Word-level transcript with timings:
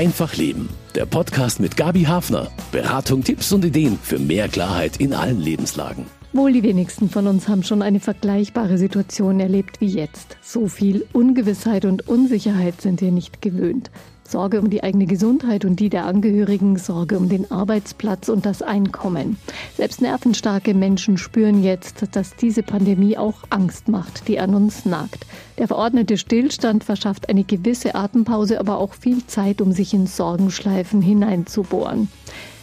Einfach 0.00 0.34
Leben. 0.34 0.70
Der 0.94 1.04
Podcast 1.04 1.60
mit 1.60 1.76
Gabi 1.76 2.04
Hafner. 2.04 2.50
Beratung, 2.72 3.22
Tipps 3.22 3.52
und 3.52 3.66
Ideen 3.66 3.98
für 4.02 4.18
mehr 4.18 4.48
Klarheit 4.48 4.96
in 4.96 5.12
allen 5.12 5.38
Lebenslagen. 5.38 6.06
Wohl 6.32 6.54
die 6.54 6.62
wenigsten 6.62 7.10
von 7.10 7.26
uns 7.26 7.48
haben 7.48 7.62
schon 7.62 7.82
eine 7.82 8.00
vergleichbare 8.00 8.78
Situation 8.78 9.40
erlebt 9.40 9.82
wie 9.82 9.88
jetzt. 9.88 10.38
So 10.40 10.68
viel 10.68 11.06
Ungewissheit 11.12 11.84
und 11.84 12.08
Unsicherheit 12.08 12.80
sind 12.80 13.02
wir 13.02 13.12
nicht 13.12 13.42
gewöhnt. 13.42 13.90
Sorge 14.30 14.60
um 14.60 14.70
die 14.70 14.82
eigene 14.82 15.06
Gesundheit 15.06 15.64
und 15.64 15.80
die 15.80 15.88
der 15.88 16.06
Angehörigen, 16.06 16.76
Sorge 16.76 17.18
um 17.18 17.28
den 17.28 17.50
Arbeitsplatz 17.50 18.28
und 18.28 18.46
das 18.46 18.62
Einkommen. 18.62 19.38
Selbst 19.76 20.00
nervenstarke 20.00 20.72
Menschen 20.72 21.18
spüren 21.18 21.62
jetzt, 21.62 22.04
dass 22.12 22.36
diese 22.36 22.62
Pandemie 22.62 23.18
auch 23.18 23.42
Angst 23.50 23.88
macht, 23.88 24.28
die 24.28 24.38
an 24.38 24.54
uns 24.54 24.84
nagt. 24.84 25.26
Der 25.58 25.66
verordnete 25.66 26.16
Stillstand 26.16 26.84
verschafft 26.84 27.28
eine 27.28 27.44
gewisse 27.44 27.94
Atempause, 27.94 28.60
aber 28.60 28.78
auch 28.78 28.94
viel 28.94 29.26
Zeit, 29.26 29.60
um 29.60 29.72
sich 29.72 29.92
in 29.92 30.06
Sorgenschleifen 30.06 31.02
hineinzubohren. 31.02 32.08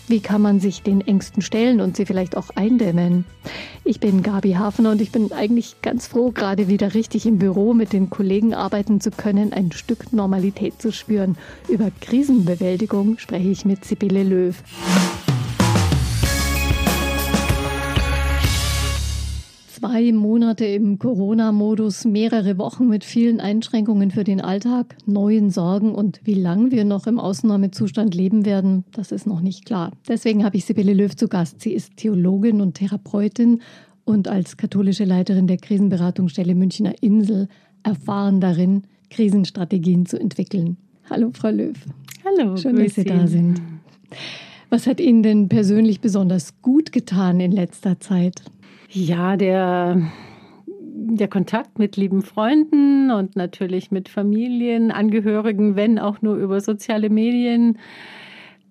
Wie 0.10 0.22
kann 0.22 0.42
man 0.42 0.62
sich 0.62 0.84
den 0.84 1.02
Ängsten 1.02 1.42
stellen 1.42 1.82
und 1.82 1.98
sie 1.98 2.06
vielleicht 2.06 2.38
auch 2.38 2.50
eindämmen? 2.56 3.26
Ich 3.84 4.00
bin 4.00 4.24
Gabi 4.24 4.54
Hafner 4.54 4.92
und 4.92 5.02
ich 5.02 5.12
bin 5.12 5.34
eigentlich 5.34 5.82
ganz 5.82 6.08
froh, 6.08 6.32
gerade 6.32 6.70
wieder 6.70 6.94
richtig 6.94 7.26
im 7.26 7.40
Büro 7.40 7.74
mit 7.74 7.92
den 7.92 8.10
Kollegen 8.10 8.54
arbeiten 8.54 9.02
zu 9.02 9.12
können, 9.12 9.52
ein 9.52 9.74
Stück 9.74 10.14
Normalität 10.14 10.82
zu 10.82 10.94
spüren. 10.94 11.38
Über 11.68 11.92
Krisenbewältigung 12.00 13.18
spreche 13.18 13.50
ich 13.50 13.66
mit 13.66 13.84
Sibylle 13.84 14.24
Löw. 14.24 14.56
Zwei 19.88 20.12
Monate 20.12 20.66
im 20.66 21.00
Corona-Modus, 21.00 22.04
mehrere 22.04 22.58
Wochen 22.58 22.90
mit 22.90 23.06
vielen 23.06 23.40
Einschränkungen 23.40 24.12
für 24.12 24.26
den 24.26 24.42
Alltag, 24.42 24.98
neuen 25.06 25.50
Sorgen 25.50 25.96
und 25.96 26.20
wie 26.26 26.34
lange 26.34 26.72
wir 26.72 26.84
noch 26.84 27.08
im 27.08 27.22
Ausnahmezustand 27.22 28.14
leben 28.14 28.46
werden, 28.46 28.84
das 28.92 29.14
ist 29.14 29.26
noch 29.26 29.40
nicht 29.40 29.66
klar. 29.66 29.94
Deswegen 30.06 30.44
habe 30.44 30.58
ich 30.58 30.66
Sibylle 30.66 30.94
Löw 30.94 31.16
zu 31.16 31.30
Gast. 31.30 31.62
Sie 31.62 31.72
ist 31.72 31.96
Theologin 31.96 32.60
und 32.60 32.74
Therapeutin 32.74 33.62
und 34.04 34.28
als 34.28 34.58
katholische 34.58 35.06
Leiterin 35.06 35.48
der 35.48 35.58
Krisenberatungsstelle 35.58 36.54
Münchner 36.54 36.94
Insel 37.00 37.48
erfahren 37.84 38.42
darin, 38.42 38.84
Krisenstrategien 39.10 40.06
zu 40.06 40.20
entwickeln. 40.20 40.76
Hallo, 41.10 41.30
Frau 41.32 41.50
Löw. 41.50 41.78
Hallo, 42.26 42.58
schön, 42.58 42.76
dass 42.76 42.96
Sie 42.96 43.06
da 43.06 43.26
sind. 43.26 43.62
Was 44.70 44.86
hat 44.86 45.00
Ihnen 45.00 45.24
denn 45.24 45.48
persönlich 45.48 46.02
besonders 46.02 46.62
gut 46.62 46.92
getan 46.92 47.40
in 47.40 47.54
letzter 47.54 48.02
Zeit? 48.02 48.42
Ja, 48.90 49.36
der, 49.36 50.02
der 50.72 51.28
Kontakt 51.28 51.78
mit 51.78 51.98
lieben 51.98 52.22
Freunden 52.22 53.12
und 53.12 53.36
natürlich 53.36 53.92
mit 53.92 54.08
Familienangehörigen, 54.08 55.76
wenn 55.76 56.00
auch 56.00 56.22
nur 56.22 56.36
über 56.36 56.62
soziale 56.62 57.10
Medien. 57.10 57.78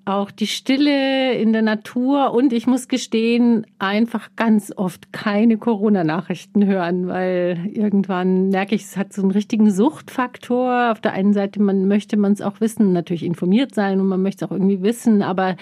Auch 0.07 0.31
die 0.31 0.47
Stille 0.47 1.35
in 1.35 1.53
der 1.53 1.63
Natur 1.63 2.33
und 2.33 2.53
ich 2.53 2.69
muss 2.69 2.87
gestehen, 2.87 3.67
einfach 3.81 4.31
ganz 4.37 4.73
oft 4.75 5.13
keine 5.13 5.59
Corona-Nachrichten 5.59 6.65
hören, 6.65 7.09
weil 7.09 7.69
irgendwann 7.73 8.51
merke 8.51 8.77
ich, 8.77 8.85
es 8.85 8.97
hat 8.97 9.13
so 9.13 9.23
einen 9.23 9.33
richtigen 9.33 9.71
Suchtfaktor. 9.73 10.93
Auf 10.93 11.01
der 11.01 11.13
einen 11.13 11.33
Seite 11.33 11.61
man 11.61 11.89
möchte 11.89 12.17
man 12.17 12.33
es 12.33 12.41
auch 12.41 12.61
wissen, 12.61 12.93
natürlich 12.93 13.25
informiert 13.25 13.75
sein 13.75 14.01
und 14.01 14.07
man 14.07 14.23
möchte 14.23 14.45
es 14.45 14.51
auch 14.51 14.55
irgendwie 14.55 14.81
wissen, 14.81 15.23
aber 15.23 15.57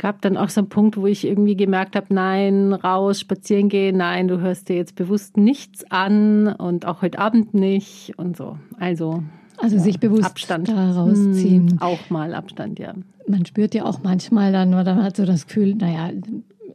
gab 0.00 0.22
dann 0.22 0.38
auch 0.38 0.48
so 0.48 0.62
einen 0.62 0.70
Punkt, 0.70 0.96
wo 0.96 1.06
ich 1.06 1.26
irgendwie 1.26 1.56
gemerkt 1.56 1.94
habe, 1.94 2.06
nein, 2.08 2.72
raus, 2.72 3.20
spazieren 3.20 3.68
gehen, 3.68 3.98
nein, 3.98 4.28
du 4.28 4.40
hörst 4.40 4.70
dir 4.70 4.76
jetzt 4.76 4.96
bewusst 4.96 5.36
nichts 5.36 5.84
an 5.90 6.48
und 6.48 6.86
auch 6.86 7.02
heute 7.02 7.18
Abend 7.18 7.52
nicht 7.52 8.14
und 8.16 8.36
so. 8.36 8.58
Also 8.78 9.22
also 9.58 9.76
ja, 9.76 9.82
sich 9.82 10.00
bewusst 10.00 10.24
Abstand. 10.24 10.70
da 10.70 10.92
rausziehen. 10.92 11.72
Hm, 11.72 11.82
auch 11.82 12.08
mal 12.08 12.34
Abstand, 12.34 12.78
ja. 12.78 12.94
Man 13.28 13.44
spürt 13.44 13.74
ja 13.74 13.84
auch 13.84 14.02
manchmal 14.02 14.52
dann, 14.52 14.72
oder 14.72 14.94
man 14.94 15.04
hat 15.04 15.16
so 15.16 15.26
das 15.26 15.46
Gefühl, 15.46 15.74
naja, 15.74 16.10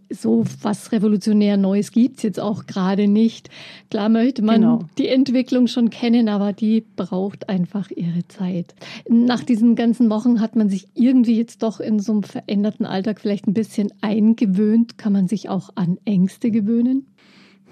so 0.09 0.43
was 0.61 0.91
revolutionär 0.91 1.57
Neues 1.57 1.91
gibt 1.91 2.17
es 2.17 2.23
jetzt 2.23 2.39
auch 2.39 2.65
gerade 2.65 3.07
nicht. 3.07 3.49
Klar 3.89 4.09
möchte 4.09 4.41
man 4.41 4.61
genau. 4.61 4.79
die 4.97 5.07
Entwicklung 5.07 5.67
schon 5.67 5.89
kennen, 5.89 6.29
aber 6.29 6.53
die 6.53 6.83
braucht 6.95 7.49
einfach 7.49 7.91
ihre 7.91 8.27
Zeit. 8.27 8.75
Nach 9.07 9.43
diesen 9.43 9.75
ganzen 9.75 10.09
Wochen 10.09 10.41
hat 10.41 10.55
man 10.55 10.69
sich 10.69 10.87
irgendwie 10.93 11.37
jetzt 11.37 11.63
doch 11.63 11.79
in 11.79 11.99
so 11.99 12.13
einem 12.13 12.23
veränderten 12.23 12.85
Alltag 12.85 13.19
vielleicht 13.19 13.47
ein 13.47 13.53
bisschen 13.53 13.91
eingewöhnt. 14.01 14.97
Kann 14.97 15.13
man 15.13 15.27
sich 15.27 15.49
auch 15.49 15.69
an 15.75 15.97
Ängste 16.05 16.51
gewöhnen? 16.51 17.07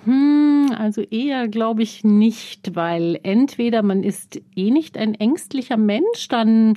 Hm, 0.05 0.71
also 0.77 1.01
eher 1.01 1.47
glaube 1.47 1.83
ich 1.83 2.03
nicht, 2.03 2.75
weil 2.75 3.19
entweder 3.23 3.83
man 3.83 4.03
ist 4.03 4.41
eh 4.55 4.69
nicht 4.69 4.97
ein 4.97 5.15
ängstlicher 5.15 5.77
Mensch, 5.77 6.27
dann 6.29 6.75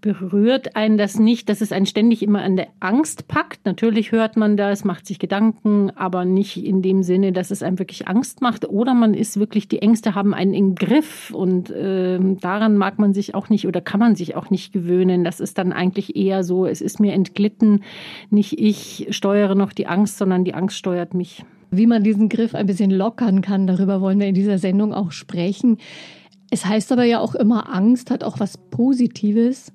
berührt 0.00 0.76
einen 0.76 0.96
das 0.96 1.18
nicht, 1.18 1.48
dass 1.48 1.60
es 1.60 1.72
einen 1.72 1.86
ständig 1.86 2.22
immer 2.22 2.42
an 2.42 2.56
der 2.56 2.68
Angst 2.78 3.26
packt. 3.26 3.66
Natürlich 3.66 4.12
hört 4.12 4.36
man 4.36 4.56
das, 4.56 4.84
macht 4.84 5.06
sich 5.06 5.18
Gedanken, 5.18 5.90
aber 5.96 6.24
nicht 6.24 6.64
in 6.64 6.82
dem 6.82 7.02
Sinne, 7.02 7.32
dass 7.32 7.50
es 7.50 7.62
einem 7.62 7.78
wirklich 7.78 8.06
Angst 8.06 8.40
macht. 8.40 8.68
Oder 8.68 8.94
man 8.94 9.14
ist 9.14 9.40
wirklich, 9.40 9.66
die 9.66 9.82
Ängste 9.82 10.14
haben 10.14 10.34
einen 10.34 10.54
im 10.54 10.76
Griff 10.76 11.32
und 11.34 11.70
äh, 11.70 12.20
daran 12.40 12.76
mag 12.76 12.98
man 12.98 13.12
sich 13.12 13.34
auch 13.34 13.48
nicht 13.48 13.66
oder 13.66 13.80
kann 13.80 14.00
man 14.00 14.14
sich 14.14 14.36
auch 14.36 14.50
nicht 14.50 14.72
gewöhnen. 14.72 15.24
Das 15.24 15.40
ist 15.40 15.58
dann 15.58 15.72
eigentlich 15.72 16.14
eher 16.14 16.44
so, 16.44 16.66
es 16.66 16.80
ist 16.80 17.00
mir 17.00 17.12
entglitten, 17.12 17.82
nicht 18.30 18.58
ich 18.58 19.08
steuere 19.10 19.56
noch 19.56 19.72
die 19.72 19.88
Angst, 19.88 20.18
sondern 20.18 20.44
die 20.44 20.54
Angst 20.54 20.76
steuert 20.76 21.14
mich. 21.14 21.44
Wie 21.70 21.86
man 21.86 22.04
diesen 22.04 22.28
Griff 22.28 22.54
ein 22.54 22.66
bisschen 22.66 22.90
lockern 22.90 23.42
kann, 23.42 23.66
darüber 23.66 24.00
wollen 24.00 24.20
wir 24.20 24.28
in 24.28 24.34
dieser 24.34 24.58
Sendung 24.58 24.94
auch 24.94 25.12
sprechen. 25.12 25.78
Es 26.50 26.64
heißt 26.64 26.92
aber 26.92 27.04
ja 27.04 27.20
auch 27.20 27.34
immer, 27.34 27.74
Angst 27.74 28.10
hat 28.10 28.24
auch 28.24 28.40
was 28.40 28.56
Positives. 28.56 29.72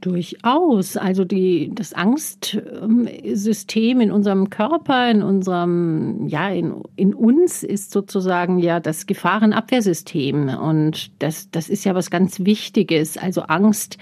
Durchaus. 0.00 0.96
Also 0.96 1.24
die, 1.24 1.70
das 1.74 1.94
Angstsystem 1.94 4.00
in 4.00 4.10
unserem 4.10 4.50
Körper, 4.50 5.10
in 5.10 5.22
unserem, 5.22 6.26
ja, 6.28 6.48
in, 6.50 6.82
in 6.96 7.14
uns 7.14 7.62
ist 7.62 7.92
sozusagen 7.92 8.58
ja 8.58 8.80
das 8.80 9.06
Gefahrenabwehrsystem. 9.06 10.48
Und 10.48 11.22
das, 11.22 11.50
das 11.50 11.68
ist 11.68 11.84
ja 11.84 11.94
was 11.94 12.10
ganz 12.10 12.40
Wichtiges. 12.40 13.16
Also 13.16 13.42
Angst 13.42 13.98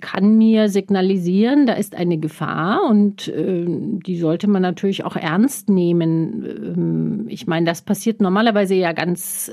kann 0.00 0.38
mir 0.38 0.68
signalisieren, 0.68 1.66
da 1.66 1.74
ist 1.74 1.94
eine 1.94 2.18
Gefahr 2.18 2.84
und 2.88 3.28
äh, 3.28 3.64
die 3.66 4.18
sollte 4.18 4.48
man 4.48 4.62
natürlich 4.62 5.04
auch 5.04 5.16
ernst 5.16 5.68
nehmen. 5.68 6.44
Ähm, 6.44 7.26
ich 7.28 7.46
meine, 7.46 7.66
das 7.66 7.82
passiert 7.82 8.20
normalerweise 8.20 8.74
ja 8.74 8.92
ganz 8.92 9.52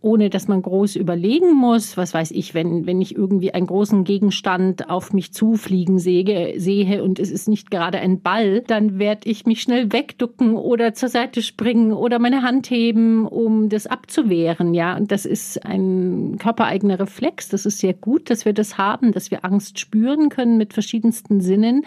ohne 0.00 0.28
dass 0.30 0.48
man 0.48 0.62
groß 0.62 0.96
überlegen 0.96 1.54
muss, 1.54 1.96
was 1.96 2.12
weiß 2.12 2.32
ich, 2.32 2.54
wenn, 2.54 2.86
wenn 2.86 3.00
ich 3.00 3.14
irgendwie 3.16 3.54
einen 3.54 3.66
großen 3.66 4.04
Gegenstand 4.04 4.90
auf 4.90 5.12
mich 5.12 5.32
zufliegen 5.32 5.98
sehe, 5.98 6.58
sehe 6.58 7.02
und 7.02 7.18
es 7.18 7.30
ist 7.30 7.48
nicht 7.48 7.70
gerade 7.70 7.98
ein 7.98 8.20
Ball, 8.20 8.60
dann 8.62 8.98
werde 8.98 9.28
ich 9.28 9.46
mich 9.46 9.62
schnell 9.62 9.92
wegducken 9.92 10.56
oder 10.56 10.94
zur 10.94 11.08
Seite 11.08 11.42
springen 11.42 11.92
oder 11.92 12.18
meine 12.18 12.42
Hand 12.42 12.70
heben, 12.70 13.26
um 13.26 13.68
das 13.68 13.86
abzuwehren. 13.86 14.74
Ja, 14.74 14.96
und 14.96 15.12
das 15.12 15.24
ist 15.24 15.64
ein 15.64 16.36
körpereigener 16.38 16.98
Reflex. 16.98 17.48
Das 17.48 17.64
ist 17.64 17.78
sehr 17.78 17.94
gut, 17.94 18.30
dass 18.30 18.44
wir 18.44 18.52
das 18.52 18.78
haben, 18.78 19.12
dass 19.12 19.30
wir 19.30 19.44
Angst 19.44 19.78
spüren 19.78 20.28
können 20.28 20.58
mit 20.58 20.72
verschiedensten 20.72 21.40
Sinnen 21.40 21.84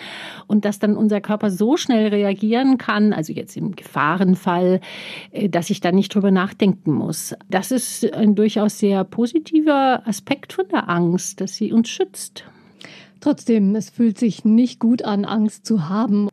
und 0.47 0.63
dass 0.63 0.79
dann 0.79 0.95
unser 0.95 1.19
Körper 1.19 1.49
so 1.49 1.75
schnell 1.75 2.07
reagieren 2.07 2.77
kann, 2.77 3.11
also 3.11 3.33
jetzt 3.33 3.57
im 3.57 3.75
Gefahrenfall, 3.75 4.79
äh, 5.31 5.49
dass 5.49 5.69
ich 5.69 5.81
da 5.81 5.91
nicht 5.91 6.15
drüber 6.15 6.31
nachdenken 6.31 6.93
muss. 6.93 7.35
Das 7.49 7.71
ist 7.71 7.80
ist 7.81 8.13
ein 8.13 8.35
durchaus 8.35 8.77
sehr 8.77 9.03
positiver 9.03 10.03
Aspekt 10.05 10.53
von 10.53 10.67
der 10.67 10.87
Angst, 10.87 11.41
dass 11.41 11.55
sie 11.55 11.73
uns 11.73 11.89
schützt. 11.89 12.43
Trotzdem, 13.19 13.75
es 13.75 13.89
fühlt 13.89 14.17
sich 14.17 14.45
nicht 14.45 14.79
gut 14.79 15.03
an, 15.03 15.25
Angst 15.25 15.65
zu 15.65 15.89
haben. 15.89 16.29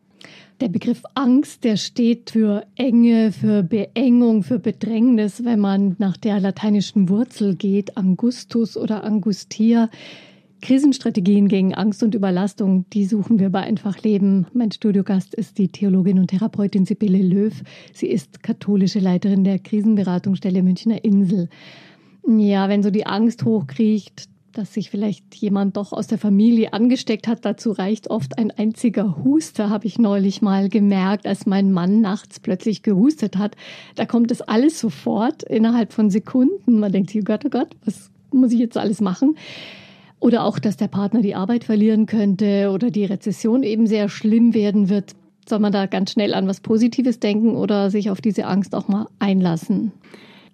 Der 0.60 0.69
Begriff 0.69 1.03
Angst, 1.14 1.64
der 1.64 1.76
steht 1.76 2.31
für 2.31 2.66
Enge, 2.75 3.32
für 3.32 3.62
Beengung, 3.62 4.42
für 4.42 4.58
Bedrängnis, 4.58 5.44
wenn 5.44 5.60
man 5.60 5.97
nach 5.98 6.16
der 6.16 6.41
lateinischen 6.41 7.08
Wurzel 7.08 7.54
geht, 7.54 7.97
Angustus 7.97 8.76
oder 8.76 9.04
Angustia. 9.04 9.88
Krisenstrategien 10.60 11.49
gegen 11.49 11.75
Angst 11.75 12.02
und 12.02 12.14
Überlastung, 12.14 12.84
die 12.93 13.05
suchen 13.05 13.38
wir 13.38 13.50
bei 13.50 13.60
Einfach 13.60 14.02
Leben. 14.02 14.46
Mein 14.52 14.72
Studiogast 14.72 15.34
ist 15.34 15.58
die 15.58 15.69
Theologin 15.69 16.19
und 16.19 16.28
Therapeutin 16.28 16.84
Sibylle 16.84 17.22
Löw. 17.22 17.55
Sie 17.93 18.08
ist 18.08 18.43
katholische 18.43 18.99
Leiterin 18.99 19.44
der 19.44 19.58
Krisenberatungsstelle 19.58 20.62
Münchner 20.62 21.05
Insel. 21.05 21.49
Ja, 22.26 22.69
wenn 22.69 22.82
so 22.82 22.90
die 22.90 23.06
Angst 23.06 23.44
hochkriecht, 23.44 24.28
dass 24.52 24.75
sich 24.75 24.90
vielleicht 24.90 25.37
jemand 25.37 25.76
doch 25.76 25.93
aus 25.93 26.08
der 26.08 26.19
Familie 26.19 26.72
angesteckt 26.72 27.28
hat. 27.28 27.44
Dazu 27.44 27.70
reicht 27.70 28.11
oft 28.11 28.38
ein 28.38 28.50
einziger 28.50 29.22
Huster, 29.22 29.70
habe 29.70 29.87
ich 29.87 29.99
neulich 29.99 30.43
mal 30.43 30.69
gemerkt, 30.69 31.26
als 31.26 31.46
mein 31.46 31.70
Mann 31.70 32.00
nachts 32.00 32.40
plötzlich 32.40 32.82
gehustet 32.82 33.37
hat. 33.37 33.56
Da 33.94 34.04
kommt 34.04 34.32
das 34.32 34.43
alles 34.43 34.81
sofort 34.81 35.44
innerhalb 35.44 35.93
von 35.93 36.11
Sekunden. 36.11 36.81
Man 36.81 36.90
denkt 36.90 37.12
oh 37.14 37.20
Gott, 37.20 37.44
oh 37.46 37.50
Gott, 37.50 37.69
was 37.84 38.11
muss 38.32 38.52
ich 38.52 38.58
jetzt 38.58 38.76
alles 38.76 39.00
machen? 39.00 39.37
Oder 40.20 40.44
auch, 40.44 40.59
dass 40.59 40.76
der 40.76 40.88
Partner 40.88 41.23
die 41.23 41.35
Arbeit 41.35 41.65
verlieren 41.65 42.06
könnte 42.06 42.70
oder 42.73 42.91
die 42.91 43.05
Rezession 43.05 43.62
eben 43.62 43.87
sehr 43.87 44.09
schlimm 44.09 44.53
werden 44.55 44.88
wird. 44.88 45.15
Soll 45.49 45.61
man 45.61 45.73
da 45.73 45.87
ganz 45.87 46.12
schnell 46.12 46.35
an 46.35 46.47
was 46.47 46.61
Positives 46.61 47.20
denken 47.20 47.56
oder 47.56 47.91
sich 47.91 48.11
auf 48.11 48.20
diese 48.20 48.47
Angst 48.47 48.75
auch 48.75 48.88
mal 48.88 49.06
einlassen? 49.19 49.93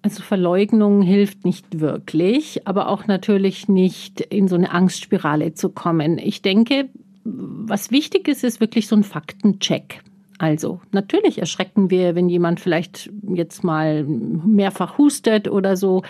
Also 0.03 0.23
Verleugnung 0.23 1.01
hilft 1.01 1.47
nicht 1.47 1.81
wirklich, 1.81 2.67
aber 2.69 2.89
auch 2.89 3.07
natürlich 3.07 3.69
nicht 3.69 4.21
in 4.21 4.49
so 4.49 4.55
eine 4.55 4.71
Angstspirale 4.71 5.55
zu 5.55 5.71
kommen. 5.71 6.19
Ich 6.19 6.43
denke, 6.43 6.91
was 7.25 7.91
wichtig 7.91 8.29
ist, 8.29 8.45
ist 8.45 8.61
wirklich 8.61 8.87
so 8.87 8.97
ein 8.97 9.03
Faktencheck. 9.03 10.03
Also 10.39 10.81
natürlich 10.93 11.39
erschrecken 11.39 11.91
wir, 11.91 12.15
wenn 12.15 12.29
jemand 12.29 12.61
vielleicht 12.61 13.11
jetzt 13.35 13.65
mal 13.65 14.05
mehrfach 14.05 14.99
hustet 14.99 15.49
oder 15.49 15.77
so. 15.77 16.03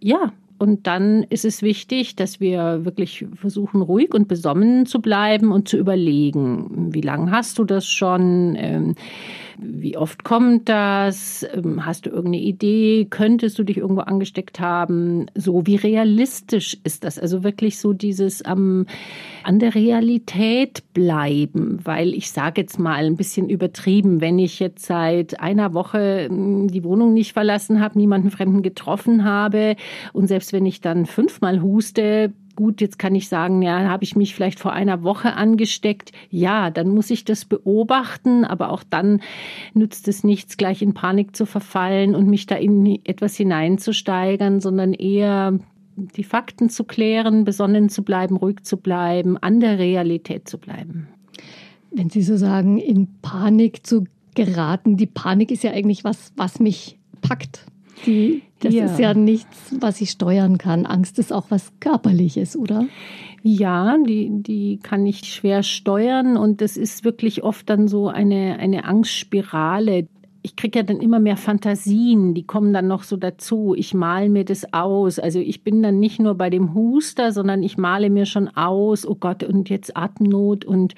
Ja, 0.00 0.32
und 0.58 0.86
dann 0.86 1.22
ist 1.24 1.44
es 1.44 1.62
wichtig, 1.62 2.16
dass 2.16 2.40
wir 2.40 2.84
wirklich 2.84 3.26
versuchen, 3.34 3.82
ruhig 3.82 4.14
und 4.14 4.28
besonnen 4.28 4.86
zu 4.86 5.00
bleiben 5.00 5.52
und 5.52 5.68
zu 5.68 5.76
überlegen, 5.76 6.92
wie 6.92 7.00
lange 7.00 7.30
hast 7.30 7.58
du 7.58 7.64
das 7.64 7.86
schon? 7.86 8.56
Ähm, 8.58 8.94
wie 9.60 9.96
oft 9.96 10.22
kommt 10.22 10.68
das? 10.68 11.44
Ähm, 11.52 11.84
hast 11.84 12.06
du 12.06 12.10
irgendeine 12.10 12.42
Idee? 12.42 13.06
Könntest 13.10 13.58
du 13.58 13.64
dich 13.64 13.78
irgendwo 13.78 14.02
angesteckt 14.02 14.60
haben? 14.60 15.26
So, 15.34 15.66
wie 15.66 15.74
realistisch 15.76 16.76
ist 16.84 17.02
das? 17.02 17.18
Also 17.18 17.42
wirklich 17.42 17.78
so 17.78 17.92
dieses 17.92 18.42
ähm, 18.46 18.86
an 19.42 19.58
der 19.58 19.74
Realität 19.74 20.84
bleiben, 20.94 21.80
weil 21.82 22.14
ich 22.14 22.30
sage 22.30 22.60
jetzt 22.60 22.78
mal 22.78 23.04
ein 23.04 23.16
bisschen 23.16 23.48
übertrieben, 23.48 24.20
wenn 24.20 24.38
ich 24.38 24.60
jetzt 24.60 24.86
seit 24.86 25.40
einer 25.40 25.74
Woche 25.74 26.28
ähm, 26.30 26.68
die 26.68 26.84
Wohnung 26.84 27.12
nicht 27.12 27.32
verlassen 27.32 27.80
habe, 27.80 27.98
niemanden 27.98 28.30
Fremden 28.30 28.62
getroffen 28.62 29.24
habe 29.24 29.74
und 30.12 30.28
selbst 30.28 30.47
wenn 30.52 30.66
ich 30.66 30.80
dann 30.80 31.06
fünfmal 31.06 31.62
huste, 31.62 32.32
gut, 32.58 32.80
jetzt 32.80 32.98
kann 32.98 33.14
ich 33.14 33.28
sagen, 33.28 33.62
ja, 33.62 33.88
habe 33.88 34.02
ich 34.02 34.16
mich 34.16 34.34
vielleicht 34.34 34.58
vor 34.58 34.72
einer 34.72 35.04
Woche 35.04 35.34
angesteckt. 35.34 36.10
Ja, 36.28 36.70
dann 36.70 36.88
muss 36.88 37.08
ich 37.10 37.24
das 37.24 37.44
beobachten, 37.44 38.44
aber 38.44 38.70
auch 38.70 38.82
dann 38.82 39.20
nützt 39.74 40.08
es 40.08 40.24
nichts, 40.24 40.56
gleich 40.56 40.82
in 40.82 40.92
Panik 40.92 41.36
zu 41.36 41.46
verfallen 41.46 42.16
und 42.16 42.26
mich 42.26 42.46
da 42.46 42.56
in 42.56 42.98
etwas 43.04 43.36
hineinzusteigern, 43.36 44.60
sondern 44.60 44.92
eher 44.92 45.58
die 45.94 46.24
Fakten 46.24 46.68
zu 46.68 46.82
klären, 46.82 47.44
besonnen 47.44 47.88
zu 47.88 48.02
bleiben, 48.02 48.36
ruhig 48.36 48.64
zu 48.64 48.76
bleiben, 48.76 49.36
an 49.36 49.60
der 49.60 49.78
Realität 49.78 50.48
zu 50.48 50.58
bleiben. 50.58 51.06
Wenn 51.92 52.10
Sie 52.10 52.22
so 52.22 52.36
sagen, 52.36 52.78
in 52.78 53.08
Panik 53.22 53.86
zu 53.86 54.04
geraten, 54.34 54.96
die 54.96 55.06
Panik 55.06 55.50
ist 55.52 55.62
ja 55.62 55.70
eigentlich 55.70 56.04
was, 56.04 56.32
was 56.36 56.58
mich 56.58 56.98
packt. 57.20 57.66
Die, 58.06 58.42
das 58.60 58.74
ja. 58.74 58.84
ist 58.86 58.98
ja 58.98 59.14
nichts, 59.14 59.74
was 59.80 60.00
ich 60.00 60.10
steuern 60.10 60.58
kann. 60.58 60.86
Angst 60.86 61.18
ist 61.18 61.32
auch 61.32 61.46
was 61.50 61.72
Körperliches, 61.80 62.56
oder? 62.56 62.86
Ja, 63.42 63.96
die, 63.98 64.30
die 64.42 64.78
kann 64.82 65.06
ich 65.06 65.20
schwer 65.20 65.62
steuern 65.62 66.36
und 66.36 66.60
das 66.60 66.76
ist 66.76 67.04
wirklich 67.04 67.44
oft 67.44 67.70
dann 67.70 67.86
so 67.88 68.08
eine, 68.08 68.58
eine 68.58 68.84
Angstspirale, 68.84 70.08
ich 70.42 70.54
kriege 70.54 70.78
ja 70.78 70.82
dann 70.84 71.00
immer 71.00 71.18
mehr 71.18 71.36
Fantasien, 71.36 72.32
die 72.32 72.44
kommen 72.44 72.72
dann 72.72 72.86
noch 72.86 73.02
so 73.02 73.16
dazu. 73.16 73.74
Ich 73.76 73.92
male 73.92 74.28
mir 74.28 74.44
das 74.44 74.72
aus. 74.72 75.18
Also 75.18 75.40
ich 75.40 75.64
bin 75.64 75.82
dann 75.82 75.98
nicht 75.98 76.20
nur 76.20 76.34
bei 76.34 76.48
dem 76.48 76.74
Huster, 76.74 77.32
sondern 77.32 77.62
ich 77.62 77.76
male 77.76 78.08
mir 78.08 78.24
schon 78.24 78.48
aus, 78.48 79.06
oh 79.06 79.16
Gott, 79.16 79.42
und 79.42 79.68
jetzt 79.68 79.96
Atemnot 79.96 80.64
und 80.64 80.94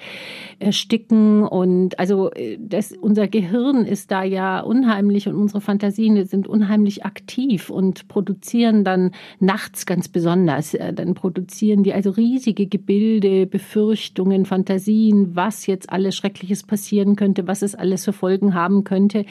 Ersticken. 0.59 1.47
Und 1.47 1.97
also 1.97 2.31
äh, 2.31 2.59
das, 2.59 2.91
unser 2.91 3.27
Gehirn 3.27 3.85
ist 3.85 4.11
da 4.11 4.23
ja 4.23 4.59
unheimlich 4.59 5.27
und 5.27 5.35
unsere 5.35 5.61
Fantasien 5.61 6.23
sind 6.25 6.47
unheimlich 6.47 7.03
aktiv 7.03 7.71
und 7.71 8.07
produzieren 8.07 8.83
dann 8.83 9.11
nachts 9.39 9.87
ganz 9.87 10.07
besonders. 10.07 10.75
Äh, 10.75 10.93
dann 10.93 11.15
produzieren 11.15 11.81
die 11.81 11.93
also 11.93 12.11
riesige 12.11 12.67
Gebilde, 12.67 13.47
Befürchtungen, 13.47 14.45
Fantasien, 14.45 15.35
was 15.35 15.65
jetzt 15.65 15.91
alles 15.91 16.15
Schreckliches 16.15 16.61
passieren 16.63 17.15
könnte, 17.15 17.47
was 17.47 17.63
es 17.63 17.73
alles 17.73 18.05
für 18.05 18.13
Folgen 18.13 18.53
haben 18.53 18.83
könnte. 18.83 19.25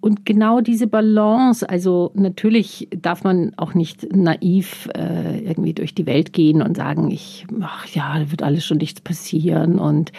Und 0.00 0.26
genau 0.26 0.60
diese 0.60 0.88
Balance, 0.88 1.68
also 1.68 2.10
natürlich 2.14 2.88
darf 2.90 3.22
man 3.22 3.52
auch 3.56 3.74
nicht 3.74 4.12
naiv 4.12 4.88
äh, 4.96 5.38
irgendwie 5.38 5.74
durch 5.74 5.94
die 5.94 6.06
Welt 6.06 6.32
gehen 6.32 6.60
und 6.60 6.76
sagen, 6.76 7.08
ich, 7.12 7.46
ach 7.60 7.86
ja, 7.86 8.20
wird 8.28 8.42
alles 8.42 8.66
schon 8.66 8.78
nichts 8.78 9.00
passieren. 9.00 9.78
Und 9.78 10.10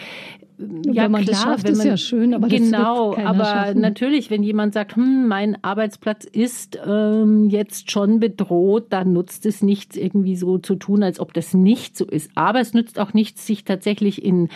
ja, 0.57 1.03
wenn 1.03 1.11
man 1.11 1.23
klar, 1.23 1.33
das 1.33 1.41
schafft, 1.41 1.69
ist 1.69 1.77
man, 1.79 1.87
ja 1.87 1.97
schön, 1.97 2.33
aber 2.33 2.47
genau, 2.47 3.15
aber 3.15 3.45
schaffen. 3.45 3.81
natürlich, 3.81 4.29
wenn 4.29 4.43
jemand 4.43 4.73
sagt, 4.73 4.95
hm, 4.95 5.27
mein 5.27 5.57
Arbeitsplatz 5.63 6.25
ist 6.25 6.79
ähm, 6.85 7.49
jetzt 7.49 7.89
schon 7.89 8.19
bedroht, 8.19 8.87
dann 8.89 9.13
nutzt 9.13 9.45
es 9.45 9.61
nichts, 9.61 9.95
irgendwie 9.95 10.35
so 10.35 10.57
zu 10.57 10.75
tun, 10.75 11.01
als 11.01 11.19
ob 11.19 11.33
das 11.33 11.53
nicht 11.53 11.97
so 11.97 12.05
ist. 12.05 12.31
Aber 12.35 12.59
es 12.59 12.73
nützt 12.73 12.99
auch 12.99 13.13
nichts, 13.13 13.47
sich 13.47 13.63
tatsächlich 13.63 14.23
in 14.23 14.49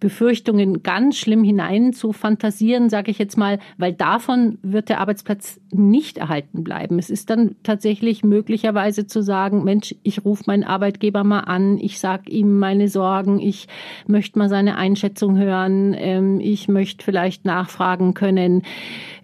Befürchtungen 0.00 0.82
ganz 0.82 1.16
schlimm 1.16 1.44
hinein 1.44 1.92
zu 1.92 2.12
fantasieren, 2.12 2.90
sage 2.90 3.10
ich 3.10 3.18
jetzt 3.18 3.38
mal, 3.38 3.58
weil 3.78 3.92
davon 3.92 4.58
wird 4.62 4.88
der 4.88 5.00
Arbeitsplatz 5.00 5.60
nicht 5.70 6.18
erhalten 6.18 6.62
bleiben. 6.62 6.98
Es 6.98 7.08
ist 7.08 7.30
dann 7.30 7.56
tatsächlich 7.62 8.22
möglicherweise 8.22 9.06
zu 9.06 9.22
sagen, 9.22 9.64
Mensch, 9.64 9.94
ich 10.02 10.24
rufe 10.24 10.44
meinen 10.46 10.64
Arbeitgeber 10.64 11.24
mal 11.24 11.40
an, 11.40 11.78
ich 11.78 11.98
sage 11.98 12.30
ihm 12.30 12.58
meine 12.58 12.88
Sorgen, 12.88 13.40
ich 13.40 13.68
möchte 14.06 14.38
mal 14.38 14.48
seine 14.48 14.76
Einschätzung 14.76 15.37
hören. 15.38 15.94
Ähm, 15.96 16.40
ich 16.40 16.68
möchte 16.68 17.04
vielleicht 17.04 17.44
nachfragen 17.44 18.14
können, 18.14 18.62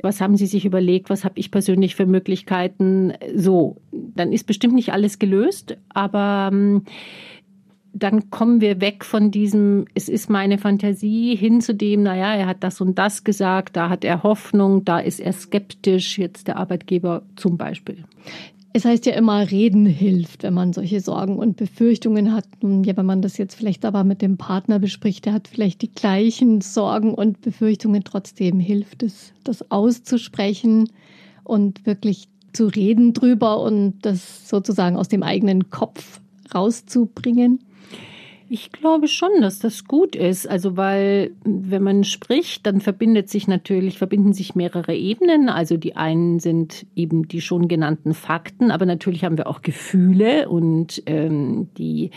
was 0.02 0.20
haben 0.20 0.36
Sie 0.36 0.46
sich 0.46 0.64
überlegt, 0.64 1.10
was 1.10 1.24
habe 1.24 1.38
ich 1.38 1.50
persönlich 1.50 1.94
für 1.94 2.06
Möglichkeiten. 2.06 3.12
So, 3.34 3.76
dann 3.92 4.32
ist 4.32 4.46
bestimmt 4.46 4.74
nicht 4.74 4.92
alles 4.92 5.18
gelöst, 5.18 5.76
aber 5.88 6.50
ähm, 6.52 6.82
dann 7.94 8.28
kommen 8.30 8.60
wir 8.60 8.80
weg 8.80 9.04
von 9.04 9.30
diesem, 9.30 9.86
es 9.94 10.08
ist 10.08 10.28
meine 10.28 10.58
Fantasie, 10.58 11.36
hin 11.36 11.60
zu 11.60 11.74
dem, 11.74 12.02
naja, 12.02 12.34
er 12.34 12.46
hat 12.46 12.64
das 12.64 12.80
und 12.80 12.98
das 12.98 13.22
gesagt, 13.22 13.76
da 13.76 13.88
hat 13.88 14.04
er 14.04 14.24
Hoffnung, 14.24 14.84
da 14.84 14.98
ist 14.98 15.20
er 15.20 15.32
skeptisch, 15.32 16.18
jetzt 16.18 16.48
der 16.48 16.56
Arbeitgeber 16.56 17.22
zum 17.36 17.56
Beispiel. 17.56 18.04
Es 18.76 18.84
heißt 18.84 19.06
ja 19.06 19.12
immer, 19.12 19.52
reden 19.52 19.86
hilft, 19.86 20.42
wenn 20.42 20.52
man 20.52 20.72
solche 20.72 21.00
Sorgen 21.00 21.38
und 21.38 21.56
Befürchtungen 21.56 22.32
hat. 22.32 22.48
Ja, 22.60 22.96
wenn 22.96 23.06
man 23.06 23.22
das 23.22 23.38
jetzt 23.38 23.54
vielleicht 23.54 23.84
aber 23.84 24.02
mit 24.02 24.20
dem 24.20 24.36
Partner 24.36 24.80
bespricht, 24.80 25.26
der 25.26 25.32
hat 25.32 25.46
vielleicht 25.46 25.80
die 25.80 25.92
gleichen 25.92 26.60
Sorgen 26.60 27.14
und 27.14 27.40
Befürchtungen, 27.40 28.02
trotzdem 28.02 28.58
hilft 28.58 29.04
es, 29.04 29.32
das 29.44 29.70
auszusprechen 29.70 30.90
und 31.44 31.86
wirklich 31.86 32.26
zu 32.52 32.66
reden 32.66 33.12
drüber 33.12 33.60
und 33.60 34.00
das 34.02 34.48
sozusagen 34.48 34.96
aus 34.96 35.06
dem 35.06 35.22
eigenen 35.22 35.70
Kopf 35.70 36.20
rauszubringen. 36.52 37.60
Ich 38.48 38.72
glaube 38.72 39.08
schon, 39.08 39.40
dass 39.40 39.58
das 39.58 39.84
gut 39.84 40.14
ist. 40.14 40.46
Also, 40.46 40.76
weil, 40.76 41.32
wenn 41.44 41.82
man 41.82 42.04
spricht, 42.04 42.66
dann 42.66 42.80
verbindet 42.80 43.30
sich 43.30 43.48
natürlich, 43.48 43.98
verbinden 43.98 44.32
sich 44.32 44.54
mehrere 44.54 44.94
Ebenen. 44.94 45.48
Also, 45.48 45.76
die 45.76 45.96
einen 45.96 46.40
sind 46.40 46.86
eben 46.94 47.26
die 47.26 47.40
schon 47.40 47.68
genannten 47.68 48.12
Fakten, 48.12 48.70
aber 48.70 48.86
natürlich 48.86 49.24
haben 49.24 49.38
wir 49.38 49.46
auch 49.46 49.62
Gefühle 49.62 50.48
und 50.48 51.02
ähm, 51.06 51.68
die 51.78 52.10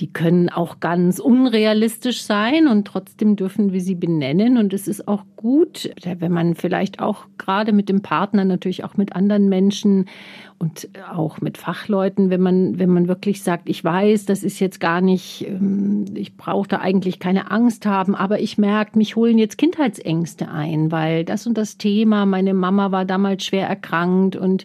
die 0.00 0.12
können 0.12 0.48
auch 0.48 0.78
ganz 0.78 1.18
unrealistisch 1.18 2.22
sein 2.22 2.68
und 2.68 2.86
trotzdem 2.86 3.34
dürfen 3.34 3.72
wir 3.72 3.80
sie 3.80 3.96
benennen. 3.96 4.56
Und 4.56 4.72
es 4.72 4.86
ist 4.86 5.08
auch 5.08 5.24
gut, 5.36 5.90
wenn 6.04 6.30
man 6.30 6.54
vielleicht 6.54 7.00
auch 7.00 7.26
gerade 7.36 7.72
mit 7.72 7.88
dem 7.88 8.00
Partner, 8.00 8.44
natürlich 8.44 8.84
auch 8.84 8.96
mit 8.96 9.16
anderen 9.16 9.48
Menschen 9.48 10.06
und 10.58 10.88
auch 11.12 11.40
mit 11.40 11.58
Fachleuten, 11.58 12.30
wenn 12.30 12.40
man, 12.40 12.78
wenn 12.78 12.90
man 12.90 13.08
wirklich 13.08 13.42
sagt, 13.42 13.68
ich 13.68 13.82
weiß, 13.82 14.26
das 14.26 14.44
ist 14.44 14.60
jetzt 14.60 14.78
gar 14.78 15.00
nicht, 15.00 15.46
ähm, 15.48 16.04
ich 16.14 16.36
brauche 16.36 16.68
da 16.68 16.78
eigentlich 16.78 17.18
keine 17.18 17.50
Angst 17.50 17.84
haben, 17.84 18.14
aber 18.14 18.40
ich 18.40 18.56
merke, 18.56 18.96
mich 18.98 19.16
holen 19.16 19.38
jetzt 19.38 19.58
Kindheitsängste 19.58 20.48
ein, 20.48 20.92
weil 20.92 21.24
das 21.24 21.46
und 21.46 21.58
das 21.58 21.76
Thema, 21.76 22.24
meine 22.24 22.54
Mama 22.54 22.92
war 22.92 23.04
damals 23.04 23.44
schwer 23.44 23.68
erkrankt 23.68 24.36
und 24.36 24.64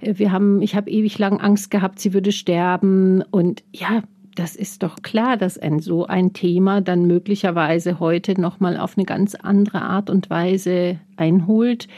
äh, 0.00 0.14
wir 0.16 0.30
haben, 0.30 0.62
ich 0.62 0.76
habe 0.76 0.90
ewig 0.90 1.18
lang 1.18 1.40
Angst 1.40 1.70
gehabt, 1.70 1.98
sie 1.98 2.14
würde 2.14 2.32
sterben. 2.32 3.22
Und 3.30 3.62
ja, 3.72 4.02
das 4.34 4.56
ist 4.56 4.82
doch 4.82 4.96
klar, 5.02 5.36
dass 5.36 5.58
ein 5.58 5.80
so 5.80 6.06
ein 6.06 6.32
Thema 6.32 6.80
dann 6.80 7.06
möglicherweise 7.06 8.00
heute 8.00 8.40
nochmal 8.40 8.76
auf 8.76 8.96
eine 8.96 9.04
ganz 9.04 9.34
andere 9.34 9.82
Art 9.82 10.10
und 10.10 10.30
Weise 10.30 10.98
einholt, 11.16 11.88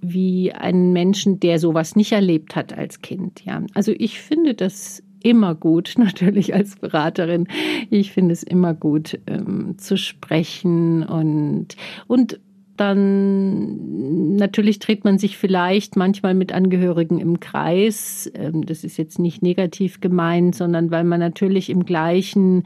wie 0.00 0.52
einen 0.52 0.92
Menschen, 0.92 1.40
der 1.40 1.58
sowas 1.58 1.96
nicht 1.96 2.12
erlebt 2.12 2.56
hat 2.56 2.76
als 2.76 3.00
Kind. 3.02 3.44
Ja, 3.44 3.62
also 3.74 3.92
ich 3.96 4.20
finde 4.20 4.54
das 4.54 5.02
immer 5.22 5.54
gut, 5.54 5.94
natürlich 5.98 6.54
als 6.54 6.76
Beraterin. 6.76 7.48
Ich 7.90 8.12
finde 8.12 8.32
es 8.32 8.42
immer 8.42 8.74
gut 8.74 9.18
ähm, 9.26 9.76
zu 9.78 9.96
sprechen 9.96 11.02
und 11.02 11.76
und 12.06 12.40
dann 12.76 14.36
natürlich 14.36 14.78
dreht 14.78 15.04
man 15.04 15.18
sich 15.18 15.36
vielleicht 15.36 15.96
manchmal 15.96 16.34
mit 16.34 16.52
Angehörigen 16.52 17.18
im 17.18 17.40
Kreis. 17.40 18.30
Ähm, 18.34 18.64
das 18.66 18.84
ist 18.84 18.96
jetzt 18.96 19.18
nicht 19.18 19.42
negativ 19.42 20.00
gemeint, 20.00 20.54
sondern 20.54 20.90
weil 20.90 21.04
man 21.04 21.20
natürlich 21.20 21.70
im 21.70 21.84
gleichen 21.84 22.64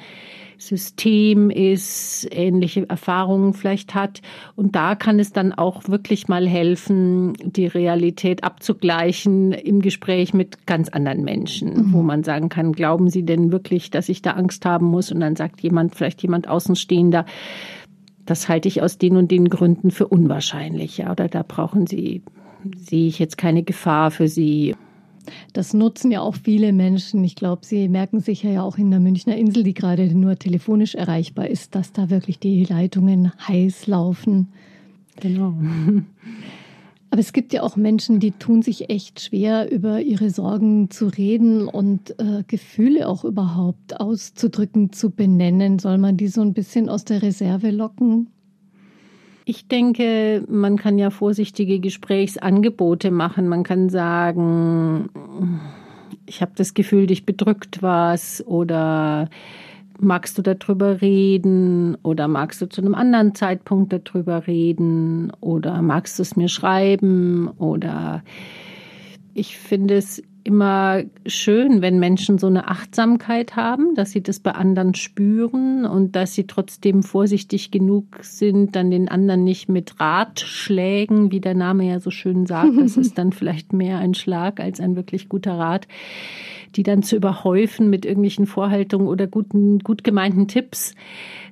System 0.61 1.51
ist, 1.51 2.29
ähnliche 2.31 2.89
Erfahrungen 2.89 3.55
vielleicht 3.55 3.95
hat. 3.95 4.21
Und 4.57 4.77
da 4.77 4.95
kann 4.95 5.19
es 5.19 5.33
dann 5.33 5.53
auch 5.53 5.89
wirklich 5.89 6.29
mal 6.29 6.47
helfen, 6.47 7.33
die 7.43 7.67
Realität 7.67 8.45
abzugleichen 8.45 9.53
im 9.53 9.81
Gespräch 9.81 10.35
mit 10.35 10.67
ganz 10.67 10.91
anderen 10.91 11.25
Menschen, 11.25 11.75
mhm. 11.75 11.93
wo 11.93 12.03
man 12.03 12.23
sagen 12.25 12.51
kann, 12.51 12.73
glauben 12.73 13.09
Sie 13.09 13.25
denn 13.25 13.53
wirklich, 13.53 13.91
dass 13.91 14.09
ich 14.09 14.21
da 14.23 14.33
Angst 14.33 14.67
haben 14.67 14.87
muss? 14.87 15.11
Und 15.11 15.21
dann 15.21 15.35
sagt 15.35 15.63
jemand, 15.63 15.95
vielleicht 15.95 16.23
jemand 16.23 16.47
Außenstehender, 16.47 17.25
das 18.31 18.49
halte 18.49 18.69
ich 18.69 18.83
aus 18.83 18.99
den 18.99 19.17
und 19.17 19.31
den 19.31 19.49
Gründen 19.49 19.91
für 19.91 20.09
unwahrscheinlich, 20.09 20.99
ja, 20.99 21.11
oder 21.11 21.29
da 21.29 21.43
brauchen 21.43 21.87
Sie 21.87 22.23
sehe 22.77 23.09
ich 23.09 23.19
jetzt 23.19 23.39
keine 23.39 23.63
Gefahr 23.63 24.11
für 24.11 24.29
sie. 24.29 24.75
Das 25.53 25.75
nutzen 25.75 26.11
ja 26.11 26.21
auch 26.21 26.35
viele 26.35 26.73
Menschen. 26.73 27.23
Ich 27.25 27.37
glaube, 27.37 27.65
Sie 27.65 27.89
merken 27.89 28.21
sicher 28.21 28.51
ja 28.51 28.63
auch 28.63 28.79
in 28.79 28.91
der 28.91 29.01
Münchner 29.01 29.37
Insel, 29.37 29.63
die 29.63 29.75
gerade 29.75 30.07
nur 30.15 30.37
telefonisch 30.37 30.95
erreichbar 30.95 31.49
ist, 31.49 31.75
dass 31.75 31.93
da 31.93 32.11
wirklich 32.11 32.39
die 32.39 32.65
Leitungen 32.65 33.33
heiß 33.47 33.87
laufen. 33.87 34.49
Genau. 35.21 35.55
Aber 37.11 37.21
es 37.21 37.33
gibt 37.33 37.53
ja 37.53 37.63
auch 37.63 37.75
Menschen, 37.75 38.21
die 38.21 38.31
tun 38.31 38.63
sich 38.63 38.89
echt 38.89 39.21
schwer, 39.21 39.71
über 39.71 40.01
ihre 40.01 40.31
Sorgen 40.31 40.91
zu 40.91 41.09
reden 41.09 41.67
und 41.67 42.19
äh, 42.21 42.45
Gefühle 42.47 43.09
auch 43.09 43.25
überhaupt 43.25 43.99
auszudrücken, 44.01 44.93
zu 44.93 45.11
benennen. 45.11 45.81
Soll 45.81 45.99
man 45.99 46.17
die 46.17 46.29
so 46.29 46.41
ein 46.41 46.55
bisschen 46.55 46.89
aus 46.89 47.05
der 47.05 47.23
Reserve 47.23 47.71
locken? 47.71 48.29
Ich 49.45 49.67
denke, 49.67 50.45
man 50.49 50.77
kann 50.77 50.99
ja 50.99 51.11
vorsichtige 51.11 51.81
Gesprächsangebote 51.81 53.11
machen. 53.11 53.49
Man 53.49 53.65
kann 53.65 53.89
sagen, 53.89 55.11
ich 56.27 56.41
habe 56.43 56.53
das 56.55 56.75
Gefühl, 56.75 57.09
dich 57.09 57.27
bedrückt 57.27 57.83
was 57.83 58.45
oder 58.47 59.29
magst 60.03 60.39
du 60.39 60.43
darüber 60.43 61.01
reden 61.01 61.97
oder 62.03 62.29
magst 62.29 62.61
du 62.63 62.69
zu 62.69 62.81
einem 62.81 62.95
anderen 62.95 63.35
Zeitpunkt 63.35 63.93
darüber 63.93 64.47
reden 64.47 65.33
oder 65.41 65.83
magst 65.83 66.19
du 66.19 66.23
es 66.23 66.37
mir 66.37 66.49
schreiben 66.49 67.49
oder 67.59 68.23
ich 69.35 69.57
finde 69.57 69.95
es 69.95 70.23
immer 70.45 71.03
schön, 71.27 71.83
wenn 71.83 71.99
Menschen 71.99 72.39
so 72.39 72.47
eine 72.47 72.69
Achtsamkeit 72.69 73.57
haben, 73.57 73.95
dass 73.95 74.13
sie 74.13 74.23
das 74.23 74.41
bei 74.41 74.53
anderen 74.53 74.95
spüren 74.95 75.85
und 75.85 76.17
dass 76.17 76.35
sie 76.35 76.47
trotzdem 76.47 77.03
vorsichtig 77.03 77.71
genug 77.71 78.05
sind, 78.23 78.75
dann 78.75 78.91
den 78.91 79.09
anderen 79.09 79.45
nicht 79.45 79.69
mit 79.69 80.01
Ratschlägen, 80.01 81.31
wie 81.31 81.41
der 81.41 81.55
Name 81.55 81.87
ja 81.87 82.01
so 82.01 82.11
schön 82.11 82.47
sagt, 82.47 82.77
das 82.79 82.97
ist 82.97 83.19
dann 83.19 83.33
vielleicht 83.33 83.73
mehr 83.73 83.99
ein 83.99 84.15
Schlag 84.15 84.61
als 84.61 84.81
ein 84.81 84.97
wirklich 84.97 85.29
guter 85.29 85.59
Rat, 85.59 85.87
die 86.77 86.83
dann 86.83 87.03
zu 87.03 87.17
überhäufen 87.17 87.91
mit 87.91 88.05
irgendwelchen 88.05 88.47
Vorhaltungen 88.47 89.09
oder 89.09 89.27
guten, 89.27 89.79
gut 89.81 90.05
gemeinten 90.05 90.49
Tipps, 90.49 90.95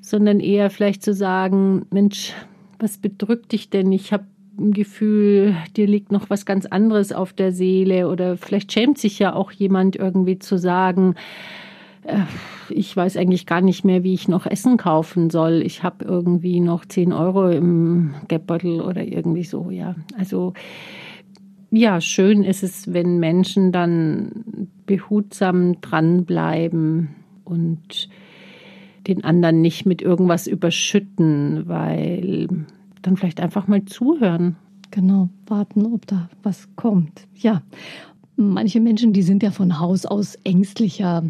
sondern 0.01 0.41
eher 0.41 0.71
vielleicht 0.71 1.03
zu 1.03 1.13
sagen, 1.13 1.87
Mensch, 1.91 2.33
was 2.79 2.99
bedrückt 2.99 3.53
dich 3.53 3.71
denn? 3.71 3.91
Ich 3.93 4.13
habe 4.13 4.25
ein 4.59 4.73
Gefühl, 4.73 5.57
dir 5.77 5.87
liegt 5.87 6.13
noch 6.13 6.31
was 6.31 6.45
ganz 6.45 6.67
anderes 6.67 7.13
auf 7.13 7.33
der 7.33 7.53
Seele 7.53 8.09
oder 8.09 8.37
vielleicht 8.37 8.73
schämt 8.73 8.99
sich 8.99 9.19
ja 9.19 9.35
auch 9.35 9.53
jemand 9.53 9.97
irgendwie 9.97 10.39
zu 10.39 10.59
sagen, 10.59 11.15
äh, 12.05 12.21
ich 12.71 12.95
weiß 12.95 13.17
eigentlich 13.17 13.47
gar 13.47 13.61
nicht 13.61 13.85
mehr, 13.85 14.03
wie 14.03 14.15
ich 14.15 14.29
noch 14.29 14.47
Essen 14.47 14.77
kaufen 14.77 15.31
soll. 15.31 15.63
Ich 15.65 15.83
habe 15.83 16.05
irgendwie 16.05 16.61
noch 16.61 16.85
10 16.85 17.13
Euro 17.13 17.49
im 17.49 18.15
Geldbeutel 18.29 18.81
oder 18.81 19.03
irgendwie 19.03 19.45
so, 19.45 19.71
ja. 19.71 19.95
Also 20.19 20.53
ja, 21.71 22.01
schön 22.01 22.45
ist 22.45 22.63
es, 22.63 22.93
wenn 22.93 23.19
Menschen 23.19 23.73
dann 23.73 24.69
behutsam 24.87 25.81
dranbleiben 25.81 27.09
und 27.45 28.09
den 29.07 29.25
anderen 29.25 29.61
nicht 29.61 29.87
mit 29.87 30.03
irgendwas 30.03 30.47
überschütten, 30.47 31.69
weil 31.69 32.49
dann 33.03 33.17
vielleicht 33.17 33.41
einfach 33.41 33.67
mal 33.69 33.85
zuhören. 33.85 34.57
Genau, 34.91 35.29
warten, 35.47 35.87
ob 35.87 36.07
da 36.07 36.31
was 36.43 36.69
kommt. 36.77 37.27
Ja, 37.35 37.63
manche 38.37 38.81
Menschen, 38.81 39.13
die 39.13 39.23
sind 39.23 39.43
ja 39.43 39.51
von 39.51 39.79
Haus 39.79 40.07
aus 40.07 40.37
ängstlicher. 40.45 41.25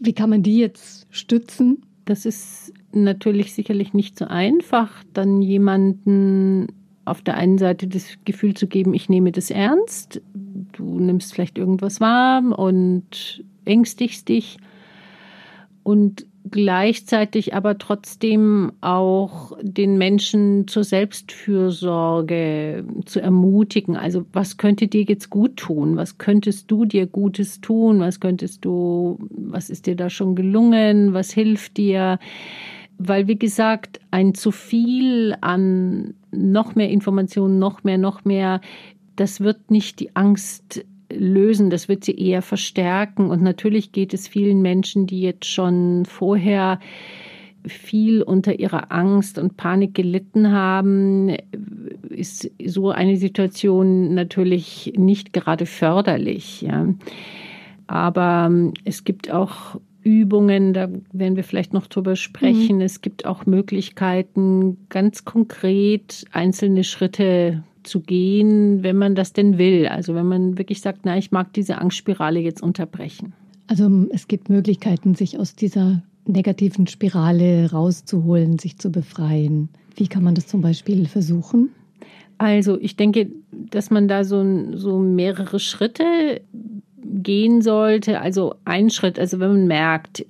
Wie 0.00 0.12
kann 0.12 0.30
man 0.30 0.42
die 0.42 0.58
jetzt 0.58 1.06
stützen? 1.10 1.82
Das 2.04 2.26
ist 2.26 2.72
natürlich 2.92 3.54
sicherlich 3.54 3.94
nicht 3.94 4.18
so 4.18 4.26
einfach, 4.26 4.90
dann 5.12 5.40
jemanden 5.42 6.66
auf 7.04 7.22
der 7.22 7.36
einen 7.36 7.58
Seite 7.58 7.86
das 7.86 8.16
Gefühl 8.24 8.54
zu 8.54 8.66
geben, 8.66 8.94
ich 8.94 9.08
nehme 9.08 9.32
das 9.32 9.50
ernst, 9.50 10.20
du 10.72 10.98
nimmst 10.98 11.34
vielleicht 11.34 11.58
irgendwas 11.58 12.00
wahr 12.00 12.42
und 12.58 13.44
ängstigst 13.64 14.28
dich 14.28 14.58
und 15.82 16.26
gleichzeitig 16.50 17.54
aber 17.54 17.78
trotzdem 17.78 18.72
auch 18.80 19.56
den 19.62 19.96
Menschen 19.96 20.68
zur 20.68 20.84
Selbstfürsorge 20.84 22.84
zu 23.06 23.20
ermutigen. 23.20 23.96
Also 23.96 24.26
was 24.32 24.58
könnte 24.58 24.88
dir 24.88 25.02
jetzt 25.02 25.30
gut 25.30 25.56
tun? 25.56 25.96
Was 25.96 26.18
könntest 26.18 26.70
du 26.70 26.84
dir 26.84 27.06
Gutes 27.06 27.60
tun? 27.60 28.00
Was 28.00 28.20
könntest 28.20 28.64
du, 28.64 29.18
was 29.30 29.70
ist 29.70 29.86
dir 29.86 29.96
da 29.96 30.10
schon 30.10 30.34
gelungen? 30.34 31.14
Was 31.14 31.32
hilft 31.32 31.78
dir? 31.78 32.18
Weil, 32.98 33.26
wie 33.26 33.38
gesagt, 33.38 34.00
ein 34.10 34.34
zu 34.34 34.50
viel 34.50 35.36
an 35.40 36.14
noch 36.30 36.74
mehr 36.74 36.90
Informationen, 36.90 37.58
noch 37.58 37.84
mehr, 37.84 37.98
noch 37.98 38.24
mehr, 38.24 38.60
das 39.16 39.40
wird 39.40 39.70
nicht 39.70 40.00
die 40.00 40.14
Angst 40.16 40.84
lösen, 41.12 41.70
das 41.70 41.88
wird 41.88 42.04
sie 42.04 42.16
eher 42.16 42.42
verstärken. 42.42 43.30
Und 43.30 43.42
natürlich 43.42 43.92
geht 43.92 44.14
es 44.14 44.28
vielen 44.28 44.62
Menschen, 44.62 45.06
die 45.06 45.20
jetzt 45.20 45.46
schon 45.46 46.04
vorher 46.06 46.80
viel 47.66 48.22
unter 48.22 48.58
ihrer 48.58 48.92
Angst 48.92 49.38
und 49.38 49.56
Panik 49.56 49.94
gelitten 49.94 50.52
haben, 50.52 51.34
ist 52.10 52.50
so 52.64 52.90
eine 52.90 53.16
Situation 53.16 54.14
natürlich 54.14 54.92
nicht 54.96 55.32
gerade 55.32 55.66
förderlich. 55.66 56.62
Ja. 56.62 56.88
Aber 57.86 58.46
ähm, 58.46 58.74
es 58.84 59.04
gibt 59.04 59.30
auch 59.30 59.80
Übungen, 60.04 60.74
da 60.74 60.88
werden 61.12 61.36
wir 61.36 61.44
vielleicht 61.44 61.72
noch 61.72 61.86
drüber 61.86 62.14
sprechen. 62.14 62.76
Mhm. 62.76 62.82
Es 62.82 63.00
gibt 63.00 63.26
auch 63.26 63.46
Möglichkeiten, 63.46 64.76
ganz 64.90 65.24
konkret 65.24 66.24
einzelne 66.30 66.84
Schritte 66.84 67.64
zu 67.82 68.00
gehen, 68.00 68.82
wenn 68.82 68.96
man 68.96 69.14
das 69.14 69.32
denn 69.32 69.58
will. 69.58 69.86
Also 69.86 70.14
wenn 70.14 70.26
man 70.26 70.58
wirklich 70.58 70.80
sagt, 70.80 71.00
na, 71.04 71.16
ich 71.16 71.32
mag 71.32 71.52
diese 71.52 71.78
Angstspirale 71.78 72.40
jetzt 72.40 72.62
unterbrechen. 72.62 73.32
Also 73.66 74.06
es 74.10 74.28
gibt 74.28 74.50
Möglichkeiten, 74.50 75.14
sich 75.14 75.38
aus 75.38 75.54
dieser 75.54 76.02
negativen 76.26 76.86
Spirale 76.86 77.70
rauszuholen, 77.70 78.58
sich 78.58 78.78
zu 78.78 78.90
befreien. 78.90 79.68
Wie 79.96 80.08
kann 80.08 80.22
man 80.22 80.34
das 80.34 80.46
zum 80.46 80.60
Beispiel 80.60 81.06
versuchen? 81.06 81.70
Also 82.38 82.78
ich 82.80 82.96
denke, 82.96 83.30
dass 83.52 83.90
man 83.90 84.08
da 84.08 84.24
so, 84.24 84.44
so 84.76 84.98
mehrere 84.98 85.60
Schritte 85.60 86.40
gehen 87.04 87.62
sollte. 87.62 88.20
Also 88.20 88.54
ein 88.64 88.90
Schritt, 88.90 89.18
also 89.18 89.40
wenn 89.40 89.50
man 89.50 89.66
merkt, 89.66 90.24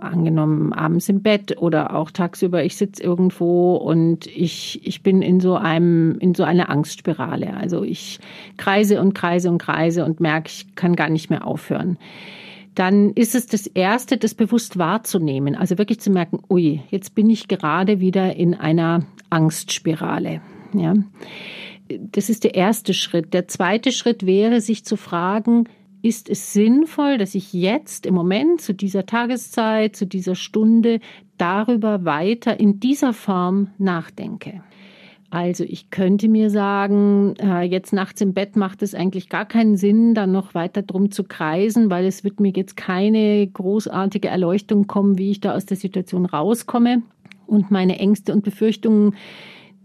angenommen 0.00 0.72
abends 0.72 1.08
im 1.08 1.22
Bett 1.22 1.56
oder 1.58 1.94
auch 1.94 2.10
tagsüber, 2.10 2.64
ich 2.64 2.76
sitze 2.76 3.02
irgendwo 3.02 3.76
und 3.76 4.26
ich, 4.26 4.86
ich 4.86 5.02
bin 5.02 5.22
in 5.22 5.40
so 5.40 5.56
einem, 5.56 6.18
in 6.18 6.34
so 6.34 6.44
einer 6.44 6.70
Angstspirale. 6.70 7.54
Also 7.54 7.84
ich 7.84 8.18
kreise 8.56 9.00
und 9.00 9.14
kreise 9.14 9.50
und 9.50 9.58
kreise 9.58 10.04
und 10.04 10.20
merke, 10.20 10.48
ich 10.48 10.74
kann 10.74 10.96
gar 10.96 11.08
nicht 11.08 11.30
mehr 11.30 11.46
aufhören. 11.46 11.98
Dann 12.74 13.10
ist 13.14 13.34
es 13.34 13.46
das 13.46 13.66
Erste, 13.66 14.18
das 14.18 14.34
bewusst 14.34 14.78
wahrzunehmen. 14.78 15.56
Also 15.56 15.78
wirklich 15.78 16.00
zu 16.00 16.10
merken, 16.10 16.40
ui, 16.48 16.80
jetzt 16.90 17.14
bin 17.14 17.28
ich 17.28 17.48
gerade 17.48 18.00
wieder 18.00 18.36
in 18.36 18.54
einer 18.54 19.04
Angstspirale. 19.30 20.40
Ja. 20.72 20.94
Das 21.88 22.28
ist 22.28 22.44
der 22.44 22.54
erste 22.54 22.94
Schritt. 22.94 23.32
Der 23.32 23.48
zweite 23.48 23.92
Schritt 23.92 24.26
wäre, 24.26 24.60
sich 24.60 24.84
zu 24.84 24.96
fragen, 24.96 25.64
ist 26.02 26.28
es 26.28 26.52
sinnvoll, 26.52 27.18
dass 27.18 27.34
ich 27.34 27.52
jetzt 27.52 28.06
im 28.06 28.14
Moment 28.14 28.60
zu 28.60 28.72
dieser 28.72 29.06
Tageszeit, 29.06 29.96
zu 29.96 30.06
dieser 30.06 30.34
Stunde 30.34 31.00
darüber 31.36 32.04
weiter 32.04 32.58
in 32.58 32.80
dieser 32.80 33.12
Form 33.12 33.68
nachdenke. 33.78 34.62
Also 35.30 35.62
ich 35.64 35.90
könnte 35.90 36.26
mir 36.26 36.48
sagen, 36.48 37.34
äh, 37.38 37.62
jetzt 37.62 37.92
nachts 37.92 38.20
im 38.22 38.32
Bett 38.32 38.56
macht 38.56 38.82
es 38.82 38.94
eigentlich 38.94 39.28
gar 39.28 39.44
keinen 39.44 39.76
Sinn, 39.76 40.14
dann 40.14 40.32
noch 40.32 40.54
weiter 40.54 40.80
drum 40.80 41.10
zu 41.10 41.22
kreisen, 41.22 41.90
weil 41.90 42.06
es 42.06 42.24
wird 42.24 42.40
mir 42.40 42.52
jetzt 42.54 42.78
keine 42.78 43.46
großartige 43.46 44.28
Erleuchtung 44.28 44.86
kommen, 44.86 45.18
wie 45.18 45.30
ich 45.30 45.40
da 45.40 45.54
aus 45.54 45.66
der 45.66 45.76
Situation 45.76 46.24
rauskomme. 46.24 47.02
Und 47.46 47.70
meine 47.70 47.98
Ängste 47.98 48.32
und 48.32 48.42
Befürchtungen, 48.42 49.16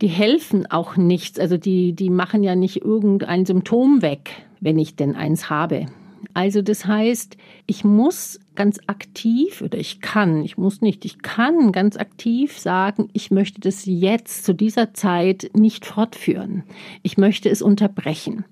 die 0.01 0.07
helfen 0.07 0.65
auch 0.71 0.95
nichts. 0.95 1.39
Also 1.39 1.57
die, 1.57 1.91
die 1.93 2.09
machen 2.09 2.43
ja 2.43 2.55
nicht 2.55 2.81
irgendein 2.81 3.45
Symptom 3.45 4.01
weg, 4.01 4.31
wenn 4.61 4.79
ich 4.79 4.95
denn 4.95 5.15
eins 5.15 5.49
habe. 5.49 5.87
Also 6.33 6.61
das 6.61 6.85
heißt, 6.85 7.37
ich 7.67 7.83
muss 7.83 8.39
ganz 8.55 8.79
aktiv 8.87 9.61
oder 9.61 9.77
ich 9.77 10.01
kann, 10.01 10.43
ich 10.43 10.57
muss 10.57 10.81
nicht, 10.81 11.05
ich 11.05 11.21
kann 11.21 11.71
ganz 11.71 11.97
aktiv 11.97 12.57
sagen, 12.57 13.09
ich 13.13 13.31
möchte 13.31 13.61
das 13.61 13.85
jetzt 13.85 14.45
zu 14.45 14.53
dieser 14.53 14.93
Zeit 14.93 15.51
nicht 15.53 15.85
fortführen. 15.85 16.63
Ich 17.03 17.17
möchte 17.17 17.49
es 17.49 17.61
unterbrechen. 17.61 18.45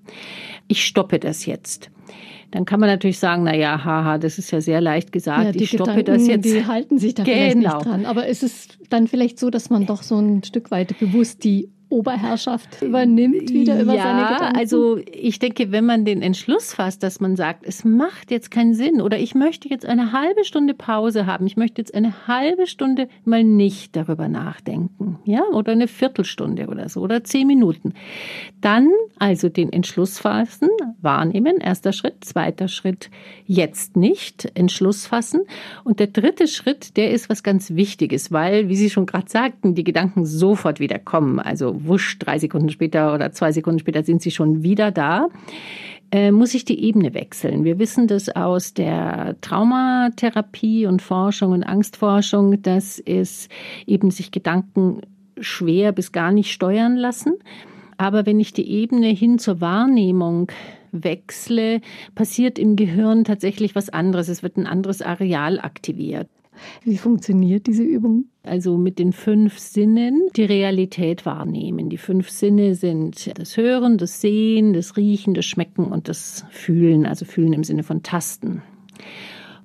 Ich 0.68 0.84
stoppe 0.84 1.18
das 1.18 1.46
jetzt. 1.46 1.90
Dann 2.52 2.66
kann 2.66 2.80
man 2.80 2.88
natürlich 2.88 3.18
sagen, 3.18 3.44
na 3.44 3.56
ja, 3.56 3.82
haha, 3.82 4.18
das 4.18 4.38
ist 4.38 4.50
ja 4.50 4.60
sehr 4.60 4.80
leicht 4.80 5.10
gesagt. 5.10 5.54
Ja, 5.54 5.60
ich 5.60 5.70
stoppe 5.70 5.96
Gedanken, 5.96 6.20
das 6.20 6.28
jetzt. 6.28 6.44
Die 6.44 6.66
halten 6.66 6.98
sich 6.98 7.14
da 7.14 7.24
genau. 7.24 7.34
vielleicht 7.34 7.56
nicht 7.56 7.86
dran. 7.86 8.06
Aber 8.06 8.26
ist 8.26 8.42
es 8.42 8.68
dann 8.90 9.08
vielleicht 9.08 9.38
so, 9.38 9.48
dass 9.48 9.70
man 9.70 9.86
doch 9.86 10.02
so 10.02 10.18
ein 10.18 10.44
Stück 10.44 10.70
weit 10.70 10.98
bewusst 10.98 11.44
die 11.44 11.70
Oberherrschaft 11.92 12.80
übernimmt 12.82 13.50
wieder 13.52 13.80
über 13.80 13.94
ja, 13.94 14.02
seine 14.02 14.22
Gedanken? 14.34 14.58
Also 14.58 14.98
ich 15.12 15.38
denke, 15.38 15.70
wenn 15.70 15.84
man 15.84 16.04
den 16.04 16.22
Entschluss 16.22 16.72
fasst, 16.72 17.02
dass 17.02 17.20
man 17.20 17.36
sagt, 17.36 17.64
es 17.66 17.84
macht 17.84 18.30
jetzt 18.30 18.50
keinen 18.50 18.74
Sinn 18.74 19.00
oder 19.00 19.18
ich 19.18 19.34
möchte 19.34 19.68
jetzt 19.68 19.84
eine 19.84 20.12
halbe 20.12 20.44
Stunde 20.44 20.74
Pause 20.74 21.26
haben, 21.26 21.46
ich 21.46 21.56
möchte 21.56 21.80
jetzt 21.80 21.94
eine 21.94 22.26
halbe 22.26 22.66
Stunde 22.66 23.08
mal 23.24 23.44
nicht 23.44 23.94
darüber 23.94 24.28
nachdenken, 24.28 25.18
ja, 25.24 25.42
oder 25.52 25.72
eine 25.72 25.86
Viertelstunde 25.86 26.66
oder 26.66 26.88
so 26.88 27.00
oder 27.00 27.22
zehn 27.22 27.46
Minuten, 27.46 27.92
dann 28.60 28.88
also 29.18 29.48
den 29.48 29.72
Entschluss 29.72 30.18
fassen, 30.18 30.68
wahrnehmen, 31.00 31.58
erster 31.58 31.92
Schritt, 31.92 32.24
zweiter 32.24 32.68
Schritt, 32.68 33.10
jetzt 33.46 33.96
nicht, 33.96 34.50
Entschluss 34.54 35.06
fassen 35.06 35.42
und 35.84 36.00
der 36.00 36.06
dritte 36.06 36.48
Schritt, 36.48 36.96
der 36.96 37.10
ist 37.10 37.28
was 37.28 37.42
ganz 37.42 37.74
Wichtiges, 37.74 38.32
weil, 38.32 38.68
wie 38.68 38.76
Sie 38.76 38.88
schon 38.88 39.06
gerade 39.06 39.28
sagten, 39.28 39.74
die 39.74 39.84
Gedanken 39.84 40.24
sofort 40.24 40.80
wieder 40.80 40.98
kommen, 40.98 41.38
also 41.38 41.81
wusch, 41.86 42.18
drei 42.18 42.38
Sekunden 42.38 42.70
später 42.70 43.14
oder 43.14 43.32
zwei 43.32 43.52
Sekunden 43.52 43.78
später 43.78 44.02
sind 44.02 44.22
sie 44.22 44.30
schon 44.30 44.62
wieder 44.62 44.90
da, 44.90 45.28
äh, 46.10 46.30
muss 46.30 46.54
ich 46.54 46.64
die 46.64 46.84
Ebene 46.84 47.14
wechseln. 47.14 47.64
Wir 47.64 47.78
wissen 47.78 48.06
das 48.06 48.28
aus 48.28 48.74
der 48.74 49.36
Traumatherapie 49.40 50.86
und 50.86 51.00
Forschung 51.00 51.52
und 51.52 51.62
Angstforschung, 51.62 52.60
dass 52.62 52.98
es 52.98 53.48
eben 53.86 54.10
sich 54.10 54.30
Gedanken 54.30 55.00
schwer 55.40 55.92
bis 55.92 56.12
gar 56.12 56.30
nicht 56.30 56.52
steuern 56.52 56.96
lassen. 56.96 57.38
Aber 57.96 58.26
wenn 58.26 58.40
ich 58.40 58.52
die 58.52 58.68
Ebene 58.68 59.08
hin 59.08 59.38
zur 59.38 59.60
Wahrnehmung 59.60 60.50
wechsle, 60.92 61.80
passiert 62.14 62.58
im 62.58 62.76
Gehirn 62.76 63.24
tatsächlich 63.24 63.74
was 63.74 63.88
anderes. 63.88 64.28
Es 64.28 64.42
wird 64.42 64.56
ein 64.56 64.66
anderes 64.66 65.00
Areal 65.02 65.58
aktiviert. 65.60 66.28
Wie 66.84 66.98
funktioniert 66.98 67.66
diese 67.66 67.82
Übung? 67.82 68.26
Also 68.44 68.76
mit 68.76 68.98
den 68.98 69.12
fünf 69.12 69.58
Sinnen 69.58 70.28
die 70.34 70.44
Realität 70.44 71.24
wahrnehmen. 71.24 71.90
Die 71.90 71.98
fünf 71.98 72.28
Sinne 72.28 72.74
sind 72.74 73.38
das 73.38 73.56
Hören, 73.56 73.98
das 73.98 74.20
Sehen, 74.20 74.72
das 74.72 74.96
Riechen, 74.96 75.34
das 75.34 75.44
Schmecken 75.44 75.84
und 75.84 76.08
das 76.08 76.44
Fühlen, 76.50 77.06
also 77.06 77.24
Fühlen 77.24 77.52
im 77.52 77.62
Sinne 77.62 77.84
von 77.84 78.02
Tasten. 78.02 78.62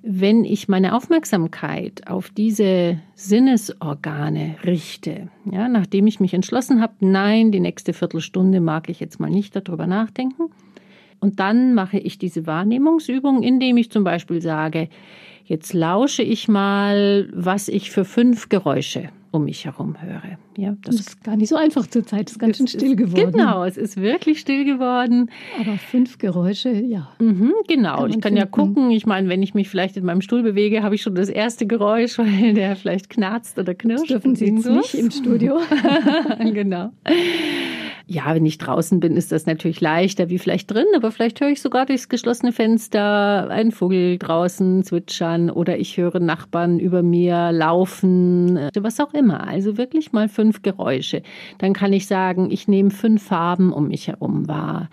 Wenn 0.03 0.46
ich 0.46 0.69
meine 0.69 0.96
Aufmerksamkeit 0.96 2.07
auf 2.07 2.29
diese 2.29 3.00
Sinnesorgane 3.15 4.55
richte, 4.63 5.29
ja, 5.51 5.67
nachdem 5.67 6.05
ich 6.05 6.19
mich 6.19 6.36
entschlossen 6.36 6.79
habe, 6.79 6.93
nein, 7.00 7.51
die 7.51 7.60
nächste 7.60 7.93
Viertelstunde 7.93 8.62
mag 8.62 8.89
ich 8.89 9.00
jetzt 9.00 9.19
mal 9.19 9.29
nicht 9.29 9.55
darüber 9.55 9.88
nachdenken, 9.88 10.51
und 11.20 11.40
dann 11.40 11.74
mache 11.74 11.98
ich 11.98 12.18
diese 12.18 12.46
Wahrnehmungsübung, 12.48 13.44
indem 13.44 13.78
ich 13.78 13.92
zum 13.92 14.04
Beispiel 14.04 14.42
sage, 14.42 14.90
Jetzt 15.48 15.74
lausche 15.74 16.24
ich 16.24 16.50
mal, 16.50 17.30
was 17.34 17.70
ich 17.70 17.90
für 17.90 18.04
fünf 18.04 18.50
Geräusche 18.50 19.10
um 19.32 19.46
mich 19.46 19.64
herum 19.64 19.96
höre. 20.02 20.38
Ja, 20.58 20.76
das, 20.82 20.98
das 20.98 21.08
ist 21.08 21.24
gar 21.24 21.38
nicht 21.38 21.48
so 21.48 21.56
einfach 21.56 21.88
zur 21.88 22.06
Zeit. 22.06 22.28
Es 22.28 22.34
ist 22.34 22.40
ganz 22.40 22.58
schön 22.58 22.68
still 22.68 22.96
geworden. 22.98 23.32
Genau, 23.32 23.64
es 23.64 23.78
ist 23.78 23.96
wirklich 23.96 24.40
still 24.40 24.66
geworden. 24.66 25.30
Aber 25.58 25.78
fünf 25.78 26.18
Geräusche, 26.18 26.72
ja. 26.72 27.10
Mhm, 27.20 27.54
genau. 27.66 27.98
Kann 27.98 28.10
ich 28.10 28.16
kann 28.16 28.22
finden. 28.22 28.38
ja 28.38 28.46
gucken. 28.46 28.92
Ich 28.92 29.06
meine, 29.06 29.30
wenn 29.30 29.42
ich 29.42 29.54
mich 29.54 29.70
vielleicht 29.70 29.96
in 29.96 30.04
meinem 30.04 30.22
Stuhl 30.22 30.44
bewege, 30.44 30.84
habe 30.84 30.96
ich 30.96 31.02
schon 31.02 31.16
das 31.16 31.30
erste 31.30 31.66
Geräusch, 31.66 32.18
weil 32.18 32.54
der 32.54 32.76
vielleicht 32.76 33.10
knarzt 33.10 33.58
oder 33.58 33.74
knirscht. 33.74 34.04
Das 34.04 34.10
dürfen 34.10 34.36
Sie 34.36 34.52
nicht 34.52 34.96
im 34.96 35.12
Studio. 35.12 35.60
genau. 36.40 36.92
Ja, 38.10 38.34
wenn 38.34 38.46
ich 38.46 38.58
draußen 38.58 39.02
bin, 39.02 39.18
ist 39.18 39.34
das 39.34 39.46
natürlich 39.48 39.82
leichter 39.82 40.30
wie 40.30 40.40
vielleicht 40.40 40.72
drin, 40.72 40.86
aber 40.96 41.12
vielleicht 41.12 41.42
höre 41.42 41.50
ich 41.50 41.62
sogar 41.62 41.86
durchs 41.86 42.08
geschlossene 42.08 42.54
Fenster 42.54 43.50
einen 43.50 43.74
Vogel 43.74 44.18
draußen 44.18 44.84
zwitschern 44.86 45.50
oder 45.50 45.78
ich 45.78 45.98
höre 45.98 46.22
Nachbarn 46.22 46.80
über 46.80 47.04
mir 47.04 47.52
laufen, 47.52 48.56
äh, 48.56 48.72
was 48.80 49.02
auch 49.02 49.14
immer. 49.14 49.46
Also 49.46 49.78
wirklich 49.78 50.14
mal 50.14 50.30
fünf 50.30 50.62
Geräusche. 50.62 51.22
Dann 51.58 51.74
kann 51.74 51.92
ich 51.92 52.08
sagen, 52.08 52.50
ich 52.50 52.70
nehme 52.70 52.92
fünf 52.92 53.24
Farben 53.24 53.74
um 53.74 53.90
mich 53.90 54.08
herum 54.08 54.48
wahr. 54.48 54.90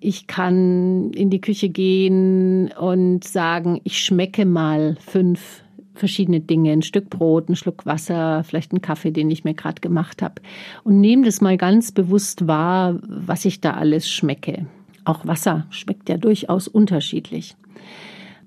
Ich 0.00 0.26
kann 0.26 1.12
in 1.12 1.30
die 1.30 1.40
Küche 1.40 1.70
gehen 1.70 2.70
und 2.78 3.24
sagen, 3.24 3.80
ich 3.84 4.00
schmecke 4.00 4.44
mal 4.44 4.98
fünf 5.00 5.63
verschiedene 5.94 6.40
Dinge, 6.40 6.72
ein 6.72 6.82
Stück 6.82 7.10
Brot, 7.10 7.48
ein 7.48 7.56
Schluck 7.56 7.86
Wasser, 7.86 8.44
vielleicht 8.44 8.72
einen 8.72 8.82
Kaffee, 8.82 9.10
den 9.10 9.30
ich 9.30 9.44
mir 9.44 9.54
gerade 9.54 9.80
gemacht 9.80 10.22
habe. 10.22 10.42
Und 10.82 11.00
nehme 11.00 11.24
das 11.24 11.40
mal 11.40 11.56
ganz 11.56 11.92
bewusst 11.92 12.46
wahr, 12.46 12.98
was 13.02 13.44
ich 13.44 13.60
da 13.60 13.74
alles 13.74 14.10
schmecke. 14.10 14.66
Auch 15.04 15.26
Wasser 15.26 15.66
schmeckt 15.70 16.08
ja 16.08 16.16
durchaus 16.16 16.68
unterschiedlich. 16.68 17.56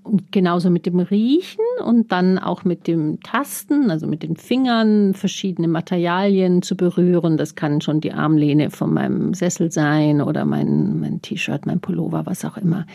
Und 0.08 0.32
genauso 0.32 0.70
mit 0.70 0.86
dem 0.86 1.00
Riechen 1.00 1.64
und 1.84 2.14
dann 2.14 2.40
auch 2.40 2.64
mit 2.64 2.88
dem 2.88 3.20
Tasten, 3.22 3.92
also 3.92 4.08
mit 4.08 4.24
den 4.24 4.38
Fingern 4.38 5.14
verschiedene 5.14 5.68
Materialien 5.68 6.62
zu 6.62 6.78
berühren. 6.78 7.36
Das 7.36 7.56
kann 7.56 7.82
schon 7.82 8.00
die 8.00 8.14
Armlehne 8.14 8.70
von 8.70 8.94
meinem 8.94 9.34
Sessel 9.34 9.70
sein 9.70 10.22
oder 10.22 10.46
mein, 10.46 11.02
mein 11.02 11.22
T-Shirt, 11.22 11.66
mein 11.66 11.82
Pullover, 11.82 12.26
was 12.26 12.46
auch 12.46 12.56
immer. 12.56 12.86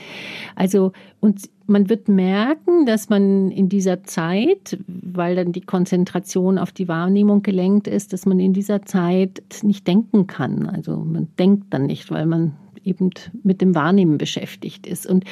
Also, 0.56 0.92
und 1.20 1.50
man 1.66 1.90
wird 1.90 2.08
merken, 2.08 2.86
dass 2.86 3.10
man 3.10 3.50
in 3.50 3.68
dieser 3.68 4.04
Zeit, 4.04 4.78
weil 4.86 5.36
dann 5.36 5.52
die 5.52 5.60
Konzentration 5.60 6.58
auf 6.58 6.72
die 6.72 6.88
Wahrnehmung 6.88 7.42
gelenkt 7.42 7.88
ist, 7.88 8.12
dass 8.12 8.24
man 8.24 8.40
in 8.40 8.54
dieser 8.54 8.82
Zeit 8.82 9.42
nicht 9.62 9.86
denken 9.86 10.26
kann. 10.26 10.66
Also 10.66 10.96
man 10.96 11.28
denkt 11.38 11.66
dann 11.70 11.86
nicht, 11.86 12.10
weil 12.10 12.26
man 12.26 12.52
eben 12.84 13.10
mit 13.42 13.60
dem 13.60 13.74
Wahrnehmen 13.74 14.18
beschäftigt 14.18 14.86
ist. 14.86 15.06
Und 15.06 15.24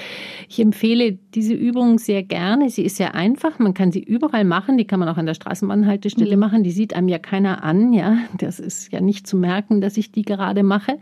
ich 0.48 0.60
empfehle 0.60 1.18
diese 1.34 1.54
Übung 1.54 1.98
sehr 1.98 2.22
gerne. 2.22 2.70
Sie 2.70 2.84
ist 2.84 2.96
sehr 2.96 3.14
einfach. 3.14 3.58
Man 3.58 3.74
kann 3.74 3.92
sie 3.92 4.02
überall 4.02 4.44
machen. 4.44 4.78
Die 4.78 4.86
kann 4.86 5.00
man 5.00 5.08
auch 5.08 5.16
an 5.16 5.26
der 5.26 5.34
Straßenbahnhaltestelle 5.34 6.36
mhm. 6.36 6.40
machen. 6.40 6.62
Die 6.62 6.70
sieht 6.70 6.94
einem 6.94 7.08
ja 7.08 7.18
keiner 7.18 7.62
an. 7.62 7.92
Ja, 7.92 8.18
das 8.38 8.60
ist 8.60 8.92
ja 8.92 9.00
nicht 9.00 9.26
zu 9.26 9.36
merken, 9.36 9.80
dass 9.80 9.96
ich 9.96 10.12
die 10.12 10.22
gerade 10.22 10.62
mache. 10.62 10.98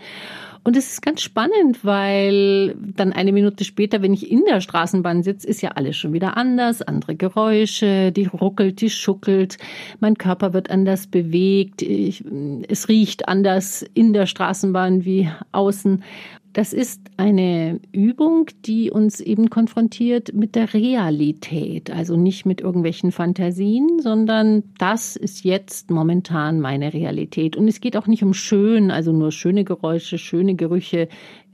Und 0.64 0.76
es 0.76 0.92
ist 0.92 1.02
ganz 1.02 1.22
spannend, 1.22 1.82
weil 1.82 2.74
dann 2.78 3.12
eine 3.12 3.32
Minute 3.32 3.64
später, 3.64 4.02
wenn 4.02 4.12
ich 4.12 4.30
in 4.30 4.44
der 4.44 4.60
Straßenbahn 4.60 5.22
sitze, 5.22 5.48
ist 5.48 5.62
ja 5.62 5.70
alles 5.70 5.96
schon 5.96 6.12
wieder 6.12 6.36
anders. 6.36 6.82
Andere 6.82 7.16
Geräusche, 7.16 8.12
die 8.12 8.26
ruckelt, 8.26 8.80
die 8.80 8.90
schuckelt. 8.90 9.56
Mein 10.00 10.18
Körper 10.18 10.52
wird 10.52 10.70
anders 10.70 11.06
bewegt. 11.06 11.80
Ich, 11.80 12.22
es 12.68 12.88
riecht 12.88 13.28
anders 13.28 13.84
in 13.94 14.12
der 14.12 14.26
Straßenbahn 14.26 15.04
wie 15.04 15.30
außen. 15.52 16.02
Das 16.52 16.72
ist 16.72 17.02
eine 17.16 17.78
Übung, 17.92 18.46
die 18.64 18.90
uns 18.90 19.20
eben 19.20 19.50
konfrontiert 19.50 20.32
mit 20.32 20.54
der 20.54 20.72
Realität, 20.72 21.90
also 21.90 22.16
nicht 22.16 22.46
mit 22.46 22.60
irgendwelchen 22.60 23.12
Fantasien, 23.12 24.00
sondern 24.00 24.62
das 24.78 25.14
ist 25.14 25.44
jetzt 25.44 25.90
momentan 25.90 26.60
meine 26.60 26.92
Realität. 26.94 27.56
Und 27.56 27.68
es 27.68 27.80
geht 27.80 27.96
auch 27.96 28.06
nicht 28.06 28.22
um 28.22 28.34
schön, 28.34 28.90
also 28.90 29.12
nur 29.12 29.30
schöne 29.30 29.64
Geräusche, 29.64 30.16
schöne 30.16 30.54
Gerüche. 30.54 31.08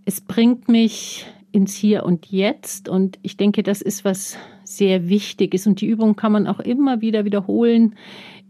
Es 0.05 0.21
bringt 0.21 0.69
mich 0.69 1.27
ins 1.51 1.77
Hier 1.77 2.05
und 2.05 2.27
Jetzt 2.31 2.89
und 2.89 3.19
ich 3.23 3.37
denke, 3.37 3.63
das 3.63 3.83
ist 3.83 4.05
was 4.05 4.37
sehr 4.65 5.09
Wichtiges 5.09 5.67
und 5.67 5.81
die 5.81 5.87
Übung 5.87 6.17
kann 6.17 6.33
man 6.33 6.47
auch 6.47 6.61
immer 6.61 7.01
wieder 7.01 7.25
wiederholen 7.25 7.95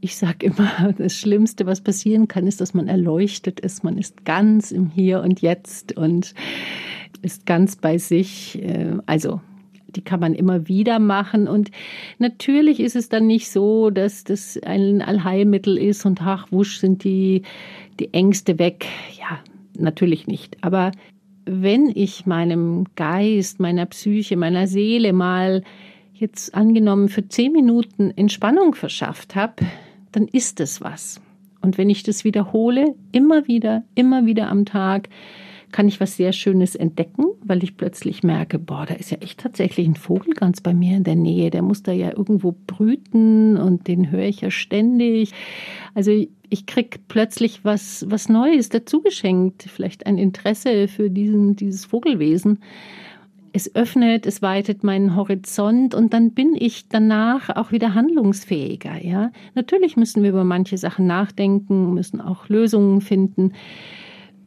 ich 0.05 0.17
sage 0.17 0.47
immer, 0.47 0.93
das 0.99 1.15
Schlimmste, 1.15 1.65
was 1.65 1.81
passieren 1.81 2.29
kann, 2.29 2.47
ist, 2.47 2.61
dass 2.61 2.75
man 2.75 2.89
erleuchtet 2.89 3.59
ist. 3.59 3.85
Man 3.85 3.97
ist 3.97 4.27
ganz 4.27 4.71
im 4.71 4.91
Hier 4.91 5.23
und 5.23 5.41
Jetzt 5.41 5.97
und 5.97 6.35
ist 7.23 7.47
ganz 7.47 7.77
bei 7.77 7.97
sich. 7.97 8.63
Äh, 8.63 8.99
also 9.07 9.41
die 9.97 10.03
kann 10.03 10.21
man 10.21 10.35
immer 10.35 10.69
wieder 10.69 10.99
machen. 10.99 11.49
Und 11.49 11.71
natürlich 12.19 12.81
ist 12.81 12.97
es 12.97 13.09
dann 13.09 13.27
nicht 13.27 13.51
so, 13.51 13.89
dass 13.89 14.25
das 14.25 14.59
ein 14.63 15.01
Allheilmittel 15.01 15.79
ist 15.79 16.05
und 16.05 16.21
ach, 16.21 16.53
wusch 16.53 16.79
sind 16.79 17.05
die, 17.05 17.43
die 17.99 18.13
Ängste 18.13 18.59
weg. 18.59 18.87
Ja, 19.19 19.39
natürlich 19.79 20.27
nicht. 20.27 20.59
Aber 20.61 20.93
wenn 21.47 21.91
ich 21.95 22.27
meinem 22.27 22.85
Geist, 22.97 23.59
meiner 23.59 23.87
Psyche, 23.87 24.37
meiner 24.37 24.67
Seele 24.67 25.15
mal 25.15 25.63
jetzt 26.13 26.55
angenommen 26.55 27.09
für 27.09 27.27
zehn 27.29 27.53
Minuten 27.53 28.11
Entspannung 28.17 28.75
verschafft 28.75 29.35
habe, 29.35 29.65
dann 30.15 30.29
ist 30.29 30.61
es 30.61 30.81
was. 30.81 31.21
Und 31.61 31.79
wenn 31.79 31.91
ich 31.91 32.03
das 32.03 32.25
wiederhole, 32.25 32.95
immer 33.13 33.49
wieder, 33.49 33.85
immer 33.95 34.27
wieder 34.27 34.49
am 34.49 34.65
Tag, 34.65 35.09
kann 35.73 35.89
ich 35.89 35.99
was 35.99 36.17
sehr 36.17 36.33
Schönes 36.33 36.77
entdecken, 36.77 37.25
weil 37.43 37.65
ich 37.65 37.77
plötzlich 37.77 38.23
merke, 38.23 38.61
boah, 38.61 38.87
da 38.87 38.95
ist 38.95 39.11
ja 39.11 39.19
echt 39.19 39.41
tatsächlich 39.41 39.89
ein 39.89 39.97
Vogel 39.97 40.33
ganz 40.35 40.61
bei 40.61 40.73
mir 40.73 40.97
in 40.97 41.03
der 41.03 41.17
Nähe, 41.17 41.51
der 41.51 41.63
muss 41.63 41.83
da 41.83 41.91
ja 41.91 42.11
irgendwo 42.11 42.55
brüten 42.67 43.57
und 43.57 43.89
den 43.89 44.13
höre 44.13 44.27
ich 44.27 44.41
ja 44.41 44.53
ständig. 44.53 45.33
Also 45.95 46.13
ich 46.49 46.67
krieg 46.67 47.01
plötzlich 47.09 47.65
was, 47.65 48.05
was 48.09 48.29
Neues 48.29 48.69
dazugeschenkt, 48.69 49.65
vielleicht 49.65 50.07
ein 50.07 50.17
Interesse 50.17 50.87
für 50.87 51.11
diesen, 51.11 51.57
dieses 51.57 51.87
Vogelwesen 51.87 52.61
es 53.55 53.73
öffnet, 53.77 54.27
es 54.27 54.43
weitet 54.43 54.83
meinen 54.83 55.15
Horizont 55.15 55.95
und 55.95 56.13
dann 56.13 56.33
bin 56.33 56.57
ich 56.59 56.89
danach 56.89 57.55
auch 57.55 57.71
wieder 57.71 57.95
handlungsfähiger, 57.95 59.03
ja. 59.03 59.31
Natürlich 59.55 59.97
müssen 59.97 60.25
wir 60.25 60.31
über 60.31 60.43
manche 60.43 60.77
Sachen 60.77 61.07
nachdenken, 61.07 61.95
müssen 61.95 62.21
auch 62.21 62.49
Lösungen 62.49 63.01
finden. 63.01 63.53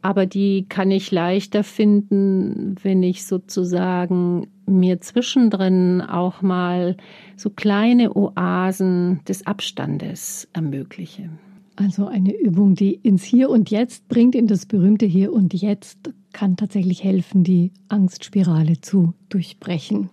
Aber 0.02 0.26
die 0.26 0.66
kann 0.68 0.90
ich 0.90 1.10
leichter 1.10 1.64
finden, 1.64 2.76
wenn 2.82 3.02
ich 3.02 3.24
sozusagen 3.24 4.46
mir 4.66 5.00
zwischendrin 5.00 6.02
auch 6.02 6.42
mal 6.42 6.96
so 7.34 7.48
kleine 7.48 8.14
Oasen 8.14 9.20
des 9.26 9.46
Abstandes 9.46 10.48
ermögliche. 10.52 11.30
Also 11.76 12.06
eine 12.08 12.36
Übung, 12.36 12.74
die 12.74 12.94
ins 12.94 13.24
Hier 13.24 13.48
und 13.48 13.70
Jetzt 13.70 14.06
bringt, 14.08 14.34
in 14.34 14.48
das 14.48 14.66
berühmte 14.66 15.06
Hier 15.06 15.32
und 15.32 15.54
Jetzt, 15.54 16.12
kann 16.38 16.56
tatsächlich 16.56 17.02
helfen, 17.02 17.42
die 17.42 17.72
Angstspirale 17.88 18.80
zu 18.80 19.12
durchbrechen. 19.28 20.08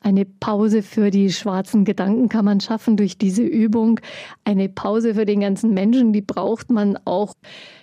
Eine 0.00 0.24
Pause 0.24 0.82
für 0.82 1.10
die 1.10 1.30
schwarzen 1.30 1.84
Gedanken 1.84 2.30
kann 2.30 2.46
man 2.46 2.60
schaffen 2.60 2.96
durch 2.96 3.18
diese 3.18 3.42
Übung. 3.42 4.00
Eine 4.44 4.70
Pause 4.70 5.14
für 5.14 5.26
den 5.26 5.40
ganzen 5.40 5.74
Menschen, 5.74 6.14
die 6.14 6.22
braucht 6.22 6.70
man 6.70 6.98
auch. 7.04 7.34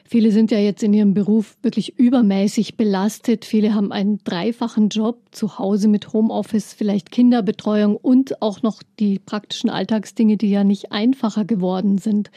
Viele 0.04 0.32
sind 0.32 0.50
ja 0.50 0.58
jetzt 0.58 0.82
in 0.82 0.96
ihrem 0.96 1.14
Beruf 1.14 1.58
wirklich 1.62 2.00
übermäßig 2.00 2.76
belastet. 2.76 3.46
Viele 3.46 3.76
haben 3.76 3.92
einen 3.92 4.18
dreifachen 4.24 4.90
Job 4.90 5.22
zu 5.30 5.60
Hause 5.60 5.90
mit 5.90 6.12
Homeoffice, 6.12 6.74
vielleicht 6.74 7.12
Kinderbetreuung 7.12 7.96
und 7.96 8.42
auch 8.42 8.64
noch 8.64 8.82
die 9.00 9.20
praktischen 9.20 9.70
Alltagsdinge, 9.70 10.38
die 10.38 10.50
ja 10.50 10.64
nicht 10.64 10.92
einfacher 10.92 11.46
geworden 11.46 12.00
sind. 12.00 12.32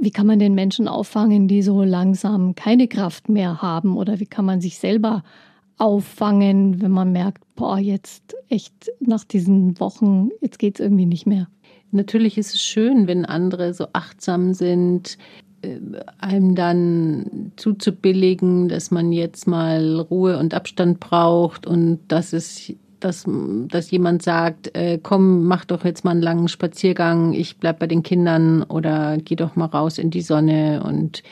Wie 0.00 0.10
kann 0.10 0.26
man 0.26 0.38
den 0.38 0.54
Menschen 0.54 0.88
auffangen, 0.88 1.48
die 1.48 1.62
so 1.62 1.82
langsam 1.82 2.54
keine 2.54 2.88
Kraft 2.88 3.28
mehr 3.28 3.62
haben? 3.62 3.96
Oder 3.96 4.20
wie 4.20 4.26
kann 4.26 4.44
man 4.44 4.60
sich 4.60 4.78
selber 4.78 5.22
auffangen, 5.78 6.80
wenn 6.80 6.90
man 6.90 7.12
merkt, 7.12 7.42
boah, 7.56 7.78
jetzt 7.78 8.34
echt 8.48 8.90
nach 9.00 9.24
diesen 9.24 9.78
Wochen, 9.80 10.30
jetzt 10.40 10.58
geht 10.58 10.78
es 10.78 10.84
irgendwie 10.84 11.06
nicht 11.06 11.26
mehr. 11.26 11.48
Natürlich 11.90 12.38
ist 12.38 12.54
es 12.54 12.62
schön, 12.62 13.06
wenn 13.06 13.24
andere 13.24 13.74
so 13.74 13.86
achtsam 13.92 14.54
sind, 14.54 15.18
äh, 15.62 15.78
einem 16.18 16.54
dann 16.54 17.52
zuzubilligen, 17.56 18.68
dass 18.68 18.90
man 18.90 19.12
jetzt 19.12 19.46
mal 19.46 20.00
Ruhe 20.00 20.38
und 20.38 20.54
Abstand 20.54 21.00
braucht 21.00 21.66
und 21.66 22.00
dass 22.08 22.32
es 22.32 22.72
dass, 23.04 23.24
dass 23.68 23.90
jemand 23.90 24.22
sagt, 24.22 24.74
äh, 24.76 24.98
komm, 25.02 25.44
mach 25.44 25.64
doch 25.64 25.84
jetzt 25.84 26.04
mal 26.04 26.12
einen 26.12 26.22
langen 26.22 26.48
Spaziergang, 26.48 27.32
ich 27.32 27.58
bleib 27.58 27.78
bei 27.78 27.86
den 27.86 28.02
Kindern 28.02 28.62
oder 28.62 29.18
geh 29.18 29.36
doch 29.36 29.56
mal 29.56 29.66
raus 29.66 29.98
in 29.98 30.10
die 30.10 30.22
Sonne. 30.22 30.82
Und 30.84 31.22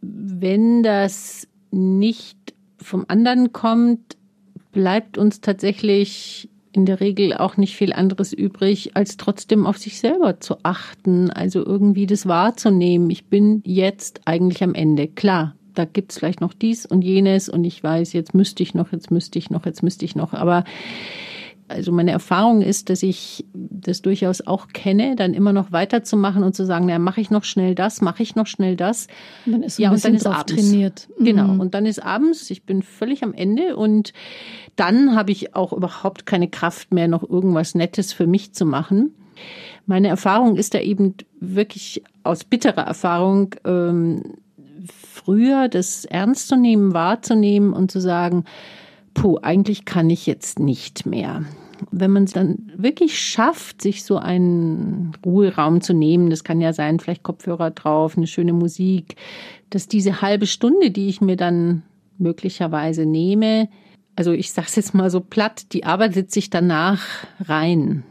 wenn 0.00 0.82
das 0.82 1.46
nicht 1.70 2.54
vom 2.78 3.04
anderen 3.08 3.52
kommt, 3.52 4.16
bleibt 4.72 5.18
uns 5.18 5.40
tatsächlich 5.40 6.48
in 6.72 6.84
der 6.84 7.00
Regel 7.00 7.32
auch 7.32 7.56
nicht 7.56 7.74
viel 7.74 7.94
anderes 7.94 8.34
übrig, 8.34 8.96
als 8.96 9.16
trotzdem 9.16 9.66
auf 9.66 9.78
sich 9.78 9.98
selber 9.98 10.40
zu 10.40 10.56
achten, 10.62 11.30
also 11.30 11.64
irgendwie 11.64 12.06
das 12.06 12.26
wahrzunehmen. 12.26 13.08
Ich 13.08 13.26
bin 13.26 13.62
jetzt 13.64 14.20
eigentlich 14.26 14.62
am 14.62 14.74
Ende. 14.74 15.08
Klar, 15.08 15.54
da 15.78 15.84
gibt's 15.84 16.18
vielleicht 16.18 16.40
noch 16.40 16.54
dies 16.54 16.86
und 16.86 17.02
jenes 17.02 17.48
und 17.48 17.64
ich 17.64 17.82
weiß, 17.82 18.12
jetzt 18.12 18.34
müsste 18.34 18.62
ich 18.62 18.74
noch, 18.74 18.92
jetzt 18.92 19.10
müsste 19.10 19.38
ich 19.38 19.50
noch, 19.50 19.66
jetzt 19.66 19.82
müsste 19.82 20.04
ich 20.04 20.16
noch. 20.16 20.32
Aber 20.32 20.64
also 21.68 21.90
meine 21.92 22.12
Erfahrung 22.12 22.62
ist, 22.62 22.90
dass 22.90 23.02
ich 23.02 23.44
das 23.52 24.02
durchaus 24.02 24.46
auch 24.46 24.68
kenne, 24.68 25.16
dann 25.16 25.34
immer 25.34 25.52
noch 25.52 25.72
weiterzumachen 25.72 26.42
und 26.44 26.54
zu 26.54 26.64
sagen, 26.64 26.86
na, 26.86 26.98
mache 26.98 27.20
ich 27.20 27.30
noch 27.30 27.44
schnell 27.44 27.74
das, 27.74 28.00
mache 28.00 28.22
ich 28.22 28.36
noch 28.36 28.46
schnell 28.46 28.76
das. 28.76 29.08
Man 29.44 29.62
ist 29.62 29.76
so 29.76 29.82
ja, 29.82 29.90
und 29.90 30.04
dann 30.04 30.14
ist 30.14 30.26
abends. 30.26 30.54
trainiert. 30.54 31.08
Genau. 31.18 31.48
Mhm. 31.48 31.60
Und 31.60 31.74
dann 31.74 31.86
ist 31.86 32.02
abends, 32.02 32.50
ich 32.50 32.62
bin 32.64 32.82
völlig 32.82 33.24
am 33.24 33.34
Ende 33.34 33.76
und 33.76 34.12
dann 34.76 35.16
habe 35.16 35.32
ich 35.32 35.56
auch 35.56 35.72
überhaupt 35.72 36.26
keine 36.26 36.48
Kraft 36.48 36.94
mehr, 36.94 37.08
noch 37.08 37.28
irgendwas 37.28 37.74
Nettes 37.74 38.12
für 38.12 38.26
mich 38.26 38.52
zu 38.52 38.64
machen. 38.64 39.14
Meine 39.86 40.08
Erfahrung 40.08 40.56
ist 40.56 40.74
da 40.74 40.80
eben 40.80 41.14
wirklich 41.40 42.02
aus 42.22 42.44
bitterer 42.44 42.82
Erfahrung, 42.82 43.54
ähm, 43.64 44.22
früher 45.26 45.68
das 45.68 46.04
ernst 46.04 46.46
zu 46.46 46.56
nehmen, 46.56 46.94
wahrzunehmen 46.94 47.72
und 47.72 47.90
zu 47.90 48.00
sagen, 48.00 48.44
puh, 49.12 49.38
eigentlich 49.42 49.84
kann 49.84 50.08
ich 50.08 50.24
jetzt 50.24 50.60
nicht 50.60 51.04
mehr. 51.04 51.44
Wenn 51.90 52.12
man 52.12 52.24
es 52.24 52.32
dann 52.32 52.70
wirklich 52.76 53.18
schafft, 53.18 53.82
sich 53.82 54.04
so 54.04 54.18
einen 54.18 55.12
Ruheraum 55.26 55.80
zu 55.80 55.94
nehmen, 55.94 56.30
das 56.30 56.44
kann 56.44 56.60
ja 56.60 56.72
sein, 56.72 57.00
vielleicht 57.00 57.24
Kopfhörer 57.24 57.72
drauf, 57.72 58.16
eine 58.16 58.28
schöne 58.28 58.52
Musik, 58.52 59.16
dass 59.68 59.88
diese 59.88 60.22
halbe 60.22 60.46
Stunde, 60.46 60.92
die 60.92 61.08
ich 61.08 61.20
mir 61.20 61.36
dann 61.36 61.82
möglicherweise 62.18 63.04
nehme, 63.04 63.68
also 64.14 64.30
ich 64.30 64.52
sage 64.52 64.68
es 64.68 64.76
jetzt 64.76 64.94
mal 64.94 65.10
so 65.10 65.20
platt, 65.20 65.72
die 65.72 65.84
arbeitet 65.84 66.30
sich 66.30 66.50
danach 66.50 67.02
rein. 67.40 68.04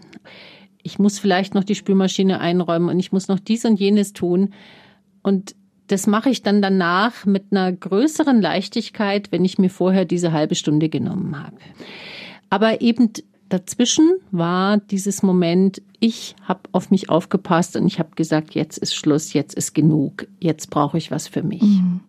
Ich 0.83 0.99
muss 0.99 1.17
vielleicht 1.17 1.55
noch 1.55 1.63
die 1.63 1.75
Spülmaschine 1.75 2.41
einräumen 2.41 2.89
und 2.89 2.99
ich 2.99 3.13
muss 3.13 3.29
noch 3.29 3.39
dies 3.39 3.63
und 3.63 3.79
jenes 3.79 4.11
tun. 4.11 4.53
Und 5.23 5.55
das 5.87 6.07
mache 6.07 6.29
ich 6.29 6.41
dann 6.41 6.61
danach 6.61 7.25
mit 7.25 7.45
einer 7.51 7.71
größeren 7.71 8.41
Leichtigkeit, 8.41 9.31
wenn 9.31 9.45
ich 9.45 9.57
mir 9.57 9.69
vorher 9.69 10.05
diese 10.05 10.31
halbe 10.31 10.55
Stunde 10.55 10.89
genommen 10.89 11.37
habe. 11.37 11.57
Aber 12.49 12.81
eben 12.81 13.11
dazwischen 13.49 14.15
war 14.31 14.77
dieses 14.77 15.23
Moment, 15.23 15.81
ich 15.99 16.35
habe 16.43 16.61
auf 16.71 16.91
mich 16.91 17.09
aufgepasst 17.09 17.75
und 17.75 17.85
ich 17.87 17.99
habe 17.99 18.15
gesagt, 18.15 18.55
jetzt 18.55 18.77
ist 18.77 18.95
Schluss, 18.95 19.33
jetzt 19.33 19.53
ist 19.53 19.73
genug, 19.73 20.27
jetzt 20.39 20.69
brauche 20.69 20.97
ich 20.97 21.11
was 21.11 21.27
für 21.27 21.43
mich. 21.43 21.61
Mhm. 21.61 22.01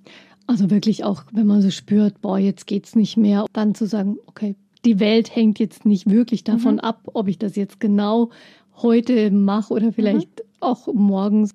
Also 0.46 0.70
wirklich 0.70 1.04
auch, 1.04 1.24
wenn 1.32 1.46
man 1.46 1.60
so 1.60 1.70
spürt, 1.70 2.20
boah, 2.20 2.38
jetzt 2.38 2.66
geht's 2.66 2.94
nicht 2.94 3.16
mehr, 3.16 3.46
dann 3.52 3.74
zu 3.74 3.86
sagen, 3.86 4.16
okay, 4.26 4.54
die 4.84 5.00
Welt 5.00 5.34
hängt 5.34 5.58
jetzt 5.58 5.84
nicht 5.84 6.08
wirklich 6.08 6.44
davon 6.44 6.74
mhm. 6.74 6.80
ab, 6.80 7.08
ob 7.12 7.28
ich 7.28 7.38
das 7.38 7.56
jetzt 7.56 7.80
genau 7.80 8.30
heute 8.76 9.30
mache 9.30 9.74
oder 9.74 9.92
vielleicht 9.92 10.38
mhm. 10.38 10.44
auch 10.60 10.86
morgens. 10.94 11.54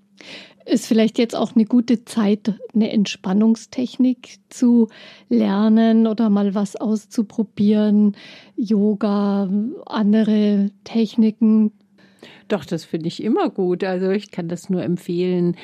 Ist 0.66 0.86
vielleicht 0.86 1.18
jetzt 1.18 1.36
auch 1.36 1.56
eine 1.56 1.66
gute 1.66 2.06
Zeit, 2.06 2.54
eine 2.74 2.92
Entspannungstechnik 2.92 4.38
zu 4.50 4.90
lernen 5.28 6.06
oder 6.06 6.30
mal 6.30 6.54
was 6.54 6.76
auszuprobieren, 6.76 8.16
Yoga, 8.56 9.50
andere 9.88 10.70
Techniken. 10.84 11.72
Doch, 12.48 12.64
das 12.66 12.86
finde 12.86 13.08
ich 13.08 13.24
immer 13.24 13.50
gut. 13.50 13.84
Also 13.84 14.12
ich 14.12 14.30
kann 14.30 14.50
das 14.50 14.70
nur 14.70 14.84
empfehlen 14.84 15.56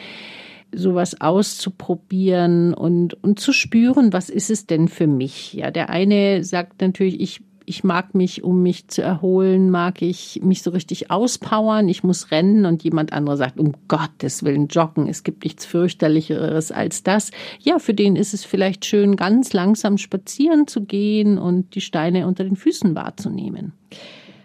sowas 0.73 1.21
auszuprobieren 1.21 2.73
und, 2.73 3.13
und 3.23 3.39
zu 3.39 3.53
spüren, 3.53 4.11
was 4.13 4.29
ist 4.29 4.49
es 4.49 4.65
denn 4.65 4.87
für 4.87 5.07
mich? 5.07 5.53
Ja, 5.53 5.71
der 5.71 5.89
eine 5.89 6.43
sagt 6.43 6.81
natürlich, 6.81 7.19
ich 7.19 7.41
ich 7.69 7.83
mag 7.83 8.15
mich, 8.15 8.45
um 8.45 8.63
mich 8.63 8.87
zu 8.87 9.01
erholen, 9.01 9.69
mag 9.69 10.01
ich 10.01 10.39
mich 10.41 10.63
so 10.63 10.71
richtig 10.71 11.11
auspowern. 11.11 11.89
Ich 11.89 12.01
muss 12.01 12.31
rennen 12.31 12.65
und 12.65 12.81
jemand 12.81 13.11
andere 13.11 13.35
sagt, 13.35 13.59
um 13.59 13.73
Gottes 13.89 14.43
Willen 14.43 14.69
joggen. 14.69 15.09
Es 15.09 15.23
gibt 15.23 15.43
nichts 15.43 15.65
fürchterlicheres 15.65 16.71
als 16.71 17.03
das. 17.03 17.31
Ja, 17.59 17.77
für 17.79 17.93
den 17.93 18.15
ist 18.15 18.33
es 18.33 18.45
vielleicht 18.45 18.85
schön, 18.85 19.17
ganz 19.17 19.51
langsam 19.51 19.97
spazieren 19.97 20.67
zu 20.67 20.85
gehen 20.85 21.37
und 21.37 21.75
die 21.75 21.81
Steine 21.81 22.25
unter 22.25 22.45
den 22.45 22.55
Füßen 22.55 22.95
wahrzunehmen. 22.95 23.73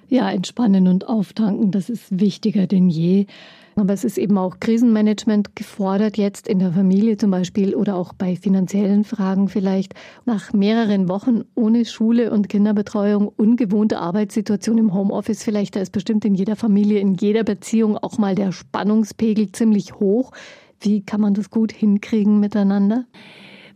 Ja, 0.09 0.29
entspannen 0.29 0.89
und 0.89 1.07
auftanken, 1.07 1.71
das 1.71 1.91
ist 1.91 2.19
wichtiger 2.19 2.67
denn 2.67 2.91
je. 2.91 3.27
Aber 3.75 3.93
es 3.93 4.05
ist 4.05 4.19
eben 4.19 4.37
auch 4.39 4.61
Krisenmanagement 4.61 5.57
gefordert 5.57 6.19
jetzt 6.19 6.47
in 6.47 6.59
der 6.59 6.73
Familie 6.73 7.17
zum 7.17 7.31
Beispiel 7.31 7.75
oder 7.75 7.97
auch 7.97 8.13
bei 8.13 8.37
finanziellen 8.37 9.05
Fragen 9.05 9.49
vielleicht. 9.49 9.95
Nach 10.25 10.53
mehreren 10.53 11.09
Wochen 11.09 11.43
ohne 11.55 11.85
Schule 11.85 12.31
und 12.31 12.49
Kinderbetreuung, 12.49 13.29
ungewohnte 13.29 13.99
Arbeitssituation 13.99 14.79
im 14.79 14.95
Homeoffice 14.95 15.43
vielleicht, 15.43 15.77
da 15.77 15.81
ist 15.81 15.93
bestimmt 15.93 16.25
in 16.25 16.35
jeder 16.35 16.57
Familie, 16.57 17.01
in 17.01 17.15
jeder 17.15 17.45
Beziehung 17.45 17.97
auch 17.97 18.19
mal 18.19 18.35
der 18.35 18.53
Spannungspegel 18.53 19.53
ziemlich 19.53 19.95
hoch. 19.95 20.33
Wie 20.81 21.03
kann 21.03 21.21
man 21.21 21.35
das 21.35 21.51
gut 21.51 21.73
hinkriegen 21.73 22.41
miteinander? 22.41 23.07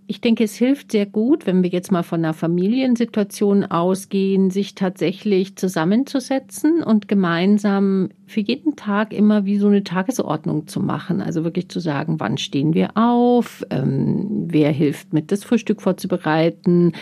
Ich 0.09 0.21
denke, 0.21 0.45
es 0.45 0.55
hilft 0.55 0.93
sehr 0.93 1.05
gut, 1.05 1.47
wenn 1.47 1.65
wir 1.65 1.71
jetzt 1.71 1.91
mal 1.91 2.05
von 2.05 2.25
einer 2.25 2.33
Familiensituation 2.33 3.65
ausgehen, 3.65 4.51
sich 4.51 4.77
tatsächlich 4.77 5.57
zusammenzusetzen 5.57 6.85
und 6.85 7.09
gemeinsam 7.09 8.11
für 8.27 8.41
jeden 8.41 8.77
Tag 8.77 9.13
immer 9.13 9.47
wie 9.47 9.59
so 9.59 9.67
eine 9.67 9.83
Tagesordnung 9.83 10.69
zu 10.69 10.79
machen. 10.81 11.21
Also 11.21 11.43
wirklich 11.43 11.69
zu 11.69 11.81
sagen, 11.81 12.21
wann 12.21 12.39
stehen 12.39 12.73
wir 12.73 12.91
auf, 12.97 13.65
ähm, 13.71 14.47
wer 14.47 14.71
hilft 14.71 15.13
mit, 15.13 15.33
das 15.33 15.43
Frühstück 15.43 15.83
vorzubereiten, 15.83 16.93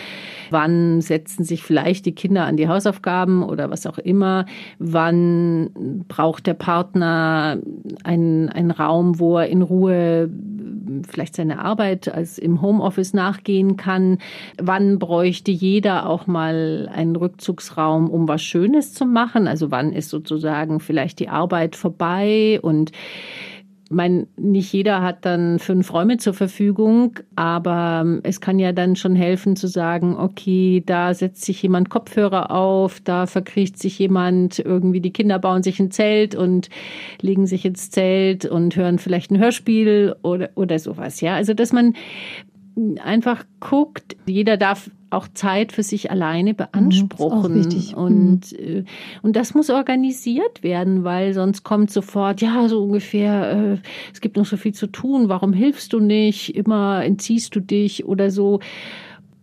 wann 0.50 1.02
setzen 1.02 1.44
sich 1.44 1.62
vielleicht 1.62 2.06
die 2.06 2.14
Kinder 2.14 2.46
an 2.46 2.56
die 2.56 2.68
Hausaufgaben 2.68 3.42
oder 3.42 3.70
was 3.70 3.86
auch 3.86 3.98
immer, 3.98 4.46
wann 4.78 6.04
braucht 6.08 6.46
der 6.46 6.54
Partner 6.54 7.58
einen, 8.02 8.48
einen 8.48 8.70
Raum, 8.70 9.18
wo 9.18 9.38
er 9.38 9.48
in 9.48 9.60
Ruhe 9.60 10.30
vielleicht 11.08 11.36
seine 11.36 11.60
Arbeit 11.60 12.08
als 12.08 12.38
im 12.38 12.60
Homeoffice 12.60 12.93
nachgehen 13.12 13.76
kann, 13.76 14.18
wann 14.61 14.98
bräuchte 14.98 15.50
jeder 15.50 16.09
auch 16.09 16.26
mal 16.26 16.88
einen 16.92 17.16
Rückzugsraum, 17.16 18.09
um 18.09 18.28
was 18.28 18.42
Schönes 18.42 18.94
zu 18.94 19.07
machen, 19.07 19.48
also 19.48 19.70
wann 19.70 19.92
ist 19.92 20.11
sozusagen 20.11 20.80
vielleicht 20.80 21.18
die 21.20 21.28
Arbeit 21.28 21.76
vorbei? 21.76 22.61
Und 22.62 22.92
mein, 23.90 24.26
nicht 24.37 24.72
jeder 24.72 25.02
hat 25.02 25.24
dann 25.24 25.59
fünf 25.59 25.92
Räume 25.92 26.16
zur 26.16 26.35
Verfügung, 26.35 27.18
aber 27.37 28.20
es 28.22 28.40
kann 28.40 28.59
ja 28.59 28.72
dann 28.72 28.96
schon 28.96 29.14
helfen 29.14 29.57
zu 29.57 29.68
sagen, 29.68 30.16
okay, 30.16 30.83
da 30.85 31.14
setzt 31.14 31.44
sich 31.44 31.62
jemand 31.62 31.90
Kopfhörer 31.90 32.50
auf, 32.50 33.00
da 33.00 33.26
verkriecht 33.26 33.78
sich 33.78 33.98
jemand, 33.98 34.59
irgendwie 34.59 35.00
die 35.00 35.12
Kinder 35.12 35.38
bauen 35.38 35.62
sich 35.62 35.80
ein 35.80 35.90
Zelt 35.90 36.35
und 36.35 36.68
legen 37.20 37.46
sich 37.46 37.64
ins 37.64 37.90
Zelt 37.90 38.46
und 38.46 38.74
hören 38.76 38.98
vielleicht 38.98 39.30
ein 39.30 39.38
Hörspiel 39.38 40.16
oder, 40.22 40.50
oder 40.54 40.78
sowas, 40.78 41.20
ja. 41.20 41.35
Also, 41.35 41.54
dass 41.54 41.72
man 41.72 41.94
einfach 43.02 43.44
guckt, 43.60 44.16
jeder 44.26 44.56
darf 44.56 44.90
auch 45.10 45.28
Zeit 45.32 45.72
für 45.72 45.82
sich 45.82 46.10
alleine 46.10 46.52
mhm, 46.52 46.56
beanspruchen. 46.56 47.60
Mhm, 47.60 47.94
und, 47.94 48.52
mhm. 48.52 48.84
und 49.22 49.37
das 49.37 49.54
muss 49.54 49.70
organisiert 49.70 50.62
werden, 50.62 51.04
weil 51.04 51.32
sonst 51.32 51.62
kommt 51.62 51.90
sofort, 51.90 52.40
ja, 52.40 52.68
so 52.68 52.82
ungefähr, 52.82 53.52
äh, 53.52 53.88
es 54.12 54.20
gibt 54.20 54.37
noch 54.37 54.46
so 54.46 54.56
viel 54.56 54.74
zu 54.74 54.88
tun, 54.88 55.28
warum 55.28 55.52
hilfst 55.52 55.92
du 55.92 56.00
nicht, 56.00 56.54
immer 56.56 57.04
entziehst 57.04 57.54
du 57.54 57.60
dich 57.60 58.04
oder 58.04 58.30
so. 58.30 58.60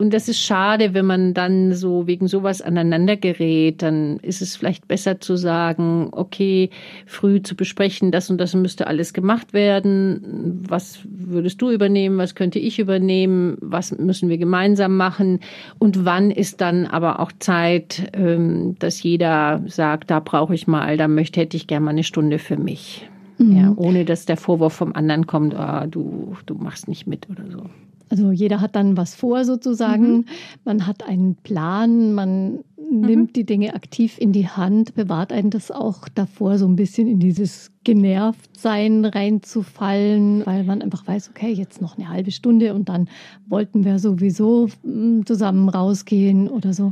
Und 0.02 0.16
das 0.16 0.28
ist 0.28 0.40
schade, 0.40 0.96
wenn 0.96 1.06
man 1.06 1.36
dann 1.36 1.76
so 1.76 2.08
wegen 2.08 2.28
sowas 2.28 2.64
aneinander 2.64 3.18
gerät. 3.18 3.84
Dann 3.84 4.18
ist 4.24 4.42
es 4.42 4.56
vielleicht 4.56 4.88
besser 4.88 5.22
zu 5.22 5.36
sagen, 5.36 6.10
okay, 6.12 6.72
früh 7.06 7.44
zu 7.44 7.56
besprechen, 7.56 8.10
das 8.10 8.32
und 8.32 8.40
das 8.40 8.56
müsste 8.56 8.88
alles 8.88 9.14
gemacht 9.14 9.54
werden. 9.54 10.64
Was 10.68 11.02
würdest 11.04 11.62
du 11.62 11.70
übernehmen? 11.70 12.18
Was 12.18 12.34
könnte 12.34 12.58
ich 12.58 12.80
übernehmen? 12.80 13.60
Was 13.62 13.96
müssen 13.96 14.28
wir 14.28 14.40
gemeinsam 14.40 14.98
machen? 14.98 15.40
Und 15.78 16.04
wann 16.04 16.32
ist 16.32 16.62
dann 16.62 16.88
aber 16.88 17.20
auch 17.20 17.32
Zeit, 17.38 18.10
ähm, 18.14 18.78
dass 18.80 19.04
jeder 19.04 19.62
sagt, 19.68 20.10
da 20.10 20.20
brauche 20.20 20.56
ich 20.56 20.66
mal, 20.66 20.98
da 20.98 21.08
möchte, 21.08 21.42
hätte 21.42 21.58
ich 21.58 21.68
gerne 21.68 21.86
mal 21.86 21.92
eine 21.92 22.04
Stunde 22.04 22.40
für 22.40 22.58
mich. 22.58 23.08
Mhm. 23.38 23.56
Ja, 23.56 23.74
ohne 23.76 24.04
dass 24.04 24.26
der 24.26 24.38
Vorwurf 24.38 24.74
vom 24.74 24.94
anderen 24.94 25.28
kommt, 25.28 25.54
oh, 25.54 25.86
du, 25.86 26.36
du 26.48 26.56
machst 26.56 26.88
nicht 26.88 27.06
mit 27.06 27.30
oder 27.30 27.44
so. 27.52 27.70
Also 28.12 28.32
jeder 28.32 28.60
hat 28.60 28.76
dann 28.76 28.98
was 28.98 29.16
vor 29.16 29.46
sozusagen. 29.46 30.18
Mhm. 30.18 30.26
Man 30.66 30.86
hat 30.86 31.08
einen 31.08 31.36
Plan, 31.36 32.14
man 32.14 32.60
mhm. 32.78 33.02
nimmt 33.02 33.36
die 33.38 33.46
Dinge 33.46 33.74
aktiv 33.74 34.18
in 34.20 34.34
die 34.34 34.50
Hand, 34.50 34.96
bewahrt 34.96 35.32
einen 35.32 35.50
das 35.50 35.72
auch 35.72 36.10
davor, 36.10 36.58
so 36.58 36.68
ein 36.68 36.76
bisschen 36.76 37.08
in 37.08 37.20
dieses 37.20 37.72
Genervtsein 37.86 39.06
reinzufallen, 39.06 40.46
weil 40.46 40.66
man 40.66 40.82
einfach 40.82 41.08
weiß, 41.08 41.30
okay, 41.30 41.54
jetzt 41.54 41.82
noch 41.82 41.98
eine 41.98 42.10
halbe 42.10 42.32
Stunde 42.32 42.74
und 42.74 42.90
dann 42.90 43.08
wollten 43.48 43.86
wir 43.86 43.98
sowieso 43.98 44.68
hm, 44.84 45.26
zusammen 45.26 45.70
rausgehen 45.70 46.50
oder 46.50 46.74
so. 46.74 46.92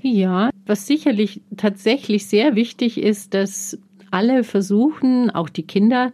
Ja, 0.00 0.50
was 0.64 0.86
sicherlich 0.86 1.42
tatsächlich 1.56 2.26
sehr 2.26 2.54
wichtig 2.54 2.98
ist, 2.98 3.34
dass 3.34 3.78
alle 4.12 4.44
versuchen, 4.44 5.30
auch 5.30 5.48
die 5.48 5.64
Kinder, 5.64 6.12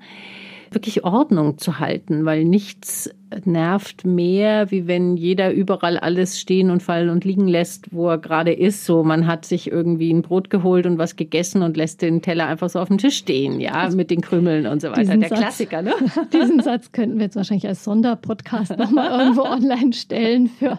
wirklich 0.71 1.05
Ordnung 1.05 1.59
zu 1.59 1.79
halten, 1.79 2.25
weil 2.25 2.45
nichts 2.45 3.11
nervt 3.45 4.05
mehr, 4.05 4.71
wie 4.71 4.87
wenn 4.87 5.17
jeder 5.17 5.53
überall 5.53 5.99
alles 5.99 6.41
stehen 6.41 6.71
und 6.71 6.83
fallen 6.83 7.11
und 7.11 7.25
liegen 7.25 7.47
lässt, 7.47 7.93
wo 7.93 8.09
er 8.09 8.19
gerade 8.19 8.53
ist. 8.53 8.85
So, 8.85 9.03
man 9.03 9.27
hat 9.27 9.45
sich 9.45 9.71
irgendwie 9.71 10.13
ein 10.13 10.23
Brot 10.23 10.51
geholt 10.51 10.87
und 10.87 10.99
was 10.99 11.17
gegessen 11.17 11.63
und 11.63 11.77
lässt 11.77 12.03
den 12.03 12.23
Teller 12.23 12.47
einfach 12.47 12.71
so 12.71 12.81
auf 12.81 12.89
dem 12.89 12.99
Tisch 12.99 13.17
stehen, 13.17 13.61
ja, 13.61 13.89
mit 13.91 14.11
den 14.11 14.21
Krümeln 14.21 14.67
und 14.67 14.81
so 14.81 14.89
weiter. 14.89 15.17
Der 15.17 15.29
Satz, 15.29 15.39
Klassiker, 15.39 15.83
ne? 15.83 15.93
Diesen 16.33 16.61
Satz 16.61 16.93
könnten 16.93 17.17
wir 17.19 17.25
jetzt 17.25 17.37
wahrscheinlich 17.37 17.67
als 17.67 17.85
Sonderpodcast 17.85 18.79
nochmal 18.79 19.21
irgendwo 19.21 19.43
online 19.45 19.93
stellen 19.93 20.49
für 20.49 20.79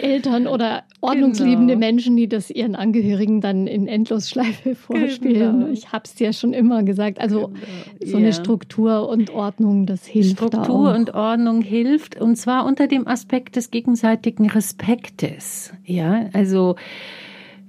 Eltern 0.00 0.46
oder 0.46 0.82
ordnungsliebende 1.00 1.74
genau. 1.74 1.86
Menschen, 1.86 2.16
die 2.16 2.28
das 2.28 2.50
ihren 2.50 2.74
Angehörigen 2.74 3.40
dann 3.40 3.66
in 3.66 3.86
Endlosschleife 3.86 4.74
vorspielen. 4.74 5.60
Genau. 5.60 5.72
Ich 5.72 5.92
habe 5.92 6.04
es 6.04 6.18
ja 6.18 6.32
schon 6.32 6.52
immer 6.52 6.82
gesagt. 6.82 7.20
Also 7.20 7.48
genau. 7.48 8.10
so 8.10 8.16
eine 8.16 8.32
Struktur 8.32 9.08
und 9.08 9.30
Ordnung, 9.30 9.86
das 9.86 10.04
hilft. 10.06 10.32
Struktur 10.32 10.94
und 10.94 11.14
Ordnung 11.14 11.27
hilft 11.62 12.20
und 12.20 12.36
zwar 12.36 12.66
unter 12.66 12.86
dem 12.86 13.06
Aspekt 13.06 13.56
des 13.56 13.70
gegenseitigen 13.70 14.48
Respektes. 14.50 15.72
Ja, 15.84 16.28
also 16.32 16.76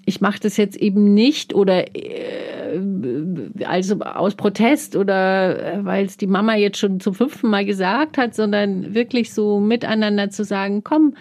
ich 0.06 0.22
mache 0.22 0.40
das 0.40 0.58
jetzt 0.58 0.76
eben 0.78 1.14
nicht 1.14 1.54
oder 1.54 1.96
äh, 1.96 2.80
also 3.66 4.00
aus 4.00 4.36
Protest 4.36 4.96
oder 4.96 5.76
äh, 5.76 5.86
weil 5.86 6.06
es 6.06 6.18
die 6.18 6.28
Mama 6.28 6.56
jetzt 6.56 6.80
schon 6.80 7.00
zum 7.00 7.14
fünften 7.14 7.50
Mal 7.50 7.66
gesagt 7.66 8.18
hat, 8.18 8.34
sondern 8.34 8.96
wirklich 8.96 9.34
so 9.34 9.60
miteinander 9.60 10.30
zu 10.30 10.44
sagen, 10.44 10.84
komm, 10.84 11.14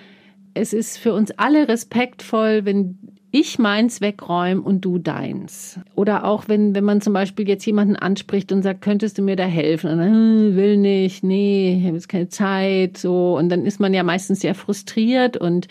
es 0.54 0.72
ist 0.72 0.96
für 0.96 1.12
uns 1.12 1.32
alle 1.32 1.68
respektvoll, 1.68 2.64
wenn 2.64 2.98
ich 3.30 3.58
meins 3.58 4.00
wegräume 4.00 4.62
und 4.62 4.84
du 4.84 4.98
deins. 4.98 5.78
Oder 5.94 6.24
auch 6.24 6.48
wenn, 6.48 6.74
wenn 6.74 6.84
man 6.84 7.00
zum 7.00 7.12
Beispiel 7.12 7.46
jetzt 7.48 7.66
jemanden 7.66 7.96
anspricht 7.96 8.52
und 8.52 8.62
sagt, 8.62 8.80
könntest 8.80 9.18
du 9.18 9.22
mir 9.22 9.36
da 9.36 9.44
helfen? 9.44 9.90
Und 9.90 9.98
dann, 9.98 10.12
hm, 10.12 10.56
will 10.56 10.76
nicht, 10.76 11.24
nee, 11.24 11.78
ich 11.78 11.84
habe 11.84 11.96
jetzt 11.96 12.08
keine 12.08 12.28
Zeit, 12.28 12.96
so. 12.96 13.36
Und 13.36 13.50
dann 13.50 13.66
ist 13.66 13.80
man 13.80 13.92
ja 13.92 14.02
meistens 14.02 14.40
sehr 14.40 14.54
frustriert 14.54 15.36
und, 15.36 15.68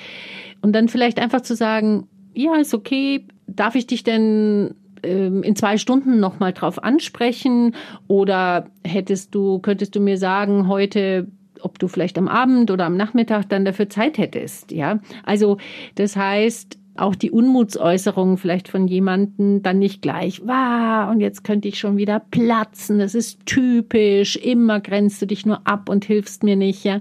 und 0.61 0.73
dann 0.73 0.87
vielleicht 0.87 1.19
einfach 1.19 1.41
zu 1.41 1.55
sagen, 1.55 2.07
ja, 2.33 2.55
ist 2.55 2.73
okay, 2.73 3.25
darf 3.47 3.75
ich 3.75 3.87
dich 3.87 4.03
denn 4.03 4.75
ähm, 5.01 5.41
in 5.41 5.55
zwei 5.55 5.77
Stunden 5.77 6.19
nochmal 6.19 6.53
drauf 6.53 6.83
ansprechen 6.83 7.75
oder 8.07 8.67
hättest 8.85 9.33
du, 9.33 9.59
könntest 9.59 9.95
du 9.95 9.99
mir 9.99 10.17
sagen, 10.17 10.67
heute 10.67 11.27
ob 11.61 11.79
du 11.79 11.87
vielleicht 11.87 12.19
am 12.19 12.27
Abend 12.27 12.69
oder 12.69 12.85
am 12.85 12.97
Nachmittag 12.97 13.49
dann 13.49 13.65
dafür 13.65 13.89
Zeit 13.89 14.19
hättest, 14.19 14.71
ja. 14.71 14.99
Also, 15.23 15.57
das 15.95 16.15
heißt, 16.15 16.77
auch 16.99 17.15
die 17.15 17.31
Unmutsäußerungen 17.31 18.37
vielleicht 18.37 18.67
von 18.67 18.87
jemandem 18.87 19.61
dann 19.63 19.79
nicht 19.79 20.01
gleich, 20.01 20.41
wow, 20.43 21.09
und 21.11 21.19
jetzt 21.19 21.43
könnte 21.43 21.67
ich 21.67 21.79
schon 21.79 21.97
wieder 21.97 22.19
platzen, 22.19 22.99
das 22.99 23.15
ist 23.15 23.45
typisch, 23.45 24.35
immer 24.35 24.79
grenzt 24.79 25.21
du 25.21 25.27
dich 25.27 25.45
nur 25.45 25.67
ab 25.67 25.89
und 25.89 26.05
hilfst 26.05 26.43
mir 26.43 26.55
nicht, 26.55 26.83
ja, 26.83 26.99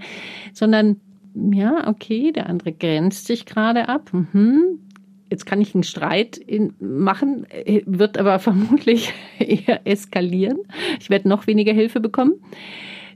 sondern, 0.53 1.01
ja, 1.35 1.89
okay, 1.89 2.33
der 2.33 2.49
andere 2.49 2.73
grenzt 2.73 3.27
sich 3.27 3.47
gerade 3.47 3.89
ab, 3.89 4.11
mhm. 4.13 4.81
Jetzt 5.29 5.45
kann 5.45 5.61
ich 5.61 5.75
einen 5.75 5.83
Streit 5.83 6.37
in, 6.37 6.75
machen, 6.79 7.47
wird 7.85 8.17
aber 8.17 8.39
vermutlich 8.39 9.13
eher 9.39 9.85
eskalieren. 9.85 10.59
Ich 11.01 11.11
werde 11.11 11.29
noch 11.29 11.49
weniger 11.49 11.73
Hilfe 11.73 11.99
bekommen. 11.99 12.35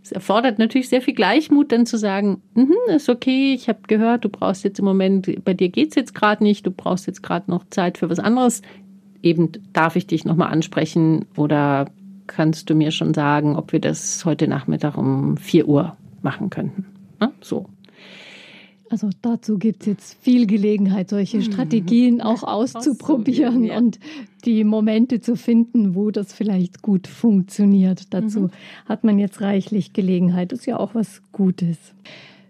Es 0.02 0.12
erfordert 0.12 0.58
natürlich 0.58 0.88
sehr 0.88 1.02
viel 1.02 1.14
Gleichmut, 1.14 1.72
dann 1.72 1.86
zu 1.86 1.98
sagen, 1.98 2.42
mm 2.54 2.94
ist 2.96 3.08
okay, 3.08 3.54
ich 3.54 3.68
habe 3.68 3.80
gehört, 3.86 4.24
du 4.24 4.28
brauchst 4.28 4.64
jetzt 4.64 4.78
im 4.78 4.84
Moment, 4.84 5.44
bei 5.44 5.54
dir 5.54 5.68
geht's 5.68 5.94
jetzt 5.94 6.14
gerade 6.14 6.42
nicht, 6.42 6.66
du 6.66 6.70
brauchst 6.70 7.06
jetzt 7.06 7.22
gerade 7.22 7.50
noch 7.50 7.64
Zeit 7.70 7.98
für 7.98 8.10
was 8.10 8.18
anderes. 8.18 8.62
Eben 9.22 9.52
darf 9.72 9.96
ich 9.96 10.06
dich 10.06 10.24
nochmal 10.24 10.50
ansprechen 10.52 11.26
oder 11.36 11.86
kannst 12.26 12.70
du 12.70 12.74
mir 12.74 12.90
schon 12.90 13.12
sagen, 13.14 13.56
ob 13.56 13.72
wir 13.72 13.80
das 13.80 14.24
heute 14.24 14.48
Nachmittag 14.48 14.96
um 14.96 15.36
4 15.36 15.68
Uhr 15.68 15.96
machen 16.22 16.50
könnten. 16.50 16.86
Ja, 17.20 17.32
so. 17.40 17.66
Also 18.90 19.09
dazu 19.22 19.57
gibt 19.57 19.83
es 19.83 19.87
jetzt 19.87 20.16
viel 20.20 20.46
Gelegenheit, 20.48 21.11
solche 21.11 21.37
mhm. 21.37 21.42
Strategien 21.42 22.20
auch 22.20 22.42
auszuprobieren 22.42 23.62
ja. 23.62 23.79
und 23.79 24.00
die 24.44 24.64
Momente 24.64 25.20
zu 25.20 25.37
finden, 25.37 25.94
wo 25.94 26.11
das 26.11 26.33
vielleicht 26.33 26.83
gut 26.83 27.07
funktioniert. 27.07 28.12
Dazu 28.12 28.40
mhm. 28.40 28.50
hat 28.87 29.05
man 29.05 29.20
jetzt 29.20 29.40
reichlich 29.40 29.92
Gelegenheit. 29.92 30.50
Das 30.50 30.61
ist 30.61 30.66
ja 30.66 30.79
auch 30.79 30.96
was 30.96 31.22
Gutes. 31.31 31.79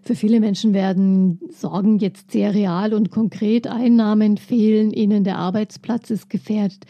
Für 0.01 0.15
viele 0.15 0.39
Menschen 0.39 0.73
werden 0.73 1.39
Sorgen 1.51 1.99
jetzt 1.99 2.31
sehr 2.31 2.55
real 2.55 2.95
und 2.95 3.11
konkret. 3.11 3.67
Einnahmen 3.67 4.37
fehlen 4.37 4.91
ihnen, 4.91 5.23
der 5.23 5.37
Arbeitsplatz 5.37 6.09
ist 6.09 6.27
gefährdet. 6.27 6.85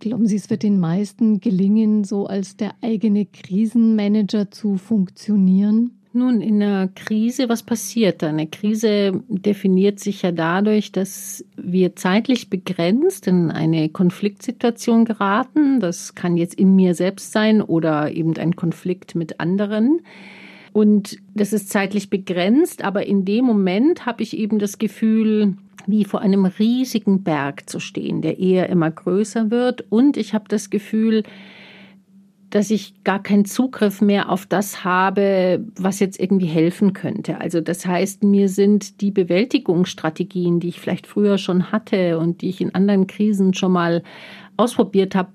Glauben 0.00 0.26
Sie, 0.26 0.34
es 0.34 0.50
wird 0.50 0.64
den 0.64 0.80
meisten 0.80 1.40
gelingen, 1.40 2.02
so 2.02 2.26
als 2.26 2.56
der 2.56 2.72
eigene 2.80 3.24
Krisenmanager 3.24 4.50
zu 4.50 4.78
funktionieren? 4.78 5.92
Nun, 6.12 6.40
in 6.40 6.60
einer 6.60 6.88
Krise, 6.88 7.48
was 7.48 7.62
passiert 7.62 8.22
da? 8.22 8.28
Eine 8.28 8.48
Krise 8.48 9.22
definiert 9.28 10.00
sich 10.00 10.22
ja 10.22 10.32
dadurch, 10.32 10.90
dass 10.90 11.44
wir 11.56 11.94
zeitlich 11.94 12.50
begrenzt 12.50 13.28
in 13.28 13.52
eine 13.52 13.88
Konfliktsituation 13.90 15.04
geraten. 15.04 15.78
Das 15.78 16.16
kann 16.16 16.36
jetzt 16.36 16.54
in 16.54 16.74
mir 16.74 16.94
selbst 16.96 17.30
sein 17.30 17.62
oder 17.62 18.10
eben 18.10 18.36
ein 18.38 18.56
Konflikt 18.56 19.14
mit 19.14 19.38
anderen. 19.38 20.00
Und 20.72 21.18
das 21.34 21.52
ist 21.52 21.70
zeitlich 21.70 22.10
begrenzt, 22.10 22.82
aber 22.82 23.06
in 23.06 23.24
dem 23.24 23.44
Moment 23.44 24.04
habe 24.04 24.24
ich 24.24 24.36
eben 24.36 24.58
das 24.58 24.78
Gefühl, 24.78 25.56
wie 25.86 26.04
vor 26.04 26.22
einem 26.22 26.44
riesigen 26.44 27.22
Berg 27.22 27.70
zu 27.70 27.78
stehen, 27.78 28.20
der 28.20 28.38
eher 28.40 28.68
immer 28.68 28.90
größer 28.90 29.52
wird. 29.52 29.84
Und 29.90 30.16
ich 30.16 30.34
habe 30.34 30.46
das 30.48 30.70
Gefühl, 30.70 31.22
dass 32.50 32.70
ich 32.70 33.04
gar 33.04 33.22
keinen 33.22 33.44
Zugriff 33.44 34.00
mehr 34.00 34.28
auf 34.28 34.44
das 34.44 34.84
habe, 34.84 35.64
was 35.76 36.00
jetzt 36.00 36.20
irgendwie 36.20 36.46
helfen 36.46 36.92
könnte. 36.92 37.40
Also 37.40 37.60
das 37.60 37.86
heißt, 37.86 38.24
mir 38.24 38.48
sind 38.48 39.00
die 39.00 39.12
Bewältigungsstrategien, 39.12 40.60
die 40.60 40.68
ich 40.68 40.80
vielleicht 40.80 41.06
früher 41.06 41.38
schon 41.38 41.72
hatte 41.72 42.18
und 42.18 42.42
die 42.42 42.50
ich 42.50 42.60
in 42.60 42.74
anderen 42.74 43.06
Krisen 43.06 43.54
schon 43.54 43.72
mal 43.72 44.02
ausprobiert 44.56 45.14
habe, 45.14 45.30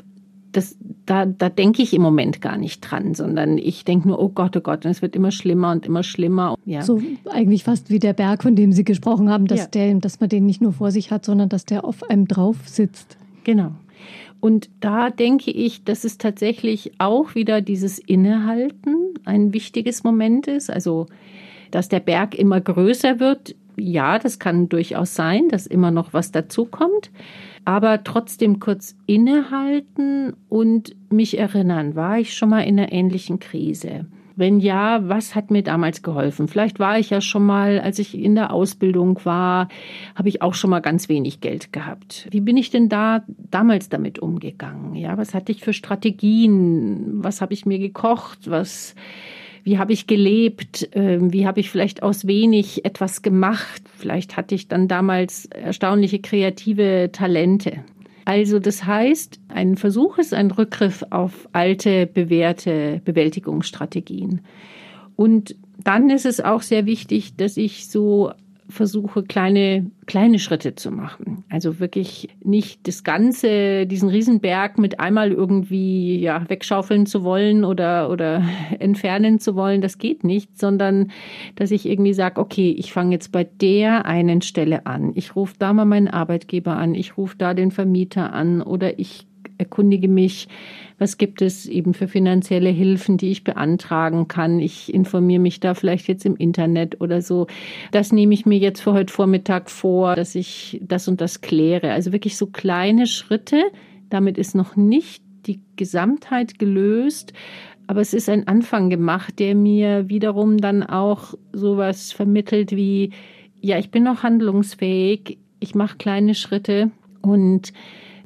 das, 0.55 0.77
da, 1.05 1.25
da 1.25 1.49
denke 1.49 1.81
ich 1.81 1.93
im 1.93 2.01
Moment 2.01 2.41
gar 2.41 2.57
nicht 2.57 2.79
dran, 2.81 3.13
sondern 3.13 3.57
ich 3.57 3.83
denke 3.83 4.07
nur, 4.07 4.21
oh 4.21 4.29
Gott, 4.29 4.55
oh 4.55 4.61
Gott, 4.61 4.85
und 4.85 4.91
es 4.91 5.01
wird 5.01 5.15
immer 5.15 5.31
schlimmer 5.31 5.71
und 5.71 5.85
immer 5.85 6.03
schlimmer. 6.03 6.55
Ja. 6.65 6.81
So 6.81 7.01
eigentlich 7.29 7.63
fast 7.63 7.89
wie 7.89 7.99
der 7.99 8.13
Berg, 8.13 8.43
von 8.43 8.55
dem 8.55 8.71
Sie 8.71 8.83
gesprochen 8.83 9.29
haben, 9.29 9.47
dass, 9.47 9.59
ja. 9.59 9.67
der, 9.67 9.93
dass 9.95 10.19
man 10.19 10.29
den 10.29 10.45
nicht 10.45 10.61
nur 10.61 10.71
vor 10.71 10.91
sich 10.91 11.11
hat, 11.11 11.25
sondern 11.25 11.49
dass 11.49 11.65
der 11.65 11.83
auf 11.83 12.09
einem 12.09 12.27
drauf 12.27 12.57
sitzt. 12.65 13.17
Genau. 13.43 13.71
Und 14.45 14.69
da 14.79 15.09
denke 15.09 15.49
ich, 15.49 15.85
dass 15.85 16.03
es 16.03 16.19
tatsächlich 16.19 16.91
auch 16.99 17.33
wieder 17.33 17.61
dieses 17.61 17.97
Innehalten 17.97 19.15
ein 19.25 19.53
wichtiges 19.53 20.03
Moment 20.03 20.45
ist. 20.45 20.69
Also, 20.69 21.07
dass 21.71 21.89
der 21.89 21.99
Berg 21.99 22.35
immer 22.35 22.61
größer 22.61 23.19
wird. 23.19 23.55
Ja, 23.75 24.19
das 24.19 24.37
kann 24.37 24.69
durchaus 24.69 25.15
sein, 25.15 25.49
dass 25.49 25.65
immer 25.65 25.89
noch 25.89 26.13
was 26.13 26.31
dazukommt. 26.31 27.09
Aber 27.65 28.03
trotzdem 28.03 28.59
kurz 28.59 28.95
innehalten 29.07 30.35
und 30.47 30.95
mich 31.11 31.39
erinnern, 31.39 31.95
war 31.95 32.19
ich 32.19 32.35
schon 32.35 32.49
mal 32.49 32.61
in 32.61 32.79
einer 32.79 32.91
ähnlichen 32.91 33.39
Krise? 33.39 34.05
Wenn 34.35 34.59
ja, 34.59 35.07
was 35.07 35.35
hat 35.35 35.51
mir 35.51 35.63
damals 35.63 36.01
geholfen? 36.01 36.47
Vielleicht 36.47 36.79
war 36.79 36.99
ich 36.99 37.09
ja 37.09 37.21
schon 37.21 37.45
mal, 37.45 37.79
als 37.79 37.99
ich 37.99 38.17
in 38.17 38.35
der 38.35 38.51
Ausbildung 38.51 39.19
war, 39.23 39.69
habe 40.15 40.29
ich 40.29 40.41
auch 40.41 40.53
schon 40.53 40.69
mal 40.69 40.81
ganz 40.81 41.07
wenig 41.07 41.41
Geld 41.41 41.71
gehabt. 41.71 42.27
Wie 42.31 42.41
bin 42.41 42.57
ich 42.57 42.69
denn 42.69 42.89
da 42.89 43.23
damals 43.27 43.89
damit 43.89 44.19
umgegangen? 44.19 44.95
Ja, 44.95 45.17
was 45.17 45.33
hatte 45.33 45.51
ich 45.51 45.63
für 45.63 45.73
Strategien? 45.73 47.23
Was 47.23 47.41
habe 47.41 47.53
ich 47.53 47.65
mir 47.65 47.79
gekocht? 47.79 48.49
Was 48.49 48.95
wie 49.65 49.79
habe 49.79 49.93
ich 49.93 50.05
gelebt, 50.05 50.89
ähm, 50.93 51.33
wie 51.33 51.47
habe 51.47 51.59
ich 51.59 51.71
vielleicht 51.71 52.03
aus 52.03 52.27
wenig 52.27 52.85
etwas 52.85 53.23
gemacht. 53.23 53.81
Vielleicht 53.97 54.37
hatte 54.37 54.53
ich 54.53 54.67
dann 54.67 54.87
damals 54.87 55.47
erstaunliche 55.47 56.19
kreative 56.19 57.09
Talente. 57.11 57.83
Also 58.25 58.57
das 58.57 58.85
heißt, 58.85 59.39
ein 59.49 59.77
Versuch 59.77 60.17
ist 60.17 60.33
ein 60.33 60.49
Rückgriff 60.49 61.03
auf 61.11 61.47
alte, 61.53 62.07
bewährte 62.07 63.01
Bewältigungsstrategien. 63.05 64.41
Und 65.15 65.55
dann 65.83 66.09
ist 66.09 66.25
es 66.25 66.41
auch 66.41 66.63
sehr 66.63 66.87
wichtig, 66.87 67.35
dass 67.35 67.55
ich 67.55 67.87
so 67.87 68.31
versuche, 68.67 69.23
kleine, 69.23 69.91
kleine 70.07 70.39
Schritte 70.39 70.75
zu 70.75 70.91
machen. 70.91 71.43
Also 71.49 71.79
wirklich 71.79 72.29
nicht 72.43 72.87
das 72.87 73.03
Ganze, 73.03 73.85
diesen 73.85 74.09
Riesenberg 74.09 74.77
mit 74.79 74.99
einmal 74.99 75.31
irgendwie, 75.31 76.19
ja, 76.19 76.49
wegschaufeln 76.49 77.05
zu 77.05 77.23
wollen 77.23 77.63
oder, 77.63 78.09
oder 78.09 78.43
entfernen 78.79 79.39
zu 79.39 79.55
wollen. 79.55 79.81
Das 79.81 79.97
geht 79.97 80.23
nicht, 80.23 80.57
sondern 80.57 81.11
dass 81.55 81.71
ich 81.71 81.85
irgendwie 81.87 82.13
sage, 82.13 82.41
okay, 82.41 82.75
ich 82.77 82.91
fange 82.91 83.11
jetzt 83.11 83.31
bei 83.31 83.43
der 83.43 84.05
einen 84.05 84.41
Stelle 84.41 84.85
an. 84.85 85.11
Ich 85.15 85.35
rufe 85.35 85.55
da 85.59 85.73
mal 85.73 85.85
meinen 85.85 86.07
Arbeitgeber 86.07 86.75
an. 86.75 86.95
Ich 86.95 87.17
rufe 87.17 87.37
da 87.37 87.53
den 87.53 87.71
Vermieter 87.71 88.33
an 88.33 88.61
oder 88.61 88.99
ich 88.99 89.27
erkundige 89.57 90.07
mich, 90.07 90.47
was 90.97 91.17
gibt 91.17 91.41
es 91.41 91.65
eben 91.65 91.93
für 91.93 92.07
finanzielle 92.07 92.69
Hilfen, 92.69 93.17
die 93.17 93.31
ich 93.31 93.43
beantragen 93.43 94.27
kann. 94.27 94.59
Ich 94.59 94.93
informiere 94.93 95.41
mich 95.41 95.59
da 95.59 95.73
vielleicht 95.73 96.07
jetzt 96.07 96.25
im 96.25 96.35
Internet 96.37 97.01
oder 97.01 97.21
so. 97.21 97.47
Das 97.91 98.11
nehme 98.11 98.33
ich 98.33 98.45
mir 98.45 98.57
jetzt 98.57 98.81
für 98.81 98.93
heute 98.93 99.13
Vormittag 99.13 99.69
vor, 99.69 100.15
dass 100.15 100.35
ich 100.35 100.79
das 100.83 101.07
und 101.07 101.21
das 101.21 101.41
kläre. 101.41 101.91
Also 101.91 102.13
wirklich 102.13 102.37
so 102.37 102.47
kleine 102.47 103.07
Schritte. 103.07 103.63
Damit 104.09 104.37
ist 104.37 104.55
noch 104.55 104.75
nicht 104.75 105.23
die 105.45 105.61
Gesamtheit 105.75 106.57
gelöst, 106.59 107.33
aber 107.87 108.01
es 108.01 108.13
ist 108.13 108.29
ein 108.29 108.47
Anfang 108.47 108.89
gemacht, 108.89 109.39
der 109.39 109.55
mir 109.55 110.09
wiederum 110.09 110.57
dann 110.57 110.83
auch 110.83 111.35
sowas 111.53 112.11
vermittelt 112.11 112.71
wie, 112.71 113.11
ja, 113.61 113.77
ich 113.77 113.91
bin 113.91 114.03
noch 114.03 114.23
handlungsfähig, 114.23 115.37
ich 115.59 115.75
mache 115.75 115.97
kleine 115.97 116.35
Schritte 116.35 116.91
und 117.21 117.73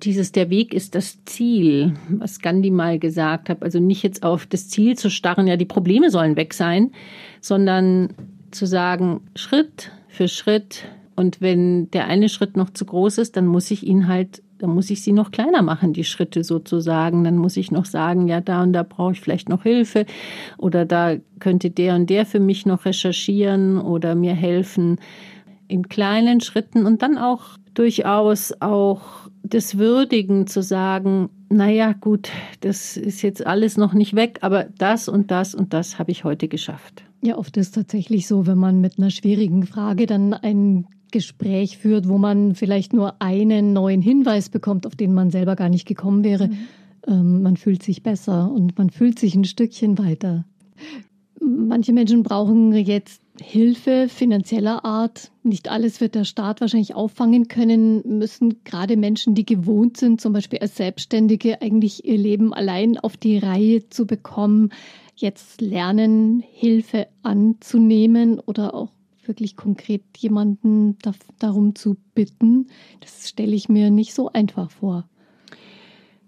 dieses 0.03 0.31
der 0.31 0.49
Weg 0.49 0.73
ist 0.73 0.95
das 0.95 1.23
Ziel, 1.25 1.93
was 2.09 2.39
Gandhi 2.39 2.71
mal 2.71 2.99
gesagt 2.99 3.49
hat. 3.49 3.63
Also 3.63 3.79
nicht 3.79 4.03
jetzt 4.03 4.23
auf 4.23 4.45
das 4.45 4.69
Ziel 4.69 4.97
zu 4.97 5.09
starren, 5.09 5.47
ja, 5.47 5.57
die 5.57 5.65
Probleme 5.65 6.09
sollen 6.09 6.35
weg 6.35 6.53
sein, 6.53 6.91
sondern 7.41 8.09
zu 8.51 8.65
sagen, 8.65 9.21
Schritt 9.35 9.91
für 10.07 10.27
Schritt. 10.27 10.85
Und 11.15 11.41
wenn 11.41 11.91
der 11.91 12.07
eine 12.07 12.29
Schritt 12.29 12.57
noch 12.57 12.69
zu 12.69 12.85
groß 12.85 13.17
ist, 13.17 13.37
dann 13.37 13.45
muss 13.45 13.71
ich 13.71 13.85
ihn 13.85 14.07
halt, 14.07 14.41
dann 14.57 14.71
muss 14.71 14.89
ich 14.89 15.01
sie 15.01 15.11
noch 15.11 15.31
kleiner 15.31 15.61
machen, 15.61 15.93
die 15.93 16.03
Schritte 16.03 16.43
sozusagen. 16.43 17.23
Dann 17.23 17.37
muss 17.37 17.57
ich 17.57 17.71
noch 17.71 17.85
sagen, 17.85 18.27
ja, 18.27 18.41
da 18.41 18.63
und 18.63 18.73
da 18.73 18.83
brauche 18.83 19.13
ich 19.13 19.21
vielleicht 19.21 19.49
noch 19.49 19.63
Hilfe 19.63 20.05
oder 20.57 20.85
da 20.85 21.15
könnte 21.39 21.69
der 21.69 21.95
und 21.95 22.09
der 22.09 22.25
für 22.25 22.39
mich 22.39 22.65
noch 22.65 22.85
recherchieren 22.85 23.79
oder 23.79 24.15
mir 24.15 24.33
helfen 24.33 24.97
in 25.67 25.87
kleinen 25.87 26.41
Schritten 26.41 26.85
und 26.85 27.01
dann 27.01 27.17
auch 27.17 27.57
durchaus 27.73 28.53
auch 28.59 29.29
des 29.43 29.77
Würdigen 29.77 30.47
zu 30.47 30.61
sagen, 30.61 31.29
naja, 31.49 31.93
gut, 31.93 32.29
das 32.61 32.97
ist 32.97 33.21
jetzt 33.21 33.45
alles 33.45 33.77
noch 33.77 33.93
nicht 33.93 34.15
weg, 34.15 34.39
aber 34.41 34.65
das 34.77 35.09
und 35.09 35.31
das 35.31 35.55
und 35.55 35.73
das 35.73 35.97
habe 35.97 36.11
ich 36.11 36.23
heute 36.23 36.47
geschafft. 36.47 37.03
Ja, 37.21 37.37
oft 37.37 37.57
ist 37.57 37.67
es 37.67 37.71
tatsächlich 37.71 38.27
so, 38.27 38.47
wenn 38.47 38.57
man 38.57 38.79
mit 38.79 38.97
einer 38.97 39.09
schwierigen 39.09 39.65
Frage 39.65 40.05
dann 40.05 40.33
ein 40.33 40.87
Gespräch 41.11 41.77
führt, 41.77 42.07
wo 42.07 42.17
man 42.17 42.55
vielleicht 42.55 42.93
nur 42.93 43.21
einen 43.21 43.73
neuen 43.73 44.01
Hinweis 44.01 44.49
bekommt, 44.49 44.85
auf 44.85 44.95
den 44.95 45.13
man 45.13 45.31
selber 45.31 45.55
gar 45.55 45.69
nicht 45.69 45.87
gekommen 45.87 46.23
wäre. 46.23 46.47
Mhm. 46.47 46.57
Ähm, 47.07 47.41
man 47.41 47.57
fühlt 47.57 47.83
sich 47.83 48.03
besser 48.03 48.51
und 48.51 48.77
man 48.77 48.89
fühlt 48.89 49.19
sich 49.19 49.35
ein 49.35 49.45
Stückchen 49.45 49.97
weiter. 49.97 50.45
Manche 51.49 51.93
Menschen 51.93 52.21
brauchen 52.21 52.73
jetzt 52.73 53.23
Hilfe 53.41 54.07
finanzieller 54.07 54.85
Art. 54.85 55.31
Nicht 55.41 55.67
alles 55.71 55.99
wird 55.99 56.13
der 56.13 56.23
Staat 56.23 56.61
wahrscheinlich 56.61 56.93
auffangen 56.93 57.47
können, 57.47 58.19
müssen 58.19 58.63
gerade 58.63 58.97
Menschen, 58.97 59.33
die 59.33 59.45
gewohnt 59.45 59.97
sind, 59.97 60.21
zum 60.21 60.31
Beispiel 60.31 60.59
als 60.59 60.75
Selbstständige, 60.75 61.59
eigentlich 61.59 62.05
ihr 62.05 62.19
Leben 62.19 62.53
allein 62.53 62.99
auf 62.99 63.17
die 63.17 63.39
Reihe 63.39 63.89
zu 63.89 64.05
bekommen, 64.05 64.69
jetzt 65.15 65.59
lernen, 65.59 66.43
Hilfe 66.51 67.07
anzunehmen 67.23 68.39
oder 68.39 68.75
auch 68.75 68.91
wirklich 69.25 69.55
konkret 69.55 70.03
jemanden 70.17 70.97
darum 71.39 71.73
zu 71.73 71.97
bitten. 72.13 72.67
Das 72.99 73.27
stelle 73.27 73.55
ich 73.55 73.69
mir 73.69 73.89
nicht 73.89 74.13
so 74.13 74.31
einfach 74.31 74.69
vor. 74.69 75.09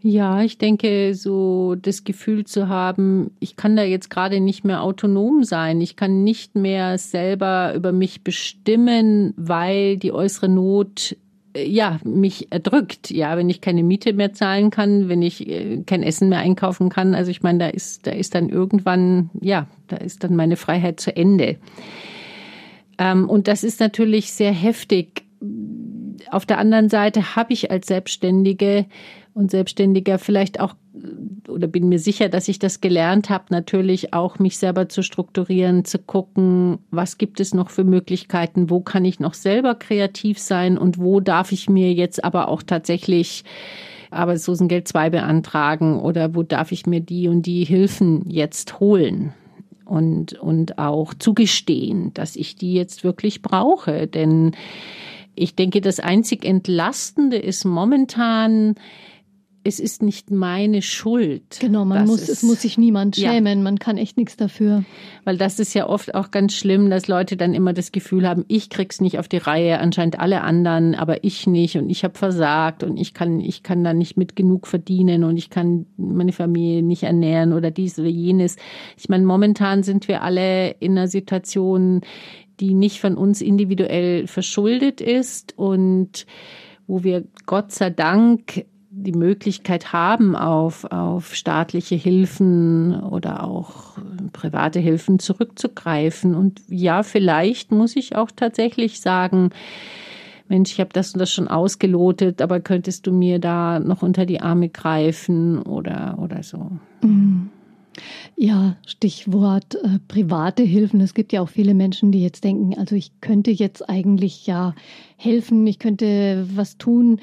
Ja, 0.03 0.41
ich 0.41 0.57
denke, 0.57 1.13
so 1.13 1.75
das 1.75 2.03
Gefühl 2.03 2.45
zu 2.45 2.67
haben, 2.69 3.31
ich 3.39 3.55
kann 3.55 3.75
da 3.75 3.83
jetzt 3.83 4.09
gerade 4.09 4.39
nicht 4.39 4.65
mehr 4.65 4.81
autonom 4.81 5.43
sein. 5.43 5.79
Ich 5.79 5.95
kann 5.95 6.23
nicht 6.23 6.55
mehr 6.55 6.97
selber 6.97 7.73
über 7.75 7.91
mich 7.91 8.23
bestimmen, 8.23 9.33
weil 9.37 9.97
die 9.97 10.11
äußere 10.11 10.49
Not 10.49 11.15
äh, 11.53 11.69
ja, 11.69 11.99
mich 12.03 12.51
erdrückt. 12.51 13.11
Ja, 13.11 13.37
wenn 13.37 13.49
ich 13.49 13.61
keine 13.61 13.83
Miete 13.83 14.13
mehr 14.13 14.33
zahlen 14.33 14.71
kann, 14.71 15.07
wenn 15.07 15.21
ich 15.21 15.47
äh, 15.47 15.83
kein 15.85 16.01
Essen 16.01 16.29
mehr 16.29 16.39
einkaufen 16.39 16.89
kann. 16.89 17.13
Also 17.13 17.29
ich 17.29 17.43
meine, 17.43 17.59
da 17.59 17.67
ist, 17.67 18.07
da 18.07 18.11
ist 18.11 18.33
dann 18.33 18.49
irgendwann, 18.49 19.29
ja, 19.39 19.67
da 19.87 19.97
ist 19.97 20.23
dann 20.23 20.35
meine 20.35 20.55
Freiheit 20.55 20.99
zu 20.99 21.15
Ende. 21.15 21.57
Ähm, 22.97 23.29
und 23.29 23.47
das 23.47 23.63
ist 23.63 23.79
natürlich 23.79 24.33
sehr 24.33 24.51
heftig. 24.51 25.23
Auf 26.31 26.47
der 26.47 26.57
anderen 26.57 26.89
Seite 26.89 27.35
habe 27.35 27.53
ich 27.53 27.69
als 27.69 27.85
Selbstständige 27.87 28.85
und 29.33 29.51
Selbstständiger 29.51 30.19
vielleicht 30.19 30.59
auch 30.59 30.75
oder 31.47 31.67
bin 31.67 31.89
mir 31.89 31.99
sicher, 31.99 32.29
dass 32.29 32.47
ich 32.47 32.59
das 32.59 32.81
gelernt 32.81 33.29
habe, 33.29 33.45
natürlich 33.49 34.13
auch 34.13 34.39
mich 34.39 34.57
selber 34.57 34.89
zu 34.89 35.03
strukturieren, 35.03 35.85
zu 35.85 35.99
gucken, 35.99 36.79
was 36.91 37.17
gibt 37.17 37.39
es 37.39 37.53
noch 37.53 37.69
für 37.69 37.83
Möglichkeiten, 37.83 38.69
wo 38.69 38.81
kann 38.81 39.05
ich 39.05 39.19
noch 39.19 39.33
selber 39.33 39.75
kreativ 39.75 40.39
sein 40.39 40.77
und 40.77 40.97
wo 40.97 41.19
darf 41.19 41.51
ich 41.51 41.69
mir 41.69 41.93
jetzt 41.93 42.23
aber 42.23 42.47
auch 42.47 42.61
tatsächlich 42.61 43.43
Arbeitslosengeld 44.11 44.87
2 44.87 45.09
beantragen 45.09 45.99
oder 45.99 46.35
wo 46.35 46.43
darf 46.43 46.71
ich 46.71 46.85
mir 46.85 46.99
die 46.99 47.27
und 47.27 47.45
die 47.45 47.63
Hilfen 47.63 48.29
jetzt 48.29 48.79
holen 48.79 49.33
und, 49.85 50.33
und 50.33 50.77
auch 50.77 51.13
zugestehen, 51.13 52.13
dass 52.13 52.35
ich 52.35 52.55
die 52.55 52.73
jetzt 52.73 53.03
wirklich 53.03 53.41
brauche. 53.41 54.07
Denn 54.07 54.51
ich 55.35 55.55
denke, 55.55 55.81
das 55.81 55.99
einzig 55.99 56.45
Entlastende 56.45 57.37
ist 57.37 57.63
momentan, 57.63 58.75
es 59.63 59.79
ist 59.79 60.01
nicht 60.01 60.31
meine 60.31 60.81
Schuld. 60.81 61.59
Genau, 61.59 61.85
man 61.85 62.07
muss, 62.07 62.27
es, 62.27 62.41
muss 62.41 62.61
sich 62.61 62.77
niemand 62.77 63.15
schämen, 63.15 63.59
ja. 63.59 63.63
man 63.63 63.77
kann 63.77 63.97
echt 63.97 64.17
nichts 64.17 64.35
dafür. 64.35 64.83
Weil 65.23 65.37
das 65.37 65.59
ist 65.59 65.73
ja 65.75 65.87
oft 65.87 66.15
auch 66.15 66.31
ganz 66.31 66.53
schlimm, 66.53 66.89
dass 66.89 67.07
Leute 67.07 67.37
dann 67.37 67.53
immer 67.53 67.71
das 67.73 67.91
Gefühl 67.91 68.27
haben, 68.27 68.43
ich 68.47 68.69
krieg's 68.69 69.01
nicht 69.01 69.19
auf 69.19 69.27
die 69.27 69.37
Reihe, 69.37 69.79
anscheinend 69.79 70.19
alle 70.19 70.41
anderen, 70.41 70.95
aber 70.95 71.23
ich 71.23 71.45
nicht 71.45 71.77
und 71.77 71.89
ich 71.89 72.03
habe 72.03 72.17
versagt 72.17 72.83
und 72.83 72.97
ich 72.97 73.13
kann, 73.13 73.39
ich 73.39 73.61
kann 73.61 73.83
da 73.83 73.93
nicht 73.93 74.17
mit 74.17 74.35
genug 74.35 74.65
verdienen 74.65 75.23
und 75.23 75.37
ich 75.37 75.51
kann 75.51 75.85
meine 75.97 76.33
Familie 76.33 76.81
nicht 76.81 77.03
ernähren 77.03 77.53
oder 77.53 77.69
dies 77.69 77.99
oder 77.99 78.09
jenes. 78.09 78.55
Ich 78.97 79.09
meine, 79.09 79.25
momentan 79.25 79.83
sind 79.83 80.07
wir 80.07 80.23
alle 80.23 80.71
in 80.79 80.93
einer 80.93 81.07
Situation, 81.07 82.01
die 82.59 82.73
nicht 82.73 82.99
von 82.99 83.15
uns 83.15 83.41
individuell 83.41 84.25
verschuldet 84.25 85.01
ist 85.01 85.57
und 85.57 86.25
wo 86.87 87.03
wir 87.03 87.23
Gott 87.45 87.71
sei 87.71 87.89
Dank 87.89 88.65
die 88.93 89.13
Möglichkeit 89.13 89.93
haben, 89.93 90.35
auf, 90.35 90.83
auf 90.91 91.33
staatliche 91.33 91.95
Hilfen 91.95 93.01
oder 93.01 93.45
auch 93.45 93.97
private 94.33 94.79
Hilfen 94.79 95.17
zurückzugreifen. 95.17 96.35
Und 96.35 96.61
ja, 96.67 97.01
vielleicht 97.03 97.71
muss 97.71 97.95
ich 97.95 98.17
auch 98.17 98.31
tatsächlich 98.35 98.99
sagen, 98.99 99.51
Mensch, 100.49 100.73
ich 100.73 100.81
habe 100.81 100.89
das 100.91 101.13
und 101.13 101.19
das 101.19 101.31
schon 101.31 101.47
ausgelotet, 101.47 102.41
aber 102.41 102.59
könntest 102.59 103.07
du 103.07 103.13
mir 103.13 103.39
da 103.39 103.79
noch 103.79 104.01
unter 104.01 104.25
die 104.25 104.41
Arme 104.41 104.67
greifen 104.67 105.61
oder, 105.61 106.17
oder 106.21 106.43
so? 106.43 106.71
Mhm. 107.01 107.49
Ja, 108.35 108.75
Stichwort 108.85 109.75
äh, 109.75 109.99
private 110.07 110.63
Hilfen. 110.63 110.99
Es 110.99 111.13
gibt 111.13 111.31
ja 111.31 111.41
auch 111.41 111.49
viele 111.49 111.73
Menschen, 111.73 112.11
die 112.11 112.21
jetzt 112.21 112.43
denken, 112.43 112.77
also 112.77 112.95
ich 112.95 113.21
könnte 113.21 113.51
jetzt 113.51 113.87
eigentlich 113.87 114.47
ja 114.47 114.75
helfen, 115.15 115.65
ich 115.65 115.79
könnte 115.79 116.45
was 116.55 116.77
tun. 116.77 117.21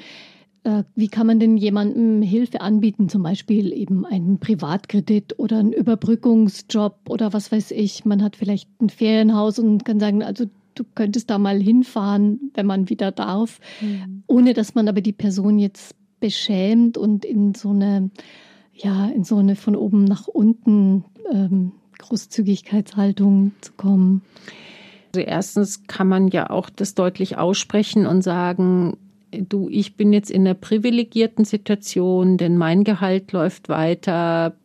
Äh, 0.63 0.83
wie 0.95 1.07
kann 1.07 1.27
man 1.27 1.39
denn 1.39 1.57
jemandem 1.57 2.21
Hilfe 2.21 2.61
anbieten, 2.61 3.07
zum 3.09 3.23
Beispiel 3.23 3.71
eben 3.71 4.05
einen 4.05 4.39
Privatkredit 4.39 5.39
oder 5.39 5.59
einen 5.59 5.71
Überbrückungsjob 5.71 7.09
oder 7.09 7.31
was 7.33 7.51
weiß 7.51 7.71
ich? 7.71 8.05
Man 8.05 8.21
hat 8.21 8.35
vielleicht 8.35 8.69
ein 8.81 8.89
Ferienhaus 8.89 9.59
und 9.59 9.85
kann 9.85 9.99
sagen, 9.99 10.21
also 10.21 10.45
du 10.75 10.83
könntest 10.95 11.29
da 11.29 11.37
mal 11.37 11.61
hinfahren, 11.61 12.51
wenn 12.53 12.65
man 12.65 12.89
wieder 12.89 13.11
darf, 13.11 13.59
mhm. 13.81 14.23
ohne 14.27 14.53
dass 14.53 14.75
man 14.75 14.87
aber 14.87 15.01
die 15.01 15.13
Person 15.13 15.59
jetzt 15.59 15.95
beschämt 16.19 16.97
und 16.97 17.25
in 17.25 17.55
so 17.55 17.69
eine, 17.69 18.09
ja, 18.73 19.07
in 19.07 19.23
so 19.23 19.37
eine 19.37 19.55
von 19.55 19.75
oben 19.75 20.03
nach 20.03 20.27
unten 20.27 21.05
ähm, 21.31 21.71
Großzügigkeitshaltung 21.99 23.53
zu 23.61 23.73
kommen? 23.73 24.21
Also 25.13 25.25
erstens 25.25 25.87
kann 25.87 26.07
man 26.07 26.27
ja 26.27 26.49
auch 26.49 26.69
das 26.69 26.95
deutlich 26.95 27.37
aussprechen 27.37 28.05
und 28.05 28.21
sagen, 28.21 28.97
du, 29.31 29.69
ich 29.69 29.95
bin 29.95 30.13
jetzt 30.13 30.31
in 30.31 30.41
einer 30.41 30.53
privilegierten 30.53 31.45
Situation, 31.45 32.37
denn 32.37 32.57
mein 32.57 32.83
Gehalt 32.83 33.31
läuft 33.31 33.69
weiter. 33.69 34.55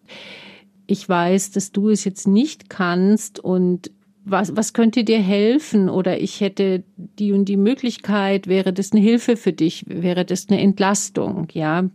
Ich 0.87 1.09
weiß, 1.09 1.53
dass 1.53 1.73
du 1.73 1.89
es 1.89 2.05
jetzt 2.05 2.27
nicht 2.27 2.69
kannst 2.69 3.39
und 3.39 3.91
was, 4.25 4.57
was 4.57 4.73
könnte 4.73 5.05
dir 5.05 5.21
helfen? 5.21 5.89
Oder 5.89 6.21
ich 6.21 6.41
hätte 6.41 6.83
die 6.97 7.33
und 7.33 7.45
die 7.47 7.59
Möglichkeit, 7.59 8.47
wäre 8.47 8.73
das 8.73 8.93
eine 8.93 9.03
Hilfe 9.03 9.37
für 9.37 9.53
dich? 9.53 9.85
Wäre 9.87 10.25
das 10.25 10.49
eine 10.49 10.61
Entlastung? 10.61 11.49
Ja. 11.53 11.91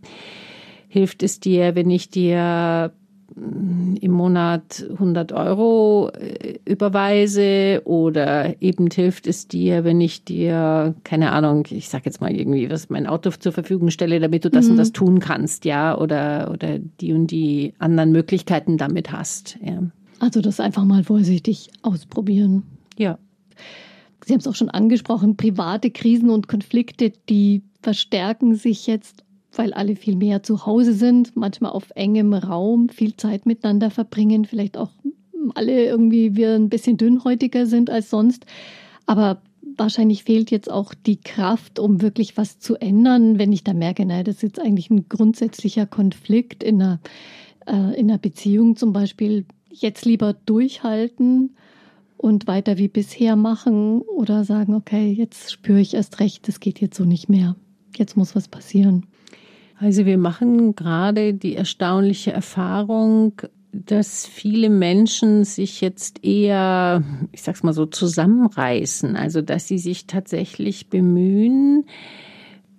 Hilft 0.88 1.22
es 1.22 1.40
dir, 1.40 1.74
wenn 1.74 1.90
ich 1.90 2.08
dir 2.08 2.92
im 3.36 4.10
Monat 4.10 4.84
100 4.90 5.32
Euro 5.32 6.10
äh, 6.10 6.58
überweise 6.64 7.82
oder 7.84 8.60
eben 8.60 8.88
hilft 8.90 9.26
es 9.26 9.46
dir, 9.46 9.84
wenn 9.84 10.00
ich 10.00 10.24
dir, 10.24 10.94
keine 11.04 11.32
Ahnung, 11.32 11.66
ich 11.70 11.88
sag 11.88 12.06
jetzt 12.06 12.20
mal 12.20 12.34
irgendwie, 12.34 12.70
was 12.70 12.90
mein 12.90 13.06
Auto 13.06 13.30
zur 13.30 13.52
Verfügung 13.52 13.90
stelle, 13.90 14.20
damit 14.20 14.44
du 14.44 14.50
das 14.50 14.66
mhm. 14.66 14.72
und 14.72 14.76
das 14.78 14.92
tun 14.92 15.20
kannst, 15.20 15.64
ja, 15.64 15.96
oder, 15.96 16.50
oder 16.52 16.78
die 16.78 17.12
und 17.12 17.30
die 17.30 17.74
anderen 17.78 18.12
Möglichkeiten 18.12 18.78
damit 18.78 19.12
hast, 19.12 19.58
ja. 19.62 19.82
Also 20.18 20.42
das 20.42 20.60
einfach 20.60 20.84
mal 20.84 21.02
vorsichtig 21.02 21.70
ausprobieren. 21.80 22.64
Ja. 22.98 23.18
Sie 24.24 24.34
haben 24.34 24.40
es 24.40 24.46
auch 24.46 24.54
schon 24.54 24.68
angesprochen, 24.68 25.36
private 25.36 25.90
Krisen 25.90 26.28
und 26.28 26.46
Konflikte, 26.46 27.10
die 27.30 27.62
verstärken 27.80 28.54
sich 28.54 28.86
jetzt 28.86 29.24
weil 29.54 29.72
alle 29.72 29.96
viel 29.96 30.16
mehr 30.16 30.42
zu 30.42 30.66
Hause 30.66 30.92
sind, 30.92 31.36
manchmal 31.36 31.72
auf 31.72 31.90
engem 31.94 32.34
Raum 32.34 32.88
viel 32.88 33.16
Zeit 33.16 33.46
miteinander 33.46 33.90
verbringen, 33.90 34.44
vielleicht 34.44 34.76
auch 34.76 34.90
alle 35.54 35.84
irgendwie 35.86 36.36
wir 36.36 36.54
ein 36.54 36.68
bisschen 36.68 36.96
dünnhäutiger 36.96 37.66
sind 37.66 37.90
als 37.90 38.10
sonst. 38.10 38.46
Aber 39.06 39.40
wahrscheinlich 39.76 40.24
fehlt 40.24 40.50
jetzt 40.50 40.70
auch 40.70 40.94
die 40.94 41.20
Kraft, 41.20 41.78
um 41.78 42.02
wirklich 42.02 42.36
was 42.36 42.58
zu 42.58 42.76
ändern, 42.76 43.38
wenn 43.38 43.52
ich 43.52 43.64
da 43.64 43.72
merke, 43.72 44.04
nein, 44.04 44.24
das 44.24 44.36
ist 44.36 44.42
jetzt 44.42 44.60
eigentlich 44.60 44.90
ein 44.90 45.08
grundsätzlicher 45.08 45.86
Konflikt 45.86 46.62
in 46.62 46.82
einer, 46.82 47.00
äh, 47.66 47.98
in 47.98 48.10
einer 48.10 48.18
Beziehung 48.18 48.76
zum 48.76 48.92
Beispiel. 48.92 49.46
Jetzt 49.70 50.04
lieber 50.04 50.34
durchhalten 50.34 51.56
und 52.16 52.46
weiter 52.46 52.76
wie 52.76 52.88
bisher 52.88 53.36
machen 53.36 54.02
oder 54.02 54.44
sagen, 54.44 54.74
okay, 54.74 55.10
jetzt 55.12 55.52
spüre 55.52 55.80
ich 55.80 55.94
erst 55.94 56.20
recht, 56.20 56.46
das 56.48 56.60
geht 56.60 56.80
jetzt 56.80 56.96
so 56.96 57.04
nicht 57.04 57.28
mehr. 57.28 57.56
Jetzt 57.96 58.16
muss 58.16 58.36
was 58.36 58.48
passieren. 58.48 59.06
Also 59.80 60.04
wir 60.04 60.18
machen 60.18 60.76
gerade 60.76 61.32
die 61.32 61.56
erstaunliche 61.56 62.32
Erfahrung, 62.32 63.32
dass 63.72 64.26
viele 64.26 64.68
Menschen 64.68 65.44
sich 65.44 65.80
jetzt 65.80 66.22
eher, 66.22 67.02
ich 67.32 67.42
sag's 67.42 67.62
mal 67.62 67.72
so, 67.72 67.86
zusammenreißen. 67.86 69.16
Also 69.16 69.40
dass 69.40 69.66
sie 69.68 69.78
sich 69.78 70.06
tatsächlich 70.06 70.88
bemühen, 70.90 71.86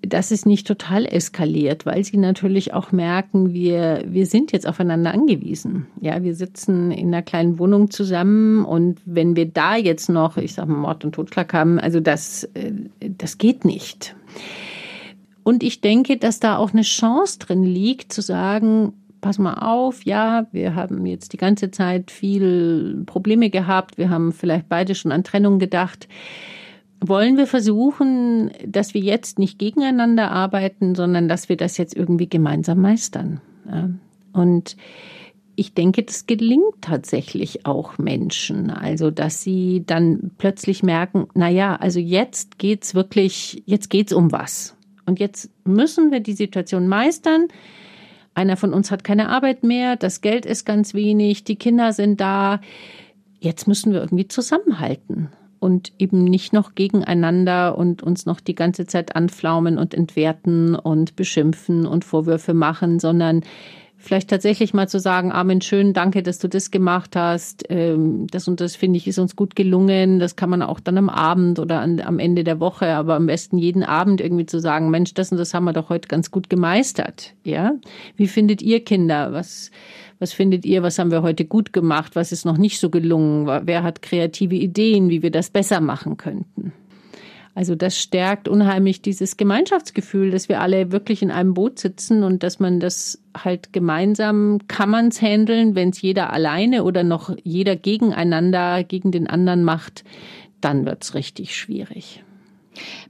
dass 0.03 0.29
es 0.29 0.45
nicht 0.45 0.67
total 0.67 1.05
eskaliert, 1.05 1.87
weil 1.87 2.03
sie 2.03 2.17
natürlich 2.17 2.73
auch 2.73 2.91
merken, 2.91 3.51
wir, 3.51 4.03
wir 4.07 4.27
sind 4.27 4.51
jetzt 4.51 4.67
aufeinander 4.67 5.11
angewiesen. 5.11 5.87
Ja, 6.01 6.21
wir 6.21 6.35
sitzen 6.35 6.91
in 6.91 7.07
einer 7.07 7.23
kleinen 7.23 7.57
Wohnung 7.57 7.89
zusammen 7.89 8.63
und 8.63 8.99
wenn 9.05 9.35
wir 9.35 9.47
da 9.47 9.75
jetzt 9.75 10.07
noch, 10.07 10.37
ich 10.37 10.53
sag 10.53 10.67
mal, 10.67 10.77
Mord 10.77 11.03
und 11.03 11.13
Totschlag 11.13 11.51
haben, 11.53 11.79
also 11.79 11.99
das, 11.99 12.43
äh, 12.53 12.73
das 12.99 13.39
geht 13.39 13.65
nicht. 13.65 14.15
Und 15.43 15.63
ich 15.63 15.81
denke, 15.81 16.17
dass 16.17 16.39
da 16.39 16.57
auch 16.57 16.73
eine 16.73 16.83
Chance 16.83 17.39
drin 17.39 17.63
liegt, 17.63 18.13
zu 18.13 18.21
sagen, 18.21 18.93
pass 19.21 19.39
mal 19.39 19.55
auf, 19.55 20.03
ja, 20.03 20.47
wir 20.51 20.75
haben 20.75 21.05
jetzt 21.05 21.33
die 21.33 21.37
ganze 21.37 21.71
Zeit 21.71 22.11
viel 22.11 23.03
Probleme 23.05 23.49
gehabt, 23.49 23.97
wir 23.97 24.09
haben 24.09 24.33
vielleicht 24.33 24.67
beide 24.67 24.95
schon 24.95 25.11
an 25.11 25.23
Trennung 25.23 25.59
gedacht. 25.59 26.07
Wollen 26.99 27.37
wir 27.37 27.47
versuchen, 27.47 28.51
dass 28.65 28.93
wir 28.93 29.01
jetzt 29.01 29.39
nicht 29.39 29.57
gegeneinander 29.57 30.31
arbeiten, 30.31 30.93
sondern 30.93 31.27
dass 31.27 31.49
wir 31.49 31.57
das 31.57 31.77
jetzt 31.77 31.95
irgendwie 31.95 32.29
gemeinsam 32.29 32.81
meistern? 32.81 33.41
Und 34.33 34.75
ich 35.55 35.73
denke, 35.73 36.03
das 36.03 36.27
gelingt 36.27 36.81
tatsächlich 36.81 37.65
auch 37.65 37.97
Menschen. 37.97 38.69
Also, 38.69 39.11
dass 39.11 39.41
sie 39.41 39.83
dann 39.85 40.31
plötzlich 40.37 40.83
merken, 40.83 41.27
na 41.33 41.49
ja, 41.49 41.75
also 41.75 41.99
jetzt 41.99 42.57
geht's 42.57 42.95
wirklich, 42.95 43.63
jetzt 43.65 43.89
geht's 43.89 44.13
um 44.13 44.31
was. 44.31 44.75
Und 45.11 45.19
jetzt 45.19 45.49
müssen 45.65 46.09
wir 46.09 46.21
die 46.21 46.31
Situation 46.31 46.87
meistern. 46.87 47.49
Einer 48.33 48.55
von 48.55 48.73
uns 48.73 48.91
hat 48.91 49.03
keine 49.03 49.27
Arbeit 49.27 49.61
mehr, 49.61 49.97
das 49.97 50.21
Geld 50.21 50.45
ist 50.45 50.65
ganz 50.65 50.93
wenig, 50.93 51.43
die 51.43 51.57
Kinder 51.57 51.91
sind 51.91 52.21
da. 52.21 52.61
Jetzt 53.41 53.67
müssen 53.67 53.91
wir 53.91 53.99
irgendwie 53.99 54.29
zusammenhalten 54.29 55.27
und 55.59 55.91
eben 55.99 56.23
nicht 56.23 56.53
noch 56.53 56.75
gegeneinander 56.75 57.77
und 57.77 58.03
uns 58.03 58.25
noch 58.25 58.39
die 58.39 58.55
ganze 58.55 58.85
Zeit 58.85 59.17
anflaumen 59.17 59.77
und 59.77 59.93
entwerten 59.93 60.75
und 60.75 61.17
beschimpfen 61.17 61.85
und 61.85 62.05
Vorwürfe 62.05 62.53
machen, 62.53 63.01
sondern 63.01 63.41
vielleicht 64.01 64.29
tatsächlich 64.29 64.73
mal 64.73 64.89
zu 64.89 64.99
sagen, 64.99 65.31
Armin, 65.31 65.61
schön, 65.61 65.93
danke, 65.93 66.23
dass 66.23 66.39
du 66.39 66.49
das 66.49 66.71
gemacht 66.71 67.15
hast. 67.15 67.65
Ähm, 67.69 68.27
das 68.27 68.47
und 68.47 68.59
das 68.59 68.75
finde 68.75 68.97
ich 68.97 69.07
ist 69.07 69.19
uns 69.19 69.35
gut 69.35 69.55
gelungen. 69.55 70.19
Das 70.19 70.35
kann 70.35 70.49
man 70.49 70.61
auch 70.61 70.79
dann 70.79 70.97
am 70.97 71.09
Abend 71.09 71.59
oder 71.59 71.79
an, 71.79 71.99
am 72.01 72.19
Ende 72.19 72.43
der 72.43 72.59
Woche, 72.59 72.87
aber 72.87 73.15
am 73.15 73.27
besten 73.27 73.57
jeden 73.57 73.83
Abend 73.83 74.21
irgendwie 74.21 74.45
zu 74.45 74.59
sagen, 74.59 74.89
Mensch, 74.89 75.13
das 75.13 75.31
und 75.31 75.37
das 75.37 75.53
haben 75.53 75.65
wir 75.65 75.73
doch 75.73 75.89
heute 75.89 76.07
ganz 76.07 76.31
gut 76.31 76.49
gemeistert. 76.49 77.33
Ja, 77.43 77.73
wie 78.15 78.27
findet 78.27 78.61
ihr 78.61 78.83
Kinder? 78.83 79.33
Was 79.33 79.71
was 80.19 80.33
findet 80.33 80.65
ihr? 80.65 80.83
Was 80.83 80.99
haben 80.99 81.09
wir 81.09 81.23
heute 81.23 81.45
gut 81.45 81.73
gemacht? 81.73 82.15
Was 82.15 82.31
ist 82.31 82.45
noch 82.45 82.57
nicht 82.57 82.79
so 82.79 82.91
gelungen? 82.91 83.47
Wer 83.65 83.81
hat 83.81 84.03
kreative 84.03 84.55
Ideen, 84.55 85.09
wie 85.09 85.23
wir 85.23 85.31
das 85.31 85.49
besser 85.49 85.81
machen 85.81 86.15
könnten? 86.15 86.73
Also 87.53 87.75
das 87.75 87.97
stärkt 87.97 88.47
unheimlich 88.47 89.01
dieses 89.01 89.35
Gemeinschaftsgefühl, 89.35 90.31
dass 90.31 90.47
wir 90.47 90.61
alle 90.61 90.91
wirklich 90.91 91.21
in 91.21 91.31
einem 91.31 91.53
Boot 91.53 91.79
sitzen 91.79 92.23
und 92.23 92.43
dass 92.43 92.59
man 92.59 92.79
das 92.79 93.21
halt 93.37 93.73
gemeinsam 93.73 94.59
kann 94.67 94.89
man 94.89 95.09
es 95.09 95.21
handeln, 95.21 95.75
wenn 95.75 95.89
es 95.89 96.01
jeder 96.01 96.31
alleine 96.31 96.83
oder 96.83 97.03
noch 97.03 97.35
jeder 97.43 97.75
gegeneinander, 97.75 98.83
gegen 98.83 99.11
den 99.11 99.27
anderen 99.27 99.63
macht, 99.63 100.05
dann 100.61 100.85
wird's 100.85 101.13
richtig 101.13 101.55
schwierig. 101.55 102.23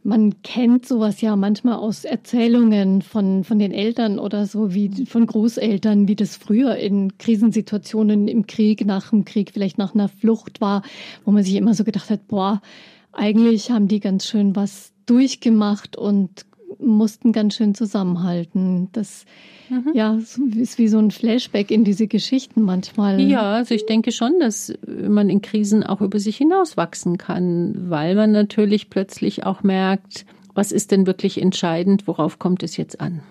Man 0.03 0.41
kennt 0.41 0.87
sowas 0.87 1.21
ja 1.21 1.35
manchmal 1.35 1.75
aus 1.75 2.03
Erzählungen 2.03 3.03
von, 3.03 3.43
von 3.43 3.59
den 3.59 3.71
Eltern 3.71 4.17
oder 4.17 4.47
so, 4.47 4.73
wie 4.73 5.05
von 5.05 5.27
Großeltern, 5.27 6.07
wie 6.07 6.15
das 6.15 6.35
früher 6.35 6.75
in 6.77 7.17
Krisensituationen 7.19 8.27
im 8.27 8.47
Krieg, 8.47 8.85
nach 8.85 9.11
dem 9.11 9.23
Krieg, 9.23 9.51
vielleicht 9.53 9.77
nach 9.77 9.93
einer 9.93 10.09
Flucht 10.09 10.61
war, 10.61 10.81
wo 11.25 11.31
man 11.31 11.43
sich 11.43 11.55
immer 11.55 11.75
so 11.75 11.83
gedacht 11.83 12.09
hat, 12.09 12.27
boah, 12.27 12.61
eigentlich 13.13 13.71
haben 13.71 13.87
die 13.87 13.99
ganz 13.99 14.25
schön 14.25 14.55
was 14.55 14.91
durchgemacht 15.05 15.95
und 15.95 16.45
mussten 16.79 17.31
ganz 17.31 17.55
schön 17.55 17.75
zusammenhalten. 17.75 18.89
Das 18.91 19.25
mhm. 19.69 19.91
ja 19.93 20.19
ist 20.55 20.77
wie 20.77 20.87
so 20.87 20.97
ein 20.99 21.11
Flashback 21.11 21.71
in 21.71 21.83
diese 21.83 22.07
Geschichten 22.07 22.61
manchmal. 22.61 23.19
Ja, 23.21 23.53
also 23.53 23.75
ich 23.75 23.85
denke 23.85 24.11
schon, 24.11 24.39
dass 24.39 24.73
man 24.87 25.29
in 25.29 25.41
Krisen 25.41 25.83
auch 25.83 26.01
über 26.01 26.19
sich 26.19 26.37
hinauswachsen 26.37 27.17
kann, 27.17 27.89
weil 27.89 28.15
man 28.15 28.31
natürlich 28.31 28.89
plötzlich 28.89 29.43
auch 29.45 29.63
merkt, 29.63 30.25
was 30.53 30.71
ist 30.71 30.91
denn 30.91 31.07
wirklich 31.07 31.41
entscheidend, 31.41 32.07
worauf 32.07 32.39
kommt 32.39 32.63
es 32.63 32.77
jetzt 32.77 32.99
an? 32.99 33.21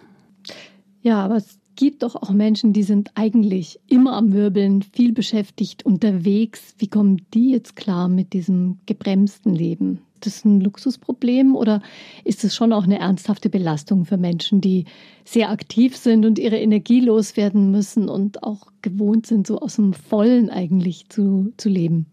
Ja, 1.02 1.22
aber 1.24 1.36
es 1.36 1.59
gibt 1.80 2.02
doch 2.02 2.14
auch 2.14 2.30
Menschen, 2.30 2.74
die 2.74 2.82
sind 2.82 3.10
eigentlich 3.14 3.80
immer 3.88 4.12
am 4.12 4.34
Wirbeln, 4.34 4.82
viel 4.82 5.14
beschäftigt, 5.14 5.82
unterwegs. 5.82 6.74
Wie 6.76 6.88
kommen 6.88 7.22
die 7.32 7.52
jetzt 7.52 7.74
klar 7.74 8.06
mit 8.10 8.34
diesem 8.34 8.80
gebremsten 8.84 9.54
Leben? 9.54 10.02
Ist 10.16 10.26
das 10.26 10.44
ein 10.44 10.60
Luxusproblem 10.60 11.56
oder 11.56 11.80
ist 12.22 12.44
es 12.44 12.54
schon 12.54 12.74
auch 12.74 12.84
eine 12.84 12.98
ernsthafte 12.98 13.48
Belastung 13.48 14.04
für 14.04 14.18
Menschen, 14.18 14.60
die 14.60 14.84
sehr 15.24 15.48
aktiv 15.48 15.96
sind 15.96 16.26
und 16.26 16.38
ihre 16.38 16.58
Energie 16.58 17.00
loswerden 17.00 17.70
müssen 17.70 18.10
und 18.10 18.42
auch 18.42 18.66
gewohnt 18.82 19.24
sind, 19.24 19.46
so 19.46 19.58
aus 19.58 19.76
dem 19.76 19.94
Vollen 19.94 20.50
eigentlich 20.50 21.08
zu, 21.08 21.54
zu 21.56 21.70
leben? 21.70 22.04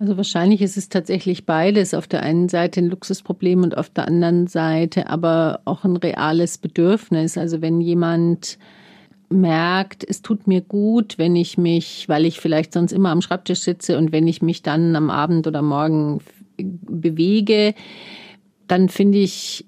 Also 0.00 0.18
wahrscheinlich 0.18 0.60
ist 0.60 0.76
es 0.76 0.90
tatsächlich 0.90 1.46
beides. 1.46 1.94
Auf 1.94 2.08
der 2.08 2.22
einen 2.22 2.50
Seite 2.50 2.80
ein 2.80 2.90
Luxusproblem 2.90 3.62
und 3.62 3.78
auf 3.78 3.88
der 3.88 4.06
anderen 4.06 4.48
Seite 4.48 5.08
aber 5.08 5.60
auch 5.64 5.84
ein 5.84 5.96
reales 5.96 6.58
Bedürfnis. 6.58 7.38
Also 7.38 7.62
wenn 7.62 7.80
jemand 7.80 8.58
merkt, 9.32 10.04
es 10.08 10.22
tut 10.22 10.46
mir 10.46 10.60
gut, 10.60 11.18
wenn 11.18 11.36
ich 11.36 11.58
mich, 11.58 12.08
weil 12.08 12.24
ich 12.24 12.40
vielleicht 12.40 12.72
sonst 12.72 12.92
immer 12.92 13.10
am 13.10 13.22
Schreibtisch 13.22 13.60
sitze 13.60 13.98
und 13.98 14.12
wenn 14.12 14.28
ich 14.28 14.42
mich 14.42 14.62
dann 14.62 14.94
am 14.96 15.10
Abend 15.10 15.46
oder 15.46 15.62
morgen 15.62 16.20
bewege, 16.56 17.74
dann 18.68 18.88
finde 18.88 19.18
ich, 19.18 19.66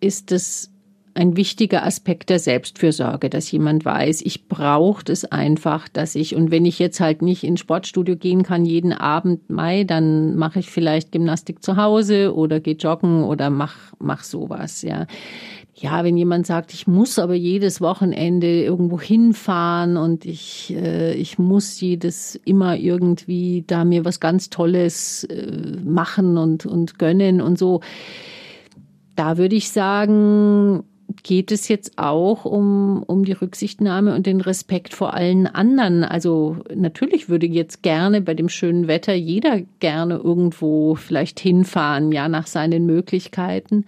ist 0.00 0.32
es 0.32 0.70
ein 1.18 1.36
wichtiger 1.36 1.84
Aspekt 1.84 2.30
der 2.30 2.38
Selbstfürsorge, 2.38 3.28
dass 3.28 3.50
jemand 3.50 3.84
weiß, 3.84 4.22
ich 4.22 4.46
brauche 4.46 5.10
es 5.10 5.24
einfach, 5.24 5.88
dass 5.88 6.14
ich, 6.14 6.36
und 6.36 6.52
wenn 6.52 6.64
ich 6.64 6.78
jetzt 6.78 7.00
halt 7.00 7.22
nicht 7.22 7.42
ins 7.42 7.58
Sportstudio 7.58 8.14
gehen 8.14 8.44
kann 8.44 8.64
jeden 8.64 8.92
Abend 8.92 9.50
Mai, 9.50 9.82
dann 9.82 10.36
mache 10.36 10.60
ich 10.60 10.70
vielleicht 10.70 11.10
Gymnastik 11.10 11.64
zu 11.64 11.76
Hause 11.76 12.34
oder 12.36 12.60
gehe 12.60 12.76
joggen 12.76 13.24
oder 13.24 13.50
mach, 13.50 13.74
mach 13.98 14.22
sowas, 14.22 14.82
ja. 14.82 15.06
Ja, 15.80 16.02
wenn 16.02 16.16
jemand 16.16 16.46
sagt, 16.46 16.74
ich 16.74 16.86
muss 16.86 17.18
aber 17.18 17.34
jedes 17.34 17.80
Wochenende 17.80 18.62
irgendwo 18.62 19.00
hinfahren 19.00 19.96
und 19.96 20.24
ich, 20.24 20.74
äh, 20.74 21.14
ich 21.14 21.38
muss 21.38 21.80
jedes 21.80 22.34
immer 22.44 22.76
irgendwie 22.76 23.64
da 23.66 23.84
mir 23.84 24.04
was 24.04 24.18
ganz 24.18 24.50
Tolles 24.50 25.24
äh, 25.24 25.76
machen 25.84 26.36
und, 26.36 26.66
und 26.66 26.98
gönnen 26.98 27.40
und 27.40 27.58
so, 27.58 27.80
da 29.14 29.38
würde 29.38 29.56
ich 29.56 29.70
sagen, 29.70 30.82
geht 31.22 31.52
es 31.52 31.68
jetzt 31.68 31.96
auch 31.96 32.44
um, 32.44 33.02
um 33.04 33.24
die 33.24 33.32
Rücksichtnahme 33.32 34.14
und 34.14 34.26
den 34.26 34.40
Respekt 34.40 34.94
vor 34.94 35.14
allen 35.14 35.46
anderen. 35.46 36.04
Also 36.04 36.58
natürlich 36.74 37.28
würde 37.28 37.46
jetzt 37.46 37.82
gerne 37.82 38.20
bei 38.20 38.34
dem 38.34 38.48
schönen 38.48 38.88
Wetter 38.88 39.14
jeder 39.14 39.60
gerne 39.80 40.16
irgendwo 40.16 40.96
vielleicht 40.96 41.40
hinfahren, 41.40 42.12
ja, 42.12 42.28
nach 42.28 42.46
seinen 42.46 42.84
Möglichkeiten. 42.84 43.84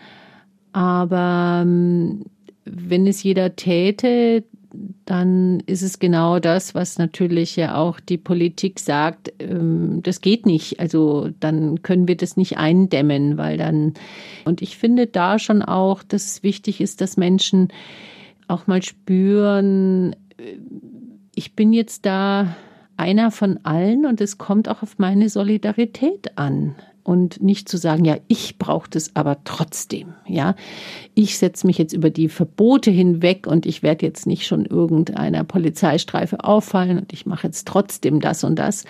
Aber 0.73 1.61
ähm, 1.63 2.25
wenn 2.65 3.07
es 3.07 3.23
jeder 3.23 3.57
täte, 3.57 4.45
dann 5.05 5.61
ist 5.67 5.83
es 5.83 5.99
genau 5.99 6.39
das, 6.39 6.75
was 6.75 6.99
natürlich 6.99 7.57
ja 7.57 7.75
auch 7.77 7.99
die 7.99 8.19
Politik 8.19 8.79
sagt, 8.79 9.33
ähm, 9.41 10.01
das 10.03 10.21
geht 10.21 10.47
nicht. 10.47 10.79
Also 10.81 11.31
dann 11.41 11.83
können 11.83 12.07
wir 12.07 12.17
das 12.17 12.37
nicht 12.37 12.59
eindämmen, 12.59 13.37
weil 13.37 13.57
dann, 13.57 13.95
und 14.45 14.63
ich 14.63 14.77
finde 14.77 15.07
da 15.07 15.39
schon 15.39 15.63
auch, 15.63 16.03
dass 16.03 16.43
wichtig 16.43 16.81
ist, 16.81 17.01
dass 17.01 17.17
Menschen 17.17 17.69
auch 18.47 18.67
mal 18.67 18.83
spüren, 18.83 20.15
äh, 20.39 20.57
ich 21.35 21.55
bin 21.55 21.73
jetzt 21.73 22.07
da 22.07 22.55
einer 22.97 23.31
von 23.31 23.61
allen 23.63 24.05
und 24.05 24.21
es 24.21 24.39
kommt 24.39 24.69
auch 24.69 24.83
auf 24.83 24.99
meine 24.99 25.29
Solidarität 25.31 26.37
an 26.37 26.77
und 27.03 27.43
nicht 27.43 27.69
zu 27.69 27.77
sagen, 27.77 28.05
ja, 28.05 28.17
ich 28.29 28.59
brauche 28.59 28.91
das 28.91 29.15
aber 29.17 29.39
trotzdem, 29.45 30.15
ja. 30.27 30.55
Ich 31.15 31.39
setze 31.39 31.67
mich 31.67 31.79
jetzt 31.79 31.93
über 31.93 32.11
die 32.11 32.29
Verbote 32.29 32.91
hinweg 32.91 33.47
und 33.47 33.67
ich 33.67 33.83
werde 33.83 34.07
jetzt 34.07 34.27
nicht 34.27 34.47
schon 34.47 34.65
irgendeiner 34.67 35.45
Polizeistreife 35.45 36.45
auffallen 36.45 36.99
und 36.99 37.13
ich 37.13 37.27
mache 37.27 37.47
jetzt 37.47 37.67
trotzdem 37.67 38.21
das 38.21 38.45
und 38.45 38.57
das. 38.59 38.85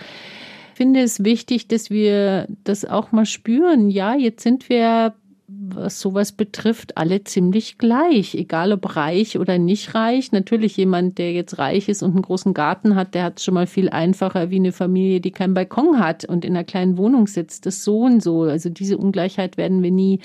Ich 0.72 0.76
finde 0.76 1.00
es 1.00 1.24
wichtig, 1.24 1.68
dass 1.68 1.90
wir 1.90 2.46
das 2.64 2.84
auch 2.84 3.12
mal 3.12 3.26
spüren. 3.26 3.90
Ja, 3.90 4.14
jetzt 4.14 4.42
sind 4.42 4.68
wir 4.70 5.14
was 5.62 6.00
sowas 6.00 6.32
betrifft, 6.32 6.96
alle 6.96 7.22
ziemlich 7.22 7.76
gleich, 7.76 8.34
egal 8.34 8.72
ob 8.72 8.96
reich 8.96 9.38
oder 9.38 9.58
nicht 9.58 9.94
reich. 9.94 10.32
Natürlich 10.32 10.76
jemand, 10.76 11.18
der 11.18 11.32
jetzt 11.32 11.58
reich 11.58 11.88
ist 11.88 12.02
und 12.02 12.12
einen 12.12 12.22
großen 12.22 12.54
Garten 12.54 12.94
hat, 12.94 13.14
der 13.14 13.24
hat 13.24 13.38
es 13.38 13.44
schon 13.44 13.54
mal 13.54 13.66
viel 13.66 13.90
einfacher 13.90 14.50
wie 14.50 14.56
eine 14.56 14.72
Familie, 14.72 15.20
die 15.20 15.32
keinen 15.32 15.52
Balkon 15.52 15.98
hat 15.98 16.24
und 16.24 16.44
in 16.46 16.56
einer 16.56 16.64
kleinen 16.64 16.96
Wohnung 16.96 17.26
sitzt. 17.26 17.66
Das 17.66 17.84
so 17.84 18.00
und 18.00 18.22
so. 18.22 18.42
Also 18.42 18.70
diese 18.70 18.96
Ungleichheit 18.96 19.58
werden 19.58 19.82
wir 19.82 19.90
nie 19.90 20.20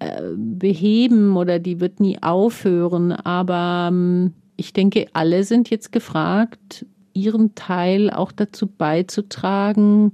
äh, 0.00 0.22
beheben 0.36 1.36
oder 1.36 1.60
die 1.60 1.80
wird 1.80 2.00
nie 2.00 2.20
aufhören. 2.20 3.12
Aber 3.12 3.90
ähm, 3.92 4.32
ich 4.56 4.72
denke, 4.72 5.06
alle 5.12 5.44
sind 5.44 5.70
jetzt 5.70 5.92
gefragt, 5.92 6.84
ihren 7.12 7.54
Teil 7.54 8.10
auch 8.10 8.32
dazu 8.32 8.66
beizutragen, 8.66 10.12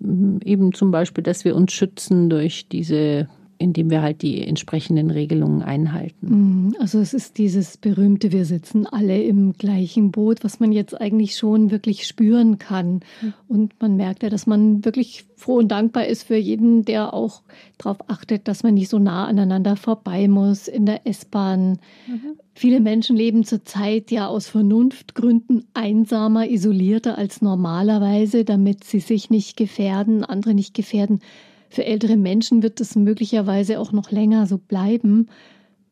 eben 0.00 0.72
zum 0.72 0.90
Beispiel, 0.90 1.24
dass 1.24 1.44
wir 1.44 1.56
uns 1.56 1.72
schützen 1.72 2.30
durch 2.30 2.68
diese 2.68 3.28
indem 3.58 3.90
wir 3.90 4.02
halt 4.02 4.22
die 4.22 4.46
entsprechenden 4.46 5.10
Regelungen 5.10 5.62
einhalten. 5.62 6.66
Mhm. 6.66 6.76
Also 6.78 7.00
es 7.00 7.12
ist 7.12 7.38
dieses 7.38 7.76
berühmte, 7.76 8.30
wir 8.32 8.44
sitzen 8.44 8.86
alle 8.86 9.20
im 9.22 9.52
gleichen 9.52 10.12
Boot, 10.12 10.44
was 10.44 10.60
man 10.60 10.70
jetzt 10.70 10.98
eigentlich 10.98 11.36
schon 11.36 11.70
wirklich 11.70 12.06
spüren 12.06 12.58
kann. 12.58 13.00
Mhm. 13.20 13.34
Und 13.48 13.80
man 13.80 13.96
merkt 13.96 14.22
ja, 14.22 14.30
dass 14.30 14.46
man 14.46 14.84
wirklich 14.84 15.26
froh 15.36 15.56
und 15.56 15.68
dankbar 15.68 16.06
ist 16.06 16.22
für 16.22 16.36
jeden, 16.36 16.84
der 16.84 17.12
auch 17.12 17.42
darauf 17.78 18.08
achtet, 18.08 18.46
dass 18.46 18.62
man 18.62 18.74
nicht 18.74 18.88
so 18.88 18.98
nah 18.98 19.26
aneinander 19.26 19.76
vorbei 19.76 20.28
muss 20.28 20.68
in 20.68 20.86
der 20.86 21.06
S-Bahn. 21.06 21.78
Mhm. 22.06 22.38
Viele 22.54 22.80
Menschen 22.80 23.16
leben 23.16 23.44
zurzeit 23.44 24.10
ja 24.10 24.26
aus 24.26 24.48
Vernunftgründen 24.48 25.64
einsamer, 25.74 26.48
isolierter 26.48 27.18
als 27.18 27.42
normalerweise, 27.42 28.44
damit 28.44 28.84
sie 28.84 29.00
sich 29.00 29.30
nicht 29.30 29.56
gefährden, 29.56 30.24
andere 30.24 30.54
nicht 30.54 30.74
gefährden. 30.74 31.20
Für 31.68 31.84
ältere 31.84 32.16
Menschen 32.16 32.62
wird 32.62 32.80
es 32.80 32.96
möglicherweise 32.96 33.78
auch 33.78 33.92
noch 33.92 34.10
länger 34.10 34.46
so 34.46 34.58
bleiben. 34.58 35.28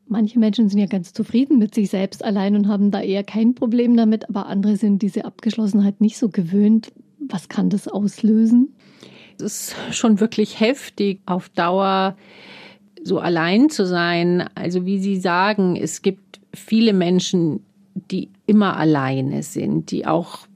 Manche 0.09 0.39
Menschen 0.39 0.69
sind 0.69 0.79
ja 0.79 0.87
ganz 0.87 1.13
zufrieden 1.13 1.59
mit 1.59 1.75
sich 1.75 1.91
selbst 1.91 2.25
allein 2.25 2.55
und 2.55 2.69
haben 2.69 2.91
da 2.91 3.01
eher 3.01 3.25
kein 3.25 3.55
Problem 3.55 3.97
damit, 3.97 4.29
aber 4.29 4.47
andere 4.47 4.77
sind 4.77 5.03
diese 5.03 5.25
Abgeschlossenheit 5.25 6.01
nicht 6.01 6.17
so 6.17 6.29
gewöhnt. 6.29 6.93
Was 7.19 7.49
kann 7.49 7.71
das 7.71 7.89
auslösen? 7.89 8.73
Es 9.39 9.43
ist 9.43 9.77
schon 9.91 10.21
wirklich 10.21 10.61
heftig, 10.61 11.21
auf 11.27 11.49
Dauer 11.51 12.17
so 13.03 13.19
allein 13.19 13.69
zu 13.69 13.87
sein. 13.87 14.49
Also 14.55 14.87
wie 14.87 14.99
Sie 14.99 15.17
sagen, 15.19 15.77
es 15.77 16.03
gibt 16.03 16.41
viele 16.55 16.93
Menschen, 16.93 17.61
die 18.11 18.31
immer 18.47 18.77
alleine 18.77 19.43
sind, 19.43 19.91
die 19.91 20.07
auch 20.07 20.47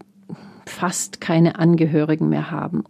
fast 0.66 1.20
keine 1.20 1.58
Angehörigen 1.58 2.28
mehr 2.28 2.50
haben. 2.50 2.84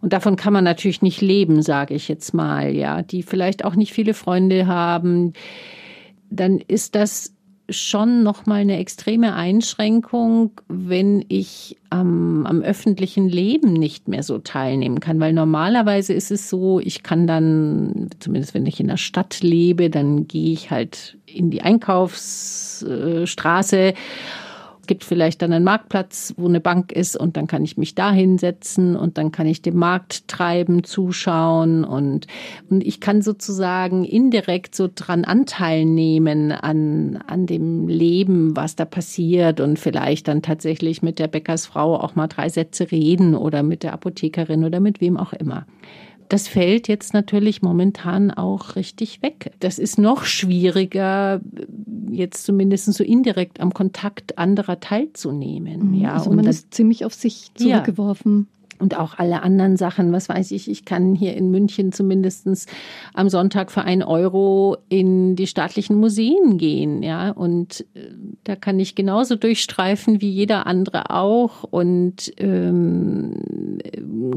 Und 0.00 0.12
davon 0.12 0.36
kann 0.36 0.52
man 0.52 0.64
natürlich 0.64 1.02
nicht 1.02 1.20
leben, 1.20 1.62
sage 1.62 1.94
ich 1.94 2.08
jetzt 2.08 2.34
mal, 2.34 2.74
ja, 2.74 3.02
die 3.02 3.22
vielleicht 3.22 3.64
auch 3.64 3.74
nicht 3.74 3.92
viele 3.92 4.14
Freunde 4.14 4.66
haben. 4.66 5.32
Dann 6.30 6.58
ist 6.58 6.94
das 6.94 7.32
schon 7.68 8.22
nochmal 8.22 8.60
eine 8.60 8.78
extreme 8.78 9.34
Einschränkung, 9.34 10.52
wenn 10.68 11.24
ich 11.28 11.76
am, 11.90 12.46
am 12.46 12.62
öffentlichen 12.62 13.28
Leben 13.28 13.72
nicht 13.72 14.06
mehr 14.06 14.22
so 14.22 14.38
teilnehmen 14.38 15.00
kann. 15.00 15.18
Weil 15.18 15.32
normalerweise 15.32 16.12
ist 16.12 16.30
es 16.30 16.48
so, 16.48 16.78
ich 16.78 17.02
kann 17.02 17.26
dann, 17.26 18.08
zumindest 18.20 18.54
wenn 18.54 18.66
ich 18.66 18.78
in 18.78 18.86
der 18.86 18.98
Stadt 18.98 19.42
lebe, 19.42 19.90
dann 19.90 20.28
gehe 20.28 20.52
ich 20.52 20.70
halt 20.70 21.18
in 21.26 21.50
die 21.50 21.62
Einkaufsstraße 21.62 23.94
gibt 24.86 25.04
vielleicht 25.04 25.42
dann 25.42 25.52
einen 25.52 25.64
Marktplatz, 25.64 26.34
wo 26.36 26.46
eine 26.46 26.60
Bank 26.60 26.92
ist 26.92 27.16
und 27.16 27.36
dann 27.36 27.46
kann 27.46 27.64
ich 27.64 27.76
mich 27.76 27.94
da 27.94 28.12
hinsetzen 28.12 28.96
und 28.96 29.18
dann 29.18 29.32
kann 29.32 29.46
ich 29.46 29.62
dem 29.62 29.76
Markt 29.76 30.28
treiben, 30.28 30.84
zuschauen 30.84 31.84
und, 31.84 32.26
und 32.70 32.84
ich 32.84 33.00
kann 33.00 33.22
sozusagen 33.22 34.04
indirekt 34.04 34.74
so 34.74 34.88
dran 34.94 35.24
Anteil 35.24 35.84
nehmen 35.84 36.52
an, 36.52 37.22
an 37.26 37.46
dem 37.46 37.88
Leben, 37.88 38.56
was 38.56 38.76
da 38.76 38.84
passiert 38.84 39.60
und 39.60 39.78
vielleicht 39.78 40.28
dann 40.28 40.42
tatsächlich 40.42 41.02
mit 41.02 41.18
der 41.18 41.28
Bäckersfrau 41.28 41.96
auch 41.96 42.14
mal 42.14 42.26
drei 42.26 42.48
Sätze 42.48 42.90
reden 42.90 43.34
oder 43.34 43.62
mit 43.62 43.82
der 43.82 43.92
Apothekerin 43.92 44.64
oder 44.64 44.80
mit 44.80 45.00
wem 45.00 45.16
auch 45.16 45.32
immer. 45.32 45.66
Das 46.28 46.48
fällt 46.48 46.88
jetzt 46.88 47.14
natürlich 47.14 47.62
momentan 47.62 48.30
auch 48.30 48.76
richtig 48.76 49.22
weg. 49.22 49.52
Das 49.60 49.78
ist 49.78 49.98
noch 49.98 50.24
schwieriger, 50.24 51.40
jetzt 52.10 52.44
zumindest 52.44 52.92
so 52.92 53.04
indirekt 53.04 53.60
am 53.60 53.72
Kontakt 53.72 54.38
anderer 54.38 54.80
teilzunehmen. 54.80 55.92
Mhm, 55.92 55.94
ja, 55.94 56.14
also 56.14 56.30
man 56.30 56.44
das, 56.44 56.56
ist 56.56 56.74
ziemlich 56.74 57.04
auf 57.04 57.14
sich 57.14 57.50
zurückgeworfen. 57.54 58.48
Ja 58.50 58.56
und 58.78 58.96
auch 58.98 59.18
alle 59.18 59.42
anderen 59.42 59.76
Sachen. 59.76 60.12
Was 60.12 60.28
weiß 60.28 60.50
ich, 60.50 60.70
ich 60.70 60.84
kann 60.84 61.14
hier 61.14 61.34
in 61.34 61.50
München 61.50 61.92
zumindestens 61.92 62.66
am 63.14 63.28
Sonntag 63.28 63.70
für 63.70 63.82
ein 63.82 64.02
Euro 64.02 64.76
in 64.88 65.36
die 65.36 65.46
staatlichen 65.46 65.96
Museen 65.96 66.58
gehen, 66.58 67.02
ja. 67.02 67.30
Und 67.30 67.86
äh, 67.94 68.10
da 68.44 68.56
kann 68.56 68.78
ich 68.78 68.94
genauso 68.94 69.36
durchstreifen 69.36 70.20
wie 70.20 70.30
jeder 70.30 70.66
andere 70.66 71.10
auch 71.10 71.64
und 71.64 72.32
ähm, 72.38 73.78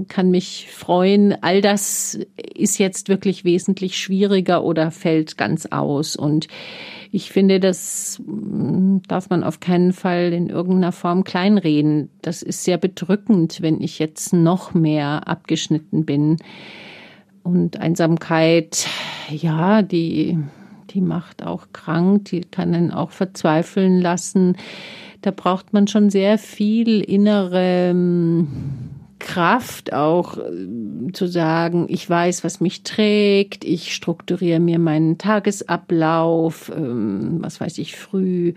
kann 0.08 0.32
mich 0.32 0.68
freuen. 0.72 1.36
All 1.42 1.62
das 1.62 2.20
ist 2.54 2.78
jetzt 2.78 3.10
wirklich 3.10 3.44
wesentlich 3.44 3.98
schwieriger 3.98 4.64
oder 4.64 4.92
fällt 4.92 5.38
ganz 5.38 5.68
aus. 5.68 6.16
Und 6.16 6.48
ich 7.12 7.32
finde, 7.32 7.60
das 7.60 8.22
hm, 8.26 9.02
darf 9.08 9.30
man 9.30 9.44
auf 9.44 9.60
keinen 9.60 9.94
Fall 9.94 10.32
in 10.34 10.50
irgendeiner 10.50 10.92
Form 10.92 11.24
kleinreden. 11.24 12.10
Das 12.22 12.44
ist 12.44 12.64
sehr 12.64 12.78
bedrückend, 12.78 13.62
wenn 13.62 13.82
ich 13.82 14.00
jetzt 14.00 14.34
noch 14.34 14.74
mehr 14.74 15.28
abgeschnitten 15.28 16.06
bin. 16.06 16.38
Und 17.44 17.78
Einsamkeit, 17.78 18.88
ja, 19.32 19.82
die, 19.82 20.38
die 20.92 21.02
macht 21.02 21.44
auch 21.44 21.68
krank, 21.74 22.26
die 22.26 22.42
kann 22.42 22.76
einen 22.76 22.92
auch 22.92 23.12
verzweifeln 23.12 24.00
lassen. 24.00 24.56
Da 25.22 25.32
braucht 25.32 25.74
man 25.74 25.88
schon 25.88 26.10
sehr 26.10 26.38
viel 26.38 27.02
innere 27.02 27.90
hm, 27.90 28.99
Kraft 29.20 29.94
auch 29.94 30.38
äh, 30.38 31.12
zu 31.14 31.28
sagen, 31.28 31.86
ich 31.90 32.10
weiß, 32.10 32.44
was 32.44 32.62
mich 32.62 32.84
trägt, 32.84 33.64
ich 33.64 33.94
strukturiere 33.94 34.60
mir 34.60 34.80
meinen 34.80 35.18
Tagesablauf, 35.18 36.72
ähm, 36.76 37.38
was 37.42 37.62
weiß 37.62 37.78
ich, 37.78 37.96
früh, 37.96 38.54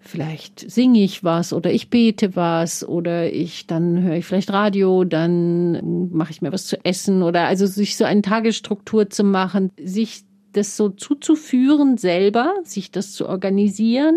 vielleicht 0.00 0.70
singe 0.70 1.02
ich 1.02 1.24
was 1.24 1.52
oder 1.52 1.72
ich 1.72 1.88
bete 1.88 2.36
was 2.36 2.86
oder 2.86 3.32
ich 3.32 3.66
dann 3.66 4.02
höre 4.02 4.16
ich 4.16 4.26
vielleicht 4.26 4.52
Radio, 4.52 5.04
dann 5.04 6.10
mache 6.10 6.30
ich 6.30 6.42
mir 6.42 6.52
was 6.52 6.66
zu 6.66 6.84
essen 6.84 7.22
oder 7.22 7.46
also 7.46 7.66
sich 7.66 7.96
so 7.96 8.04
eine 8.04 8.22
Tagesstruktur 8.22 9.08
zu 9.08 9.24
machen, 9.24 9.70
sich 9.82 10.24
das 10.52 10.76
so 10.76 10.90
zuzuführen 10.90 11.96
selber, 11.96 12.54
sich 12.64 12.90
das 12.90 13.12
zu 13.12 13.28
organisieren 13.28 14.16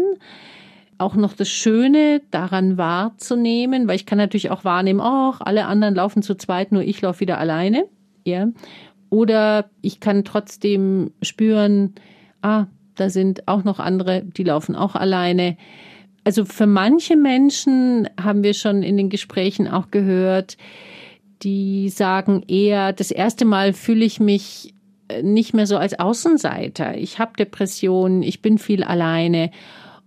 auch 0.97 1.15
noch 1.15 1.33
das 1.33 1.49
Schöne 1.49 2.21
daran 2.31 2.77
wahrzunehmen, 2.77 3.87
weil 3.87 3.95
ich 3.95 4.05
kann 4.05 4.17
natürlich 4.17 4.51
auch 4.51 4.63
wahrnehmen, 4.63 4.99
oh, 4.99 5.33
alle 5.39 5.65
anderen 5.65 5.95
laufen 5.95 6.21
zu 6.21 6.35
zweit, 6.35 6.71
nur 6.71 6.81
ich 6.81 7.01
laufe 7.01 7.19
wieder 7.19 7.37
alleine. 7.37 7.85
Ja. 8.25 8.47
Oder 9.09 9.69
ich 9.81 9.99
kann 9.99 10.25
trotzdem 10.25 11.11
spüren, 11.21 11.95
ah, 12.41 12.65
da 12.95 13.09
sind 13.09 13.47
auch 13.47 13.63
noch 13.63 13.79
andere, 13.79 14.23
die 14.23 14.43
laufen 14.43 14.75
auch 14.75 14.95
alleine. 14.95 15.57
Also 16.23 16.43
für 16.43 16.67
manche 16.67 17.15
Menschen 17.15 18.09
haben 18.21 18.43
wir 18.43 18.53
schon 18.53 18.83
in 18.83 18.97
den 18.97 19.09
Gesprächen 19.09 19.67
auch 19.67 19.91
gehört, 19.91 20.57
die 21.43 21.89
sagen 21.89 22.43
eher, 22.47 22.91
das 22.91 23.11
erste 23.11 23.45
Mal 23.45 23.73
fühle 23.73 24.03
ich 24.03 24.19
mich 24.19 24.73
äh, 25.07 25.21
nicht 25.21 25.53
mehr 25.53 25.67
so 25.67 25.77
als 25.77 25.97
Außenseiter. 25.97 26.97
Ich 26.97 27.19
habe 27.19 27.33
Depressionen, 27.37 28.23
ich 28.23 28.41
bin 28.41 28.57
viel 28.57 28.83
alleine 28.83 29.51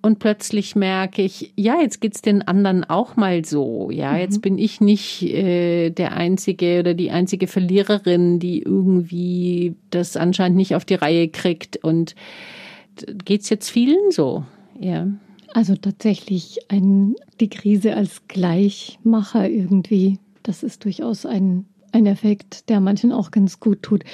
und 0.02 0.18
plötzlich 0.18 0.76
merke 0.76 1.22
ich, 1.22 1.52
ja, 1.56 1.80
jetzt 1.80 2.00
geht's 2.00 2.22
den 2.22 2.42
anderen 2.42 2.84
auch 2.84 3.16
mal 3.16 3.44
so. 3.44 3.90
Ja, 3.90 4.12
mhm. 4.12 4.18
jetzt 4.18 4.42
bin 4.42 4.58
ich 4.58 4.80
nicht 4.80 5.22
äh, 5.22 5.90
der 5.90 6.16
einzige 6.16 6.80
oder 6.80 6.94
die 6.94 7.10
einzige 7.10 7.46
Verliererin, 7.46 8.38
die 8.38 8.62
irgendwie 8.62 9.74
das 9.90 10.16
anscheinend 10.16 10.56
nicht 10.56 10.74
auf 10.74 10.84
die 10.84 10.94
Reihe 10.94 11.28
kriegt. 11.28 11.76
Und 11.84 12.14
geht's 13.24 13.50
jetzt 13.50 13.68
vielen 13.70 14.10
so? 14.10 14.44
Ja. 14.78 15.08
Also 15.52 15.74
tatsächlich 15.74 16.60
ein, 16.68 17.16
die 17.40 17.50
Krise 17.50 17.94
als 17.94 18.26
Gleichmacher 18.28 19.48
irgendwie. 19.48 20.18
Das 20.42 20.62
ist 20.62 20.84
durchaus 20.84 21.26
ein, 21.26 21.66
ein 21.92 22.06
Effekt, 22.06 22.68
der 22.68 22.80
manchen 22.80 23.12
auch 23.12 23.30
ganz 23.30 23.60
gut 23.60 23.82
tut. 23.82 24.04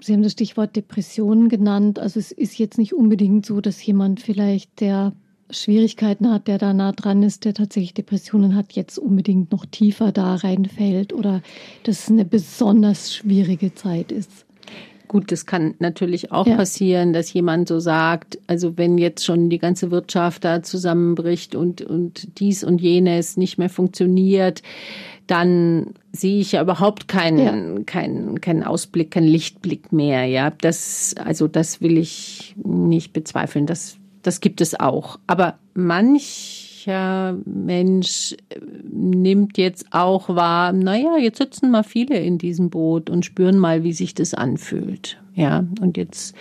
Sie 0.00 0.12
haben 0.12 0.22
das 0.22 0.32
Stichwort 0.32 0.76
Depressionen 0.76 1.48
genannt. 1.48 1.98
Also 1.98 2.18
es 2.20 2.32
ist 2.32 2.58
jetzt 2.58 2.78
nicht 2.78 2.94
unbedingt 2.94 3.46
so, 3.46 3.60
dass 3.60 3.84
jemand 3.84 4.20
vielleicht, 4.20 4.80
der 4.80 5.12
Schwierigkeiten 5.50 6.30
hat, 6.30 6.46
der 6.46 6.58
da 6.58 6.74
nah 6.74 6.92
dran 6.92 7.22
ist, 7.22 7.44
der 7.44 7.54
tatsächlich 7.54 7.94
Depressionen 7.94 8.54
hat, 8.54 8.72
jetzt 8.72 8.98
unbedingt 8.98 9.50
noch 9.50 9.64
tiefer 9.64 10.12
da 10.12 10.34
reinfällt 10.34 11.12
oder 11.12 11.42
dass 11.84 12.04
es 12.04 12.10
eine 12.10 12.24
besonders 12.24 13.14
schwierige 13.14 13.74
Zeit 13.74 14.12
ist. 14.12 14.44
Gut, 15.08 15.32
das 15.32 15.46
kann 15.46 15.74
natürlich 15.78 16.32
auch 16.32 16.46
ja. 16.46 16.56
passieren, 16.56 17.14
dass 17.14 17.32
jemand 17.32 17.66
so 17.66 17.80
sagt, 17.80 18.38
also 18.46 18.76
wenn 18.76 18.98
jetzt 18.98 19.24
schon 19.24 19.48
die 19.48 19.58
ganze 19.58 19.90
Wirtschaft 19.90 20.44
da 20.44 20.62
zusammenbricht 20.62 21.54
und, 21.54 21.80
und 21.80 22.38
dies 22.38 22.62
und 22.62 22.82
jenes 22.82 23.38
nicht 23.38 23.56
mehr 23.56 23.70
funktioniert, 23.70 24.62
dann 25.28 25.94
sehe 26.10 26.40
ich 26.40 26.52
ja 26.52 26.62
überhaupt 26.62 27.06
keinen, 27.06 27.76
ja. 27.76 27.82
keinen, 27.84 28.40
keinen 28.40 28.64
Ausblick, 28.64 29.12
keinen 29.12 29.28
Lichtblick 29.28 29.92
mehr. 29.92 30.24
Ja, 30.24 30.50
das, 30.50 31.14
also 31.22 31.46
das 31.46 31.80
will 31.80 31.98
ich 31.98 32.56
nicht 32.64 33.12
bezweifeln. 33.12 33.66
Das, 33.66 33.98
das 34.22 34.40
gibt 34.40 34.60
es 34.60 34.78
auch. 34.78 35.20
Aber 35.26 35.58
mancher 35.74 37.36
Mensch 37.44 38.36
äh, 38.48 38.58
nimmt 38.90 39.58
jetzt 39.58 39.86
auch 39.90 40.30
wahr, 40.30 40.72
naja, 40.72 41.18
jetzt 41.18 41.38
sitzen 41.38 41.70
mal 41.70 41.84
viele 41.84 42.18
in 42.18 42.38
diesem 42.38 42.70
Boot 42.70 43.10
und 43.10 43.26
spüren 43.26 43.58
mal, 43.58 43.84
wie 43.84 43.92
sich 43.92 44.14
das 44.14 44.32
anfühlt. 44.32 45.20
Ja, 45.34 45.66
und 45.80 45.98
jetzt 45.98 46.34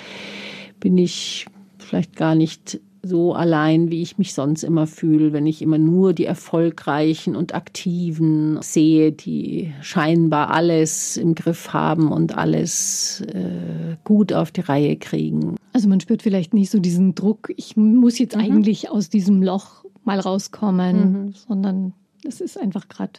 bin 0.79 0.97
ich 0.97 1.45
vielleicht 1.77 2.15
gar 2.15 2.35
nicht 2.35 2.79
so 3.07 3.33
allein, 3.33 3.89
wie 3.89 4.01
ich 4.01 4.17
mich 4.17 4.33
sonst 4.33 4.63
immer 4.63 4.87
fühle, 4.87 5.33
wenn 5.33 5.45
ich 5.45 5.61
immer 5.61 5.77
nur 5.77 6.13
die 6.13 6.25
Erfolgreichen 6.25 7.35
und 7.35 7.55
Aktiven 7.55 8.61
sehe, 8.61 9.11
die 9.11 9.73
scheinbar 9.81 10.51
alles 10.51 11.17
im 11.17 11.35
Griff 11.35 11.73
haben 11.73 12.11
und 12.11 12.37
alles 12.37 13.21
äh, 13.33 13.95
gut 14.03 14.33
auf 14.33 14.51
die 14.51 14.61
Reihe 14.61 14.97
kriegen. 14.97 15.55
Also 15.73 15.89
man 15.89 15.99
spürt 15.99 16.21
vielleicht 16.21 16.53
nicht 16.53 16.69
so 16.69 16.79
diesen 16.79 17.15
Druck, 17.15 17.51
ich 17.55 17.77
muss 17.77 18.19
jetzt 18.19 18.35
mhm. 18.35 18.43
eigentlich 18.43 18.89
aus 18.89 19.09
diesem 19.09 19.41
Loch 19.41 19.85
mal 20.03 20.19
rauskommen, 20.19 21.25
mhm. 21.25 21.33
sondern 21.33 21.93
es 22.23 22.41
ist 22.41 22.59
einfach 22.59 22.87
gerade 22.87 23.13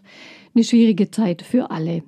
eine 0.54 0.64
schwierige 0.64 1.10
Zeit 1.10 1.42
für 1.42 1.70
alle. 1.70 2.02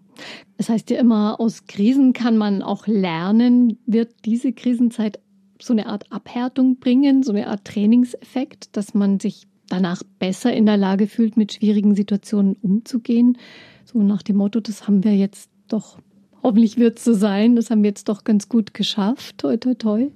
Es 0.56 0.66
das 0.66 0.68
heißt 0.70 0.90
ja 0.90 0.98
immer, 0.98 1.40
aus 1.40 1.66
Krisen 1.66 2.12
kann 2.12 2.36
man 2.36 2.62
auch 2.62 2.86
lernen. 2.86 3.78
Wird 3.86 4.12
diese 4.24 4.52
Krisenzeit 4.52 5.20
so 5.62 5.72
eine 5.72 5.86
Art 5.86 6.10
Abhärtung 6.12 6.76
bringen, 6.76 7.22
so 7.22 7.32
eine 7.32 7.46
Art 7.46 7.64
Trainingseffekt, 7.64 8.76
dass 8.76 8.94
man 8.94 9.20
sich 9.20 9.46
danach 9.68 10.02
besser 10.18 10.52
in 10.52 10.66
der 10.66 10.76
Lage 10.76 11.06
fühlt, 11.06 11.36
mit 11.36 11.52
schwierigen 11.52 11.94
Situationen 11.94 12.56
umzugehen. 12.60 13.38
So 13.84 14.02
nach 14.02 14.22
dem 14.22 14.36
Motto, 14.36 14.60
das 14.60 14.86
haben 14.86 15.04
wir 15.04 15.16
jetzt 15.16 15.50
doch, 15.68 15.98
hoffentlich 16.42 16.76
wird 16.76 16.98
es 16.98 17.04
so 17.04 17.14
sein, 17.14 17.56
das 17.56 17.70
haben 17.70 17.82
wir 17.82 17.90
jetzt 17.90 18.08
doch 18.08 18.24
ganz 18.24 18.48
gut 18.48 18.74
geschafft. 18.74 19.38
Toi, 19.38 19.56
toi, 19.56 19.74
toi. 19.74 20.10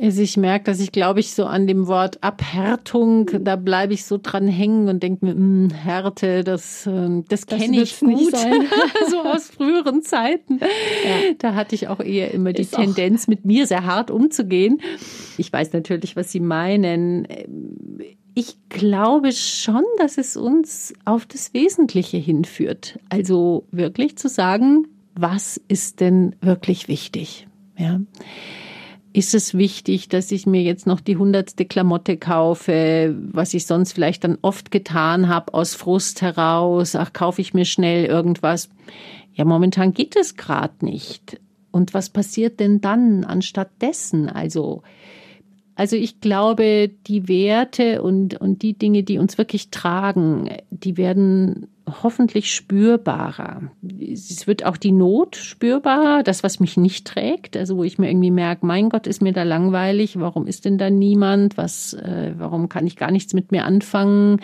Also 0.00 0.22
ich 0.22 0.36
merke, 0.36 0.64
dass 0.64 0.80
ich, 0.80 0.90
glaube 0.90 1.20
ich, 1.20 1.34
so 1.34 1.44
an 1.44 1.66
dem 1.66 1.86
Wort 1.86 2.22
Abhärtung, 2.22 3.30
da 3.44 3.56
bleibe 3.56 3.94
ich 3.94 4.04
so 4.04 4.18
dran 4.20 4.48
hängen 4.48 4.88
und 4.88 5.02
denke 5.02 5.24
mir, 5.24 5.34
mh, 5.34 5.40
hm, 5.40 5.70
Härte, 5.70 6.42
das, 6.42 6.86
ähm, 6.86 7.24
das, 7.28 7.46
das 7.46 7.60
kenne 7.60 7.80
ich 7.80 8.00
gut, 8.00 8.34
so 9.10 9.20
aus 9.20 9.48
früheren 9.50 10.02
Zeiten. 10.02 10.58
Ja. 10.58 11.34
Da 11.38 11.54
hatte 11.54 11.74
ich 11.74 11.88
auch 11.88 12.00
eher 12.00 12.32
immer 12.32 12.52
die 12.52 12.62
Ist 12.62 12.74
Tendenz, 12.74 13.28
mit 13.28 13.44
mir 13.44 13.66
sehr 13.66 13.84
hart 13.84 14.10
umzugehen. 14.10 14.80
Ich 15.38 15.52
weiß 15.52 15.72
natürlich, 15.72 16.16
was 16.16 16.32
Sie 16.32 16.40
meinen. 16.40 17.28
Ich 18.34 18.56
glaube 18.68 19.30
schon, 19.30 19.84
dass 19.98 20.18
es 20.18 20.36
uns 20.36 20.92
auf 21.04 21.24
das 21.24 21.54
Wesentliche 21.54 22.16
hinführt. 22.16 22.98
Also 23.10 23.64
wirklich 23.70 24.16
zu 24.16 24.28
sagen, 24.28 24.88
was 25.14 25.60
ist 25.68 26.00
denn 26.00 26.34
wirklich 26.40 26.88
wichtig? 26.88 27.46
Ja 27.78 28.00
ist 29.14 29.32
es 29.32 29.54
wichtig, 29.54 30.08
dass 30.08 30.32
ich 30.32 30.44
mir 30.44 30.60
jetzt 30.62 30.86
noch 30.86 31.00
die 31.00 31.16
hundertste 31.16 31.64
Klamotte 31.64 32.16
kaufe, 32.16 33.14
was 33.30 33.54
ich 33.54 33.64
sonst 33.64 33.92
vielleicht 33.92 34.24
dann 34.24 34.38
oft 34.42 34.72
getan 34.72 35.28
habe 35.28 35.54
aus 35.54 35.74
Frust 35.74 36.20
heraus. 36.20 36.96
Ach, 36.96 37.12
kaufe 37.12 37.40
ich 37.40 37.54
mir 37.54 37.64
schnell 37.64 38.06
irgendwas. 38.06 38.68
Ja, 39.32 39.44
momentan 39.44 39.94
geht 39.94 40.16
es 40.16 40.36
gerade 40.36 40.84
nicht. 40.84 41.40
Und 41.70 41.94
was 41.94 42.10
passiert 42.10 42.58
denn 42.58 42.80
dann 42.80 43.24
anstatt 43.24 43.70
dessen? 43.80 44.28
Also 44.28 44.82
also 45.76 45.96
ich 45.96 46.20
glaube, 46.20 46.90
die 47.06 47.28
Werte 47.28 48.00
und, 48.02 48.40
und 48.40 48.62
die 48.62 48.74
Dinge, 48.74 49.02
die 49.02 49.18
uns 49.18 49.38
wirklich 49.38 49.70
tragen, 49.70 50.48
die 50.70 50.96
werden 50.96 51.66
hoffentlich 51.86 52.54
spürbarer. 52.54 53.62
Es 54.00 54.46
wird 54.46 54.64
auch 54.64 54.76
die 54.76 54.92
Not 54.92 55.36
spürbarer, 55.36 56.22
das, 56.22 56.42
was 56.42 56.60
mich 56.60 56.76
nicht 56.76 57.06
trägt, 57.06 57.56
also 57.56 57.76
wo 57.76 57.84
ich 57.84 57.98
mir 57.98 58.08
irgendwie 58.08 58.30
merke, 58.30 58.64
mein 58.64 58.88
Gott, 58.88 59.06
ist 59.06 59.22
mir 59.22 59.32
da 59.32 59.42
langweilig, 59.42 60.18
warum 60.18 60.46
ist 60.46 60.64
denn 60.64 60.78
da 60.78 60.88
niemand, 60.90 61.56
was, 61.56 61.92
äh, 61.94 62.32
warum 62.38 62.68
kann 62.68 62.86
ich 62.86 62.96
gar 62.96 63.10
nichts 63.10 63.34
mit 63.34 63.52
mir 63.52 63.64
anfangen? 63.64 64.40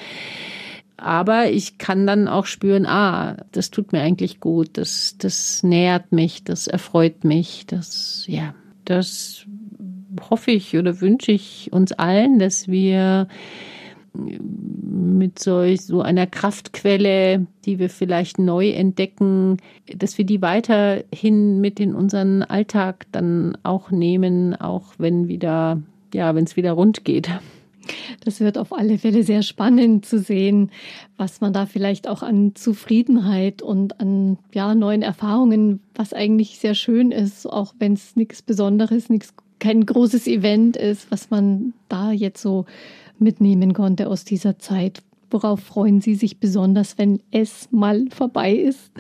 Aber 0.99 1.51
ich 1.51 1.78
kann 1.78 2.07
dann 2.07 2.28
auch 2.28 2.45
spüren, 2.45 2.84
ah, 2.84 3.38
das 3.53 3.70
tut 3.70 3.93
mir 3.93 4.03
eigentlich 4.03 4.38
gut, 4.41 4.70
das, 4.74 5.16
das 5.16 5.62
nährt 5.62 6.12
mich, 6.12 6.45
das 6.45 6.66
erfreut 6.66 7.24
mich, 7.24 7.64
das, 7.66 8.24
ja, 8.26 8.55
das 8.84 9.47
hoffe 10.28 10.51
ich 10.51 10.76
oder 10.76 11.01
wünsche 11.01 11.32
ich 11.32 11.70
uns 11.72 11.93
allen, 11.93 12.38
dass 12.38 12.68
wir 12.68 13.28
mit 15.01 15.38
solch 15.38 15.82
so 15.82 16.03
einer 16.03 16.26
Kraftquelle, 16.26 17.46
die 17.64 17.78
wir 17.78 17.90
vielleicht 17.90 18.38
neu 18.38 18.70
entdecken, 18.70 19.57
dass 19.94 20.18
wir 20.18 20.24
die 20.24 20.42
weiterhin 20.42 21.61
mit 21.61 21.80
in 21.80 21.94
unseren 21.94 22.42
Alltag 22.42 23.07
dann 23.12 23.57
auch 23.62 23.90
nehmen, 23.90 24.55
auch 24.55 24.84
wenn 24.98 25.28
wieder, 25.28 25.80
ja, 26.14 26.34
wenn 26.34 26.44
es 26.44 26.57
wieder 26.57 26.72
rund 26.72 27.05
geht. 27.05 27.30
Das 28.24 28.40
wird 28.40 28.59
auf 28.59 28.72
alle 28.72 28.98
Fälle 28.98 29.22
sehr 29.22 29.42
spannend 29.42 30.05
zu 30.05 30.18
sehen, 30.18 30.70
was 31.16 31.40
man 31.40 31.53
da 31.53 31.66
vielleicht 31.66 32.09
auch 32.09 32.22
an 32.22 32.55
Zufriedenheit 32.55 33.62
und 33.62 34.01
an 34.01 34.38
ja, 34.53 34.74
neuen 34.74 35.03
Erfahrungen, 35.03 35.80
was 35.94 36.12
eigentlich 36.12 36.59
sehr 36.59 36.74
schön 36.74 37.11
ist, 37.11 37.46
auch 37.46 37.74
wenn 37.78 37.94
es 37.94 38.16
nichts 38.16 38.42
Besonderes, 38.42 39.09
nichts 39.09 39.34
kein 39.59 39.84
großes 39.84 40.26
Event 40.26 40.76
ist, 40.76 41.11
was 41.11 41.30
man 41.30 41.74
da 41.88 42.12
jetzt 42.12 42.42
so 42.42 42.64
mitnehmen 43.21 43.75
konnte 43.75 44.09
aus 44.09 44.25
dieser 44.25 44.59
Zeit. 44.59 45.03
Worauf 45.31 45.61
freuen 45.61 46.01
Sie 46.01 46.14
sich 46.14 46.41
besonders, 46.41 46.99
wenn 46.99 47.21
es 47.31 47.68
mal 47.71 48.07
vorbei 48.11 48.53
ist? 48.53 48.91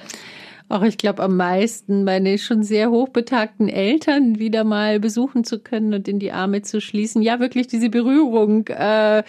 Auch 0.68 0.82
ich 0.82 0.98
glaube 0.98 1.24
am 1.24 1.36
meisten 1.36 2.04
meine 2.04 2.38
schon 2.38 2.62
sehr 2.62 2.90
hochbetagten 2.90 3.68
Eltern 3.68 4.38
wieder 4.38 4.62
mal 4.62 5.00
besuchen 5.00 5.42
zu 5.42 5.58
können 5.58 5.92
und 5.94 6.06
in 6.06 6.20
die 6.20 6.30
Arme 6.30 6.62
zu 6.62 6.80
schließen. 6.80 7.22
Ja, 7.22 7.40
wirklich 7.40 7.66
diese 7.66 7.90
Berührung. 7.90 8.68
Äh, 8.68 9.24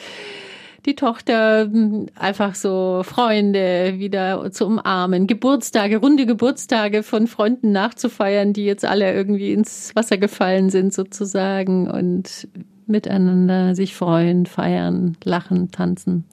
die 0.85 0.95
Tochter 0.95 1.63
hm, 1.63 2.07
einfach 2.15 2.55
so 2.55 3.01
Freunde 3.03 3.95
wieder 3.97 4.51
zu 4.51 4.65
umarmen, 4.65 5.27
Geburtstage, 5.27 5.97
runde 5.97 6.25
Geburtstage 6.25 7.03
von 7.03 7.27
Freunden 7.27 7.71
nachzufeiern, 7.71 8.53
die 8.53 8.65
jetzt 8.65 8.85
alle 8.85 9.13
irgendwie 9.13 9.53
ins 9.53 9.95
Wasser 9.95 10.17
gefallen 10.17 10.69
sind 10.69 10.93
sozusagen 10.93 11.89
und 11.89 12.47
miteinander 12.87 13.75
sich 13.75 13.95
freuen, 13.95 14.45
feiern, 14.45 15.17
lachen, 15.23 15.71
tanzen. 15.71 16.25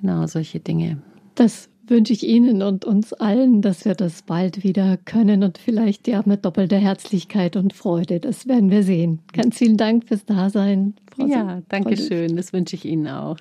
Genau 0.00 0.26
solche 0.26 0.60
Dinge. 0.60 0.98
Das 1.34 1.68
wünsche 1.86 2.12
ich 2.12 2.26
Ihnen 2.26 2.62
und 2.62 2.84
uns 2.84 3.12
allen, 3.12 3.62
dass 3.62 3.84
wir 3.84 3.94
das 3.94 4.22
bald 4.22 4.62
wieder 4.64 4.96
können 4.96 5.42
und 5.42 5.58
vielleicht 5.58 6.06
ja 6.08 6.22
mit 6.24 6.44
doppelter 6.44 6.76
Herzlichkeit 6.76 7.56
und 7.56 7.72
Freude. 7.72 8.20
Das 8.20 8.46
werden 8.46 8.70
wir 8.70 8.82
sehen. 8.82 9.20
Ganz 9.32 9.58
vielen 9.58 9.76
Dank 9.76 10.06
fürs 10.06 10.24
Dasein. 10.24 10.94
Frau 11.14 11.26
ja, 11.26 11.62
danke 11.68 11.96
schön. 11.96 12.36
Das 12.36 12.52
wünsche 12.52 12.76
ich 12.76 12.84
Ihnen 12.84 13.08
auch. 13.08 13.36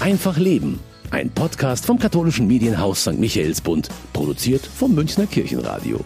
Einfach 0.00 0.38
Leben. 0.38 0.80
Ein 1.10 1.30
Podcast 1.30 1.84
vom 1.84 1.98
katholischen 1.98 2.46
Medienhaus 2.46 3.02
St. 3.02 3.18
Michaelsbund, 3.18 3.88
produziert 4.12 4.64
vom 4.64 4.94
Münchner 4.94 5.26
Kirchenradio. 5.26 6.00